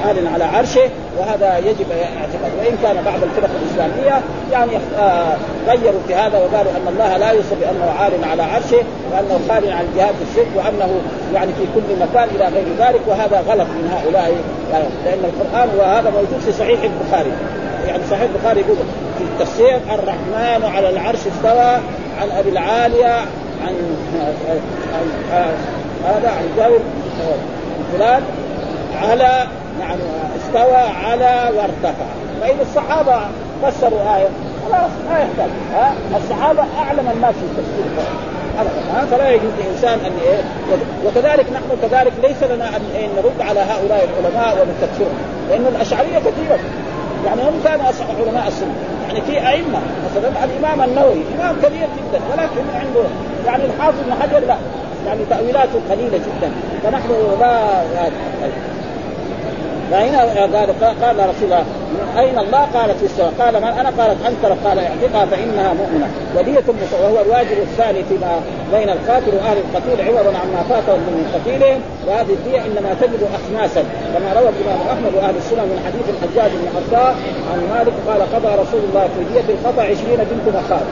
عال 0.07 0.29
على 0.35 0.45
عرشه 0.45 0.89
وهذا 1.19 1.59
يجب 1.59 1.87
اعتقاد 1.93 2.53
وإن 2.59 2.77
كان 2.83 3.05
بعض 3.05 3.23
الفرق 3.23 3.51
الإسلامية 3.63 4.21
يعني 4.53 4.71
آه، 4.99 5.37
غيروا 5.69 6.01
في 6.09 6.15
هذا 6.15 6.39
وقالوا 6.39 6.73
أن 6.73 6.89
الله 6.89 7.17
لا 7.17 7.31
يوصف 7.31 7.55
بانه 7.61 7.91
عال 8.01 8.13
على 8.31 8.43
عرشه 8.43 8.83
وأنه 9.13 9.41
خال 9.49 9.73
عن 9.73 9.85
جهات 9.97 10.15
الشرك 10.31 10.49
وأنه 10.57 11.01
يعني 11.35 11.53
في 11.53 11.65
كل 11.75 11.97
مكان 12.01 12.29
إلى 12.35 12.45
غير 12.45 12.67
ذلك 12.79 13.01
وهذا 13.07 13.41
غلط 13.49 13.67
من 13.67 13.91
هؤلاء. 13.93 14.33
يعني 14.73 14.85
لأن 15.05 15.25
القرآن 15.25 15.69
وهذا 15.79 16.11
موجود 16.11 16.41
في 16.47 16.53
صحيح 16.53 16.81
البخاري. 16.83 17.33
يعني 17.89 18.03
صحيح 18.11 18.23
البخاري 18.23 18.61
يقول 18.61 18.77
في 19.19 19.25
التفسير 19.25 19.81
الرحمن 19.95 20.71
على 20.75 20.91
العرش 20.91 21.19
استوى 21.19 21.81
عن 22.21 22.31
أبي 22.39 22.51
العالية 22.51 23.15
عن 23.67 23.75
هذا 26.05 26.29
عن 26.29 26.45
جابر 26.57 26.81
فلان 27.93 28.23
على 29.03 29.47
يعني 29.81 30.03
استوى 30.37 30.77
على 30.77 31.51
وارتفع. 31.57 32.07
فإذا 32.41 32.63
الصحابة 32.63 33.21
فسروا 33.63 34.17
آية 34.17 34.29
خلاص 34.69 34.91
ما 35.11 35.19
يحتاج 35.19 35.51
ها؟ 35.75 35.93
الصحابة 36.17 36.65
أعلم 36.79 37.11
الناس 37.15 37.35
في 37.35 37.45
التفسير. 37.45 38.05
فلا 39.11 39.31
يجوز 39.31 39.51
لإنسان 39.59 39.99
أن 40.07 40.13
إيه 40.27 40.43
وكذلك 41.07 41.47
نحن 41.53 41.69
كذلك 41.83 42.13
ليس 42.23 42.43
لنا 42.43 42.69
أن 42.69 42.83
إيه 42.97 43.07
نرد 43.07 43.41
على 43.41 43.61
هؤلاء 43.61 44.09
العلماء 44.09 44.59
ونستكثرهم 44.63 45.19
لأن 45.51 45.67
الأشعرية 45.67 46.19
كثيرة. 46.19 46.59
يعني 47.27 47.43
هم 47.43 47.61
كانوا 47.65 47.85
علماء 48.27 48.49
السنة. 48.49 48.75
يعني 49.09 49.21
في 49.21 49.49
أئمة 49.49 49.79
مثلا 50.11 50.45
الإمام 50.45 50.89
النووي 50.89 51.23
إمام 51.39 51.57
كبير 51.57 51.89
جدا 51.99 52.21
ولكن 52.33 52.65
عنده 52.75 53.09
يعني 53.47 53.65
الحافظ 53.65 53.97
بن 54.07 54.23
حجر 54.23 54.47
لا. 54.47 54.57
يعني 55.07 55.25
تأويلاته 55.31 55.81
قليلة 55.91 56.19
جدا. 56.19 56.51
فنحن 56.83 57.09
لا 57.41 57.61
فهنا 59.91 60.23
قال 60.23 60.95
قال 61.03 61.29
رسول 61.29 61.45
الله 61.45 61.65
أين 62.19 62.39
الله؟ 62.39 62.63
قالت 62.75 62.99
في 62.99 63.07
السماء، 63.11 63.33
قال 63.41 63.55
من 63.55 63.73
أنا؟ 63.81 63.91
قالت 63.99 64.19
أنت 64.27 64.43
قال 64.65 64.79
اعتقها 64.79 65.25
فإنها 65.27 65.71
مؤمنة، 65.81 66.09
ودية 66.37 66.67
وهو 67.03 67.21
الواجب 67.27 67.59
الثاني 67.69 68.01
فيما 68.09 68.33
بين 68.75 68.89
القاتل 68.97 69.33
وأهل 69.37 69.59
القتيل 69.65 69.99
عوضا 70.07 70.33
عما 70.43 70.63
فاتهم 70.71 71.01
من 71.01 71.25
قتيلهم، 71.35 71.81
وهذه 72.07 72.33
الدية 72.39 72.61
إنما 72.69 72.91
تجد 73.01 73.23
اخماسا، 73.39 73.83
كما 74.13 74.29
روى 74.39 74.49
الامام 74.55 74.81
أحمد 74.93 75.13
وأهل 75.17 75.37
السنة 75.43 75.63
من 75.71 75.79
حديث 75.87 76.07
الحجاج 76.15 76.51
بن 76.61 76.67
عطاء 76.77 77.15
عن 77.51 77.59
مالك 77.75 77.95
قال 78.09 78.21
قضى 78.35 78.51
رسول 78.63 78.83
الله 78.89 79.05
في 79.15 79.21
دية 79.33 79.49
الخطا 79.55 79.83
20 79.83 80.21
بنت 80.31 80.47
مخاض، 80.59 80.85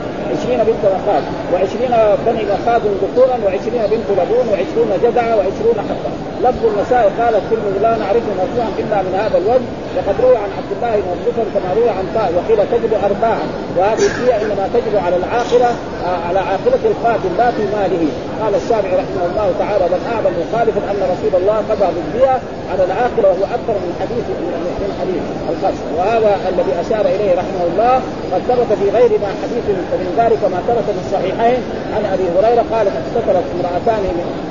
20 0.42 0.59
بنت 0.68 0.82
مخاض، 0.96 1.22
و20 1.53 1.82
بني 2.26 2.42
مخاض 2.55 2.82
ذكورا، 3.05 3.36
و20 3.44 3.76
بنت 3.92 4.09
لبون، 4.18 4.46
و20 4.53 5.05
جدعه، 5.05 5.32
و20 5.36 5.78
حقا. 5.90 6.12
لفظ 6.44 6.62
النساء 6.72 7.12
قال 7.20 7.34
الترمذي 7.40 7.78
لا 7.82 7.92
نعرف 8.03 8.22
مرفوعا 8.40 8.70
إلا 8.78 8.96
من 9.03 9.14
هذا 9.22 9.38
الوجه 9.38 9.68
وقد 9.99 10.20
روى 10.20 10.36
عن 10.36 10.51
عبد 10.59 10.72
الله 10.76 10.94
بن 10.96 11.11
الزفر 11.18 11.46
كما 11.55 11.70
روى 11.78 11.90
عن 11.90 12.05
طائف 12.14 12.32
وقيل 12.36 12.61
تجب 12.72 12.92
ارباعا 13.05 13.46
وهذه 13.76 14.07
الدية 14.11 14.34
إنما 14.42 14.68
تجب 14.74 14.94
على 15.05 15.16
العاقله 15.16 15.70
آه، 16.07 16.18
على 16.28 16.38
عاقله 16.38 16.82
القاتل 16.92 17.30
لا 17.38 17.51
في 17.51 17.62
ماله. 17.76 18.05
قال 18.42 18.55
الشافعي 18.55 18.94
رحمه 19.03 19.24
الله 19.30 19.49
تعالى 19.59 19.84
بل 19.92 20.01
اعظم 20.12 20.32
مخالف 20.42 20.76
أن 20.90 21.01
رسول 21.12 21.32
الله 21.40 21.57
قضى 21.70 21.88
بالدية 21.96 22.34
على 22.70 22.82
العاقله 22.88 23.28
وهو 23.28 23.44
أكثر 23.57 23.76
من 23.84 23.92
حديث 24.01 24.24
من 24.84 24.90
حديث 25.01 25.22
القصر 25.53 25.84
وهذا 25.96 26.32
الذي 26.51 26.72
أشار 26.82 27.05
إليه 27.14 27.32
رحمه 27.40 27.64
الله 27.70 27.94
قد 28.32 28.40
ثبت 28.49 28.70
في 28.80 28.86
غير 28.96 29.11
ما 29.24 29.30
حديث 29.42 29.64
ومن 29.92 30.11
ذلك 30.20 30.42
ما 30.53 30.59
ثبت 30.68 30.86
في 30.94 31.01
الصحيحين. 31.07 31.61
عن 31.94 32.03
أبي 32.14 32.26
هريرة 32.36 32.64
قال 32.72 32.86
اقتتلت 32.99 33.46
امرأتان 33.57 34.03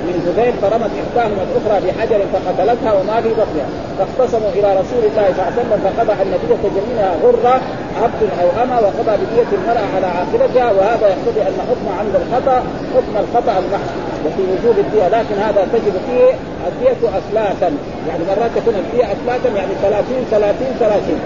من 0.08 0.16
هذيل 0.28 0.54
فرمت 0.62 0.92
إحداهما 1.04 1.42
الأخرى 1.48 1.78
بحجر 1.86 2.20
فقتلتها 2.34 2.92
وما 2.98 3.18
في 3.22 3.30
بطنها. 3.40 3.70
فاختصموا 3.98 4.50
إلى 4.58 4.70
رسول 4.82 5.04
الله 5.10 5.28
الله 5.40 5.52
عليه 5.52 5.62
وسلم 5.62 5.80
فقضى 5.86 6.14
ان 6.22 6.32
دية 6.44 6.64
جميعها 6.78 7.14
غرة 7.24 7.56
عبد 8.04 8.22
أو 8.42 8.64
اما 8.64 8.80
وقضى 8.80 9.14
بدية 9.24 9.50
المرأة 9.58 9.86
على 9.96 10.08
عاقبتها 10.18 10.72
وهذا 10.72 11.08
يقتضي 11.14 11.42
أن 11.42 11.58
حكم 11.70 11.88
عند 12.00 12.14
الخطأ 12.22 12.58
حكم 12.96 13.14
الخطأ 13.24 13.54
المحض 13.62 13.92
وفي 14.26 14.42
وجوب 14.52 14.78
الدية 14.86 15.08
لكن 15.08 15.36
هذا 15.48 15.68
تجب 15.74 15.96
فيه 16.08 16.28
الدية 16.68 17.18
اثلاثا 17.20 17.70
يعني 18.08 18.24
مرات 18.30 18.52
تكون 18.56 18.76
الدية 18.84 19.06
اثلاثا 19.16 19.50
يعني 19.60 19.72
30 19.82 20.06
30 20.32 20.56
30 20.80 21.20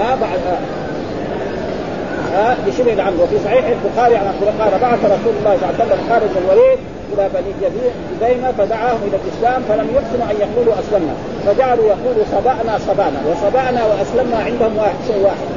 ها 0.00 0.16
بعد 0.20 0.40
ها 2.34 2.56
بشبه 2.66 2.92
العمد. 2.92 3.20
وفي 3.20 3.38
صحيح 3.44 3.64
البخاري 3.66 4.16
عن 4.16 4.26
قال 4.60 4.80
بعث 4.82 5.04
رسول 5.04 5.34
الله 5.38 5.56
صلى 5.56 5.70
الله 5.70 5.74
عليه 5.78 5.84
وسلم 5.84 6.00
خالد 6.08 6.30
الوليد 6.44 6.78
إلى 7.12 7.28
بني 7.34 7.52
جذيمه 7.62 8.52
فدعاهم 8.58 9.00
إلى 9.06 9.16
الإسلام 9.24 9.62
فلم 9.68 9.88
يحسنوا 9.96 10.26
أن 10.30 10.36
يقولوا 10.40 10.74
أسلمنا. 10.80 11.14
فجعلوا 11.46 11.84
يقولوا 11.84 12.24
صبانا 12.32 12.78
صبانا 12.78 13.18
وصبانا 13.30 13.80
وأسلمنا 13.84 14.36
عندهم 14.36 14.76
واحد 14.78 14.98
شيء 15.06 15.22
واحد. 15.24 15.48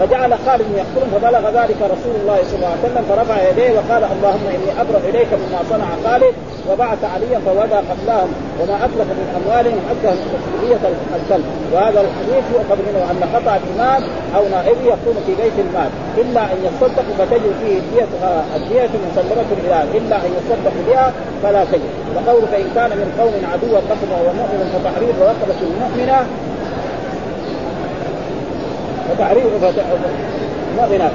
فجعل 0.00 0.34
خالد 0.46 0.66
يقتلهم 0.76 1.10
فبلغ 1.14 1.62
ذلك 1.62 1.76
رسول 1.94 2.14
الله 2.22 2.38
صلى 2.42 2.56
الله 2.56 2.68
عليه 2.68 2.84
وسلم 2.84 3.04
فرفع 3.08 3.48
يديه 3.50 3.70
وقال 3.70 4.04
اللهم 4.04 4.46
إني 4.56 4.80
أبرأ 4.80 5.00
إليك 5.08 5.28
مما 5.32 5.60
صنع 5.70 5.88
خالد. 6.04 6.34
وبعث 6.70 6.98
عليا 7.14 7.38
فودى 7.46 7.78
قتلاهم 7.90 8.30
وما 8.60 8.76
اتلف 8.84 9.08
من 9.20 9.28
اموالهم 9.38 9.80
حتى 9.88 10.10
مسؤوليه 10.34 10.80
الكلب 11.18 11.44
وهذا 11.72 12.00
الحديث 12.00 12.44
يؤخذ 12.54 12.78
منه 12.88 13.02
أن 13.10 13.20
خطأ 13.34 13.58
الامام 13.62 14.02
أو 14.36 14.42
نائبه 14.48 14.84
يكون 14.94 15.16
في 15.26 15.32
بيت 15.42 15.56
المال. 15.66 15.90
إلا 16.18 16.42
أن 16.52 16.58
يصدق 16.68 17.06
فتجد 17.18 17.54
فيه 17.60 17.78
الدية 17.78 18.06
الدية 18.56 18.92
مسلمة 19.10 19.50
إلى 19.64 19.98
إلا 19.98 20.16
أن 20.16 20.30
يصدق 20.38 20.74
بها 20.88 21.12
فلا 21.42 21.64
تجد. 21.64 21.92
وقول 22.16 22.42
فإن 22.52 22.66
كان 22.74 22.90
من 22.90 23.08
قوم 23.20 23.34
عدوا 23.52 23.78
لكم 23.78 24.08
وهو 24.12 24.28
مؤمن 24.40 24.66
فتحرير 24.74 25.14
رقبة 25.20 25.60
مؤمنة. 25.80 26.26
فتعريف 29.08 29.46
مؤمنات 30.76 31.12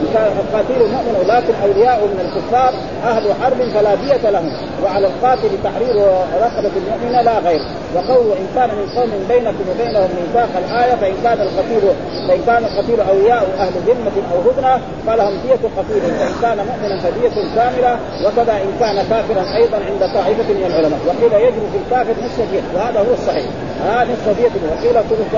القاتل 0.00 0.78
مؤمن 0.78 1.16
ولكن 1.20 1.54
أولياء 1.62 2.00
من 2.00 2.20
الكفار 2.20 2.72
أهل 3.04 3.34
حرب 3.42 3.68
فلا 3.74 3.94
دية 3.94 4.30
لهم. 4.30 4.52
وعلى 4.84 5.06
القاتل 5.06 5.48
تحرير 5.64 5.96
رقبة 6.40 6.70
المؤمنة 6.76 7.22
لا 7.22 7.38
غير. 7.38 7.60
وقول 7.94 8.26
إن 8.32 8.46
كان 8.54 8.68
من 8.68 8.86
قوم 8.96 9.10
بينكم 9.28 9.64
وبينهم 9.70 10.08
ميثاق 10.20 10.48
الآية 10.58 10.94
فإن 10.94 11.14
كان 11.24 11.38
القتيل 11.46 11.82
فإن 12.28 12.40
كان 12.46 12.64
القتيل 12.64 13.00
أولياء 13.00 13.42
أهل 13.58 13.72
ذمة 13.86 14.16
أو 14.32 14.50
هدنة 14.50 14.80
فلهم 15.06 15.34
دية 15.42 15.62
قتيل. 15.78 16.02
فان 16.18 16.32
كان 16.42 16.58
مؤمنا 16.66 17.00
فدية 17.00 17.36
كاملة 17.56 17.98
وكذا 18.24 18.52
إن 18.52 18.72
كان 18.80 18.96
كافرا 19.10 19.56
أيضا 19.56 19.76
عند 19.76 20.14
طائفة 20.14 20.48
من 20.54 20.64
العلماء. 20.66 21.00
وقيل 21.06 21.32
يجب 21.46 21.62
في 21.72 21.78
الكافر 21.84 22.14
نصف 22.24 22.50
دية 22.50 22.62
وهذا 22.74 22.98
هو 23.00 23.12
الصحيح. 23.14 23.46
ها 23.84 24.04
نصف 24.04 24.28
دية 24.38 24.54
وقيل 24.70 24.94
ثلث 25.08 25.32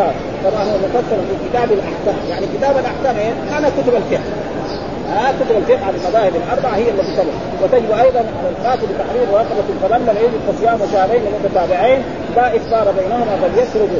طبعا 0.44 0.64
هو 0.64 0.76
مفسر 0.84 1.18
في 1.28 1.48
كتاب 1.48 1.68
الأحكام. 1.72 2.30
يعني 2.30 2.46
كتاب 2.56 2.74
الأحكام 2.78 3.16
إيه؟ 3.18 3.58
أنا 3.58 3.68
كتب 3.68 3.94
الفقه. 3.94 4.20
ها 5.10 5.32
كتب 5.40 5.56
الفقه 5.56 5.86
على 5.86 5.96
المذاهب 5.96 6.32
الأربعة 6.36 6.76
هي 6.76 6.90
التي 6.90 7.12
تبع 7.16 7.34
وتجب 7.62 7.90
أيضا 7.90 8.18
على 8.18 8.48
القاتل 8.58 8.86
تحرير 8.98 9.28
رقبه 9.32 9.68
فمن 9.82 10.00
لم 10.08 10.16
يجد 10.24 10.40
فصيام 10.48 10.78
شهرين 10.92 11.22
متتابعين 11.44 12.02
لا 12.36 12.56
إفطار 12.56 12.92
بينهما 12.98 13.34
بل 13.42 13.52
يخرج 13.62 13.92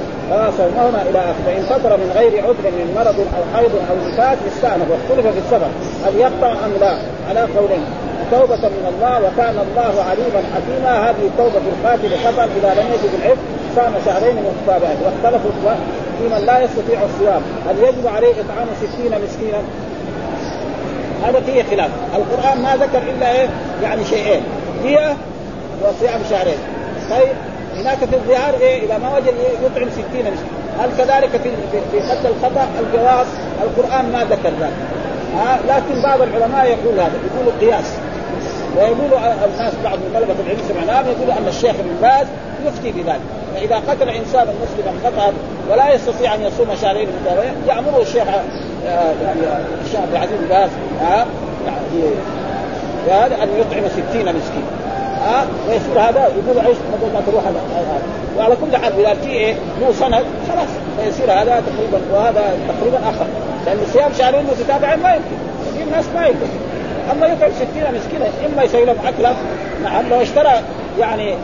صومهما 0.58 1.02
إلى 1.10 1.18
آخره. 1.18 1.42
فإن 1.46 1.62
فطر 1.62 1.96
من 1.96 2.12
غير 2.18 2.32
عذر 2.44 2.66
من 2.78 2.86
مرض 2.96 3.18
أو 3.36 3.42
حيض 3.54 3.74
أو 3.90 3.96
نفاس 4.08 4.38
استانف 4.52 4.86
واختلف 4.90 5.26
في 5.26 5.38
السفر 5.38 5.70
هل 6.06 6.16
يقطع 6.16 6.52
أم 6.52 6.72
لا؟ 6.80 6.94
على 7.28 7.40
قولين. 7.40 7.84
توبة 8.30 8.62
من 8.76 8.84
الله 8.92 9.16
وكان 9.18 9.56
الله 9.66 9.94
عليما 10.10 10.40
حكيما. 10.54 10.92
هذه 11.10 11.24
التوبة 11.30 11.58
في 11.64 11.70
القاتل 11.74 12.10
خطأ 12.24 12.44
إذا 12.44 12.70
لم 12.80 12.86
يجد 12.94 13.12
العفو 13.18 13.40
صام 13.76 13.92
شهرين 14.06 14.36
متتابعين 14.36 14.98
واختلفوا 15.04 15.50
في 16.18 16.24
من 16.34 16.46
لا 16.46 16.64
يستطيع 16.64 16.98
الصيام. 17.02 17.42
هل 17.68 17.76
يجب 17.88 18.06
عليه 18.06 18.34
إطعام 18.42 18.66
ستين 18.82 19.12
مسكينا؟ 19.24 19.62
هذا 21.24 21.40
فيه 21.40 21.62
خلاف. 21.70 21.90
القرآن 22.14 22.62
ما 22.62 22.76
ذكر 22.76 23.02
إلا 23.16 23.32
إيه؟ 23.32 23.48
يعني 23.82 24.04
شيئين. 24.04 24.42
دية 24.82 25.16
وصيام 25.82 26.20
شهرين. 26.30 26.58
طيب. 27.10 27.49
هناك 27.76 27.98
في 27.98 28.16
الظهار 28.16 28.54
إيه؟ 28.60 28.86
اذا 28.86 28.98
ما 28.98 29.16
وجد 29.16 29.34
يطعم 29.64 29.90
ستين 29.90 30.24
مسكين 30.24 30.60
هل 30.80 30.90
كذلك 30.98 31.30
في 31.30 31.50
في 31.92 32.08
حد 32.08 32.26
الخطأ؟ 32.26 32.68
الجواز 32.80 33.26
القرآن 33.62 34.12
ما 34.12 34.24
ذكر 34.24 34.50
ذلك. 34.60 34.72
ها؟ 35.36 35.58
لكن 35.68 36.02
بعض 36.02 36.20
العلماء 36.22 36.66
يقول 36.66 37.00
هذا 37.00 37.12
يقولوا 37.34 37.52
قياس 37.60 37.94
ويقول 38.76 39.24
الناس 39.44 39.72
بعض 39.84 39.98
من 39.98 40.10
طلبة 40.14 40.34
العلم 40.44 40.58
سمعناهم 40.68 41.06
يقولوا 41.06 41.34
أن 41.38 41.48
الشيخ 41.48 41.74
ابن 41.78 41.96
باز 42.02 42.26
يفتي 42.66 42.92
بذلك. 42.92 43.20
فإذا 43.54 43.76
قتل 43.76 44.08
إنسان 44.08 44.46
مسلما 44.46 44.92
خطأ 45.04 45.32
ولا 45.70 45.94
يستطيع 45.94 46.34
أن 46.34 46.42
يصوم 46.42 46.68
شهرين 46.82 47.08
متابعين 47.22 47.54
يأمره 47.68 48.02
الشيخ 48.02 48.28
آه، 48.86 49.12
يعني 49.22 49.40
الشيخ 49.84 50.00
عبد 50.00 50.12
العزيز 50.12 50.40
باز 50.48 50.70
ها؟ 51.00 51.26
يعني 53.08 53.42
أن 53.42 53.48
يطعم 53.60 53.88
ستين 53.88 54.36
مسكين. 54.36 54.79
ها 55.24 55.46
ويصير 55.68 56.00
هذا؟ 56.00 56.20
يقول 56.20 56.66
عيش 56.66 56.76
بدل 56.76 57.12
ما 57.14 57.20
تروح 57.26 57.44
وعلى 58.38 58.56
كل 58.56 58.76
حال 58.76 59.00
إذا 59.00 59.14
في 59.14 59.28
إيه 59.28 59.54
له 59.80 59.92
سند 59.92 60.24
خلاص. 60.48 60.68
فيصير 60.98 61.32
هذا 61.32 61.62
تقريبا 61.66 62.00
وهذا 62.12 62.58
تقريبا 62.68 62.98
آخر. 62.98 63.26
لأن 63.66 63.78
صيام 63.92 64.12
شهرين 64.18 64.44
متتابعين 64.44 64.98
ما 65.02 65.14
يمكن. 65.14 65.36
في 65.78 65.90
ناس 65.90 66.04
ما 66.14 66.26
يمكن. 66.26 66.46
أما 67.12 67.26
يطعم 67.26 67.50
60 67.50 67.94
مسكينة 67.94 68.30
إما 68.46 68.62
يسوي 68.62 68.84
لهم 68.84 68.96
أكلة. 69.06 69.34
نعم 69.84 70.08
لو 70.10 70.22
اشترى 70.22 70.52
يعني 70.98 71.34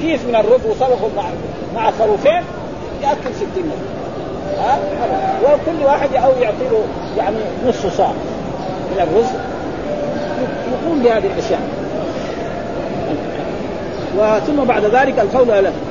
كيس 0.00 0.20
من 0.28 0.36
الرز 0.36 0.66
وصرفه 0.70 1.08
مع 1.16 1.24
مع 1.74 1.90
خروفين 1.90 2.42
يأكل 3.02 3.34
60 3.34 3.48
مسكين 3.48 3.96
ها؟ 4.58 4.78
وكل 5.44 5.84
واحد 5.84 6.14
أو 6.14 6.30
يعطي 6.42 6.64
له 6.70 6.84
يعني 7.18 7.36
نصف 7.66 7.96
صاع 7.96 8.10
من 8.90 9.00
الرز. 9.00 9.30
يقوم 10.72 11.02
بهذه 11.02 11.26
الأشياء. 11.34 11.60
وثم 14.18 14.64
بعد 14.64 14.84
ذلك 14.84 15.18
القول 15.18 15.48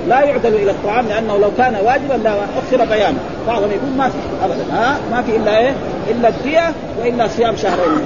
لا 0.08 0.22
يعدل 0.22 0.56
إلى 0.56 0.72
الطعام 0.72 1.08
لأنه 1.08 1.38
لو 1.38 1.50
كان 1.58 1.76
واجبا 1.86 2.14
لا 2.24 2.32
أخر 2.34 2.86
بيانه. 2.86 3.20
بعضهم 3.48 3.72
يقول 3.72 3.98
ما 3.98 4.10
في 4.10 4.18
ابدا. 4.44 4.74
ها؟ 4.74 4.98
ما 5.12 5.22
في 5.22 5.36
إلا 5.36 5.58
إيه؟ 5.58 5.74
إلا 6.12 6.30
الدية 6.30 6.72
وإلا 7.02 7.28
صيام 7.28 7.56
شهرين. 7.58 8.02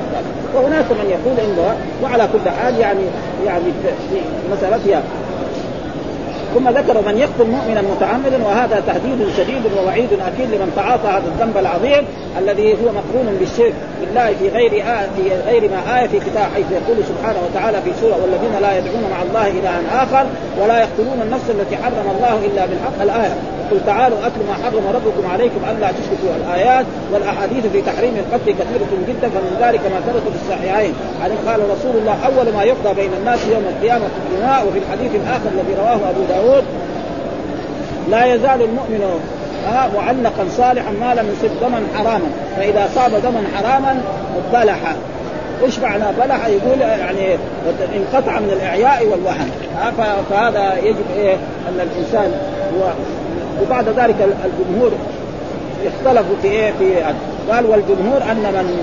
وهناك 0.55 0.85
من 0.91 1.09
يقول 1.09 1.39
إنه 1.39 1.75
وعلى 2.03 2.29
كل 2.33 2.49
حال 2.49 2.79
يعني 2.79 3.03
يعني 3.45 3.65
فيها 4.83 5.01
ثم 6.53 6.69
ذكر 6.69 7.01
من 7.07 7.17
يقتل 7.17 7.51
مؤمنا 7.51 7.81
متعمدا 7.81 8.43
وهذا 8.43 8.83
تهديد 8.87 9.27
شديد 9.37 9.61
ووعيد 9.77 10.09
أكيد 10.13 10.49
لمن 10.51 10.71
تعاطى 10.75 11.07
هذا 11.07 11.27
الذنب 11.27 11.57
العظيم 11.57 12.05
الذي 12.39 12.73
هو 12.73 12.91
مقرون 12.91 13.35
بالشرك 13.39 13.73
بالله 14.01 14.33
في 14.39 14.49
غير 14.49 14.71
آية 14.71 15.09
في 15.15 15.49
غير 15.49 15.71
ما 15.71 15.99
آية 15.99 16.07
في 16.07 16.19
كتاب 16.19 16.47
حيث 16.55 16.65
يقول 16.71 16.97
سبحانه 17.05 17.39
وتعالى 17.45 17.81
في 17.81 17.91
سورة 18.01 18.17
والذين 18.21 18.61
لا 18.61 18.77
يدعون 18.77 19.03
مع 19.11 19.21
الله 19.21 19.47
إلها 19.59 20.03
آخر 20.03 20.25
ولا 20.61 20.79
يقتلون 20.79 21.21
النفس 21.21 21.49
التي 21.49 21.77
حرم 21.77 22.15
الله 22.17 22.45
إلا 22.45 22.65
بالحق. 22.65 23.01
الآية 23.01 23.33
قل 23.71 23.79
تعالوا 23.85 24.17
أتل 24.27 24.39
ما 24.47 24.53
حرم 24.63 24.83
ربكم 24.95 25.31
عليكم 25.33 25.59
ألا 25.71 25.87
تشركوا 25.91 26.35
الآيات 26.45 26.85
والأحاديث 27.13 27.65
في 27.73 27.81
تحريم 27.81 28.13
القتل 28.17 28.51
كثيرة 28.51 28.91
جدا 29.07 29.29
فمن 29.29 29.57
ذلك 29.61 29.79
ما 29.79 29.99
ثبت 29.99 30.21
في 30.21 30.37
الصحيحين. 30.43 30.93
عن 31.23 31.31
قال 31.47 31.59
رسول 31.59 31.97
الله 32.01 32.17
أول 32.25 32.53
ما 32.53 32.63
يقضى 32.63 32.93
بين 33.01 33.13
الناس 33.19 33.39
يوم 33.47 33.63
القيامة 33.69 34.05
الدماء 34.05 34.67
وفي 34.67 34.79
الحديث 34.79 35.15
الآخر 35.15 35.49
الذي 35.53 35.75
رواه 35.79 36.09
أبو 36.09 36.21
داود 36.29 36.63
لا 38.09 38.25
يزال 38.25 38.61
المؤمن 38.61 39.19
معلقا 39.95 40.45
صالحا 40.57 40.91
ما 40.91 41.13
لم 41.13 41.29
يصب 41.33 41.59
دما 41.61 41.81
حراما. 41.97 42.29
فإذا 42.57 42.89
صاب 42.95 43.11
دما 43.11 43.43
حراما 43.55 44.01
بلح 44.53 44.95
إيش 45.63 45.79
معنى 45.79 46.03
بلح 46.17 46.47
يقول 46.47 46.81
يعني 46.81 47.37
انقطع 47.95 48.39
من 48.39 48.49
الإعياء 48.49 49.05
والوهن. 49.07 49.51
فهذا 50.29 50.77
يجب 50.83 51.05
إيه 51.15 51.33
أن 51.69 51.79
الإنسان 51.79 52.31
هو 52.77 52.91
وبعد 53.61 53.85
ذلك 53.89 54.15
الجمهور 54.45 54.91
اختلفوا 55.85 56.35
في 56.41 56.47
إيه؟ 56.47 56.71
في 56.79 56.95
قال 57.51 57.65
والجمهور 57.65 58.21
أن 58.31 58.53
من 58.53 58.79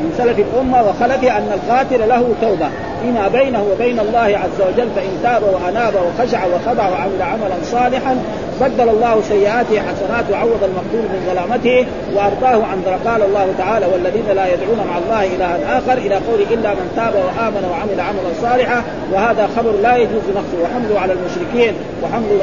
من 0.00 0.14
سلف 0.18 0.38
الأمة 0.38 0.82
وخلفها 0.82 1.38
أن 1.38 1.52
القاتل 1.52 2.08
له 2.08 2.34
توبة. 2.42 2.68
فيما 3.02 3.28
بينه 3.28 3.64
وبين 3.72 4.00
الله 4.00 4.38
عز 4.44 4.60
وجل 4.60 4.88
فإن 4.96 5.20
تاب 5.22 5.42
وأناب 5.42 5.94
وخشع 5.94 6.40
وخضع 6.46 6.88
وعمل 6.88 7.22
عملا 7.22 7.56
صالحا 7.64 8.16
بدل 8.60 8.88
الله 8.88 9.22
سيئاته 9.28 9.80
حسنات 9.80 10.24
وعوض 10.32 10.62
المقتول 10.62 11.02
من 11.02 11.26
ظلامته 11.30 11.86
وأرضاه 12.14 12.66
عن 12.66 12.82
قال 13.06 13.22
الله 13.22 13.54
تعالى 13.58 13.86
والذين 13.86 14.26
لا 14.34 14.46
يدعون 14.54 14.78
مع 14.90 14.98
الله 14.98 15.36
الها 15.36 15.78
آخر 15.78 15.92
إلى 15.92 16.14
قول 16.14 16.40
إلا 16.50 16.70
من 16.70 16.92
تاب 16.96 17.14
وآمن 17.14 17.64
وعمل 17.70 18.00
عملا 18.00 18.30
صالحا 18.42 18.82
وهذا 19.12 19.48
خبر 19.56 19.72
لا 19.82 19.96
يجوز 19.96 20.22
نقصه. 20.34 20.56
وحمله 20.62 21.00
على 21.00 21.12
المشركين 21.12 21.74
وحمل 22.02 22.40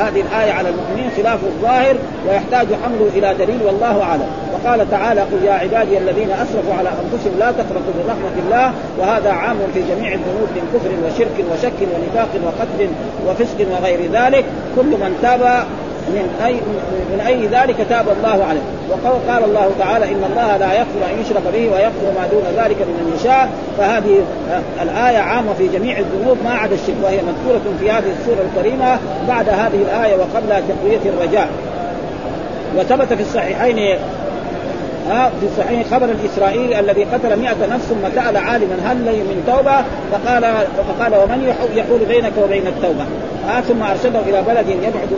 هذه 0.00 0.20
الآية 0.20 0.52
على 0.52 0.68
المؤمنين 0.68 1.10
خلاف 1.16 1.40
الظاهر 1.44 1.96
ويحتاج 2.28 2.66
حمله 2.84 3.08
إلى 3.14 3.34
دليل 3.34 3.62
والله 3.66 4.02
أعلم. 4.02 4.28
وقال 4.54 4.90
تعالى 4.90 5.20
قل 5.20 5.44
يا 5.44 5.52
عبادي 5.52 5.98
الذين 5.98 6.30
أسرفوا 6.30 6.74
على 6.78 6.88
أنفسهم 6.88 7.38
لا 7.38 7.50
تقنطوا 7.50 7.94
من 7.98 8.04
رحمه 8.08 8.46
الله 8.46 8.72
وهذا 8.98 9.30
عام 9.32 9.56
في 9.74 9.80
جميع 9.90 10.12
الذنوب 10.12 10.48
من 10.56 10.64
كفر 10.74 10.90
وشرك 11.06 11.44
وشك 11.52 11.80
ونفاق 11.94 12.28
وقتل 12.44 12.88
وفسق 13.26 13.66
وغير 13.72 14.00
ذلك 14.12 14.44
كل 14.76 14.86
من 14.86 15.18
تاب 15.22 15.66
من 16.08 16.42
اي 16.46 16.54
من 17.12 17.20
أي 17.26 17.46
ذلك 17.46 17.76
تاب 17.88 18.06
الله 18.08 18.44
عليه. 18.44 18.60
وقال 18.90 19.44
الله 19.44 19.70
تعالى 19.78 20.04
إن 20.04 20.24
الله 20.30 20.56
لا 20.56 20.72
يغفر 20.72 21.00
أن 21.10 21.20
يشرك 21.20 21.42
به 21.52 21.68
ويغفر 21.72 22.06
ما 22.16 22.26
دون 22.30 22.42
ذلك 22.56 22.76
لمن 22.80 23.16
يشاء. 23.20 23.48
فهذه 23.78 24.24
الآية 24.82 25.18
عامة 25.18 25.52
في 25.58 25.68
جميع 25.68 25.98
الذنوب 25.98 26.36
ما 26.44 26.50
عدا 26.50 26.74
الشرك 26.74 26.96
وهي 27.02 27.16
مذكورة 27.16 27.76
في 27.80 27.90
هذه 27.90 28.12
السورة 28.20 28.46
الكريمة 28.48 28.98
بعد 29.28 29.48
هذه 29.48 29.82
الآية 29.82 30.16
وقبل 30.16 30.48
تقوية 30.48 31.14
الرجاء. 31.14 31.48
وثبت 32.76 33.12
في 33.12 33.22
الصحيحين 33.22 33.98
ها 35.08 35.30
في 35.40 35.46
صحيح 35.58 35.86
خبر 35.90 36.04
الاسرائيلي 36.06 36.80
الذي 36.80 37.04
قتل 37.04 37.38
مئة 37.38 37.66
نفس 37.70 37.84
ثم 37.84 38.14
سأل 38.14 38.36
عالما 38.36 38.76
هل 38.84 38.96
لي 38.96 39.12
من 39.12 39.44
توبة؟ 39.46 39.76
فقال 40.12 40.66
فقال 40.76 41.14
ومن 41.14 41.54
يحول 41.74 42.04
بينك 42.08 42.32
وبين 42.44 42.66
التوبة؟ 42.66 43.04
ها 43.48 43.60
ثم 43.60 43.82
ارسله 43.82 44.20
إلى 44.28 44.42
بلد 44.42 44.68
يبعد 44.68 45.08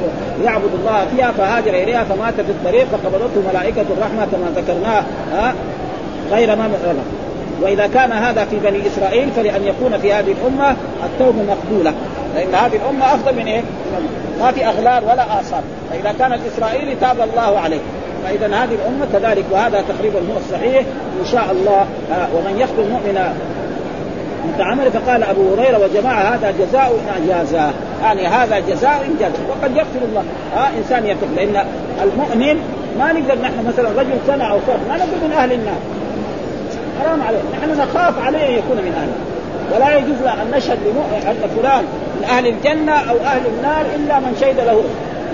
يعبد 0.45 0.71
الله 0.81 1.07
فيها 1.17 1.33
فهاجر 1.33 1.75
إليها 1.75 2.05
فمات 2.05 2.35
في 2.35 2.51
الطريق 2.51 2.87
فقبضته 2.87 3.43
ملائكة 3.53 3.85
الرحمة 3.97 4.27
كما 4.33 4.53
ذكرناه 4.57 5.03
ها 5.33 5.55
غير 6.31 6.57
ما 6.57 6.69
وإذا 7.63 7.87
كان 7.87 8.13
هذا 8.13 8.45
في 8.45 8.57
بني 8.59 8.87
إسرائيل 8.87 9.31
فلأن 9.31 9.65
يكون 9.65 9.99
في 9.99 10.13
هذه 10.13 10.33
الأمة 10.33 10.77
التوبة 11.05 11.43
مقبولة. 11.43 11.93
لأن 12.35 12.55
هذه 12.55 12.77
الأمة 12.77 13.15
أفضل 13.15 13.35
من 13.35 13.47
إيه؟ 13.47 13.63
ما 14.41 14.53
في 14.53 14.67
أغلال 14.67 15.05
ولا 15.05 15.41
آثار. 15.41 15.63
فإذا 15.91 16.15
كان 16.19 16.33
الاسرائيلي 16.33 16.95
تاب 16.95 17.21
الله 17.21 17.59
عليه. 17.59 17.81
فإذا 18.25 18.47
هذه 18.47 18.75
الأمة 18.75 19.07
كذلك 19.13 19.45
وهذا 19.51 19.85
تقريبا 19.89 20.19
هو 20.19 20.37
الصحيح 20.37 20.83
إن 21.21 21.27
شاء 21.33 21.47
الله 21.53 21.87
آه 22.13 22.29
ومن 22.37 22.59
يقتل 22.59 22.91
مؤمنا 22.91 23.33
متعمد 24.55 24.89
فقال 24.89 25.23
أبو 25.23 25.55
هريرة 25.55 25.79
وجماعة 25.79 26.35
هذا 26.35 26.51
جزاء 26.51 26.99
إن 27.19 27.47
يعني 28.03 28.27
هذا 28.27 28.59
جزاء 28.59 29.07
إن 29.07 29.33
وقد 29.51 29.77
يغفر 29.77 30.05
الله. 30.09 30.25
ها 30.55 30.67
آه 30.67 30.79
إنسان 30.79 31.07
يتوب 31.07 31.29
لأن 31.37 31.67
المؤمن 32.03 32.61
ما 32.99 33.13
نقدر 33.13 33.43
نحن 33.43 33.67
مثلا 33.67 33.89
رجل 33.89 34.19
سنه 34.27 34.45
أو 34.45 34.59
صرف 34.67 34.89
ما 34.89 34.97
نقول 34.97 35.31
من 35.31 35.33
أهل 35.33 35.53
النار. 35.53 35.79
حرام 37.01 37.23
عليه. 37.23 37.39
نحن 37.53 37.81
نخاف 37.81 38.25
عليه 38.25 38.49
أن 38.49 38.53
يكون 38.53 38.77
من 38.77 38.95
أهل. 38.97 39.09
ولا 39.75 39.97
يجوز 39.97 40.23
أن 40.23 40.51
نشهد 40.57 40.79
أن 41.27 41.49
فلان 41.57 41.85
من 42.17 42.25
أهل 42.25 42.47
الجنة 42.47 42.93
أو 42.93 43.17
أهل 43.17 43.43
النار 43.47 43.87
إلا 43.97 44.19
من 44.19 44.37
شهد 44.41 44.61
له. 44.61 44.83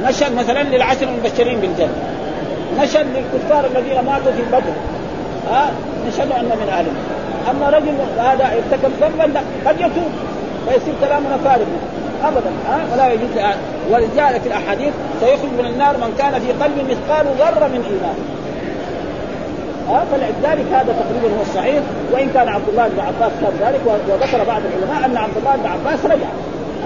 نشهد 0.09 0.35
مثلا 0.35 0.63
للعشر 0.63 1.09
المبشرين 1.09 1.61
بالجنة. 1.61 2.14
نشهد 2.79 3.07
للكفار 3.07 3.65
الذين 3.67 4.05
ماتوا 4.05 4.33
في 4.33 4.43
بدر. 4.53 4.75
ها؟ 5.51 5.71
نشهد 6.09 6.33
انه 6.33 6.55
من 6.55 6.69
أهل 6.69 6.87
أما 7.51 7.69
رجل 7.69 7.95
هذا 8.19 8.45
ارتكب 8.45 8.91
ذنبا 9.01 9.33
لا 9.33 9.41
قد 9.71 9.81
يتوب 9.81 10.13
ويصير 10.67 10.95
كلامنا 11.01 11.37
فارغ. 11.45 11.67
ابدا 12.25 12.51
ها؟ 12.69 12.79
ولا 12.93 13.13
يجوز 13.13 13.31
ولذلك 13.91 14.47
الأحاديث 14.47 14.93
سيخرج 15.21 15.53
من 15.59 15.67
النار 15.67 15.97
من 15.97 16.15
كان 16.19 16.33
في 16.41 16.53
قلبه 16.53 16.83
مثقال 16.83 17.27
ذرة 17.39 17.67
من 17.67 17.85
إيمان. 17.91 18.19
ها؟ 19.89 20.05
فلذلك 20.13 20.67
هذا 20.73 20.95
تقريبا 21.01 21.37
هو 21.39 21.43
الصحيح. 21.43 21.83
وإن 22.13 22.29
كان 22.35 22.49
عبد 22.49 22.69
الله 22.69 22.89
بن 22.89 23.01
عباس 23.01 23.33
كان 23.41 23.69
ذلك 23.69 23.81
وذكر 23.87 24.45
بعض 24.45 24.63
العلماء 24.67 25.11
أن 25.11 25.17
عبد 25.17 25.37
الله 25.37 25.57
بن 25.57 25.67
عباس 25.67 26.05
رجع. 26.05 26.31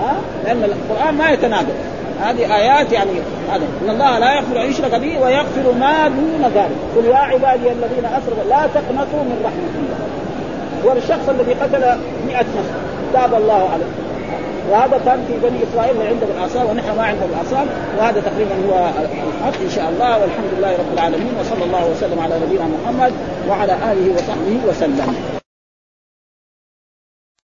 ها؟ 0.01 0.15
لأن 0.45 0.65
القرآن 0.65 1.15
ما 1.15 1.31
يتناقض. 1.31 1.75
هذه 2.23 2.57
آيات 2.57 2.93
يعني 2.93 3.11
هذا. 3.53 3.65
إن 3.85 3.91
الله 3.91 4.19
لا 4.19 4.35
يغفر 4.35 4.63
أن 4.63 4.71
يشرك 4.71 4.95
به 4.95 5.19
ويغفر 5.21 5.73
ما 5.81 6.09
دون 6.09 6.51
ذلك. 6.55 6.79
قل 6.97 7.05
يا 7.05 7.17
عبادي 7.17 7.73
الذين 7.73 8.05
أسرفوا 8.05 8.45
لا 8.49 8.67
تقنطوا 8.75 9.23
من 9.23 9.41
رحمة 9.45 9.75
الله. 9.79 9.99
والشخص 10.85 11.29
الذي 11.29 11.53
قتل 11.53 11.81
100 12.27 12.41
نفس 12.41 12.71
تاب 13.13 13.35
الله 13.35 13.69
عليه. 13.73 13.93
وهذا 14.71 15.01
كان 15.05 15.25
في 15.29 15.49
بني 15.49 15.59
إسرائيل 15.63 15.97
عندهم 15.97 16.31
الاعصار 16.37 16.67
ونحن 16.71 16.97
ما 16.97 17.03
عندنا 17.03 17.25
الاعصار 17.25 17.67
وهذا 17.99 18.21
تقريبا 18.21 18.55
هو 18.69 18.89
الحق 18.89 19.61
إن 19.63 19.71
شاء 19.71 19.89
الله. 19.89 20.13
والحمد 20.21 20.51
لله 20.59 20.73
رب 20.73 20.93
العالمين 20.95 21.33
وصلى 21.41 21.65
الله 21.65 21.91
وسلم 21.91 22.21
على 22.21 22.35
نبينا 22.47 22.69
محمد 22.85 23.13
وعلى 23.49 23.73
آله 23.73 24.15
وصحبه 24.15 24.59
وسلم. 24.69 25.38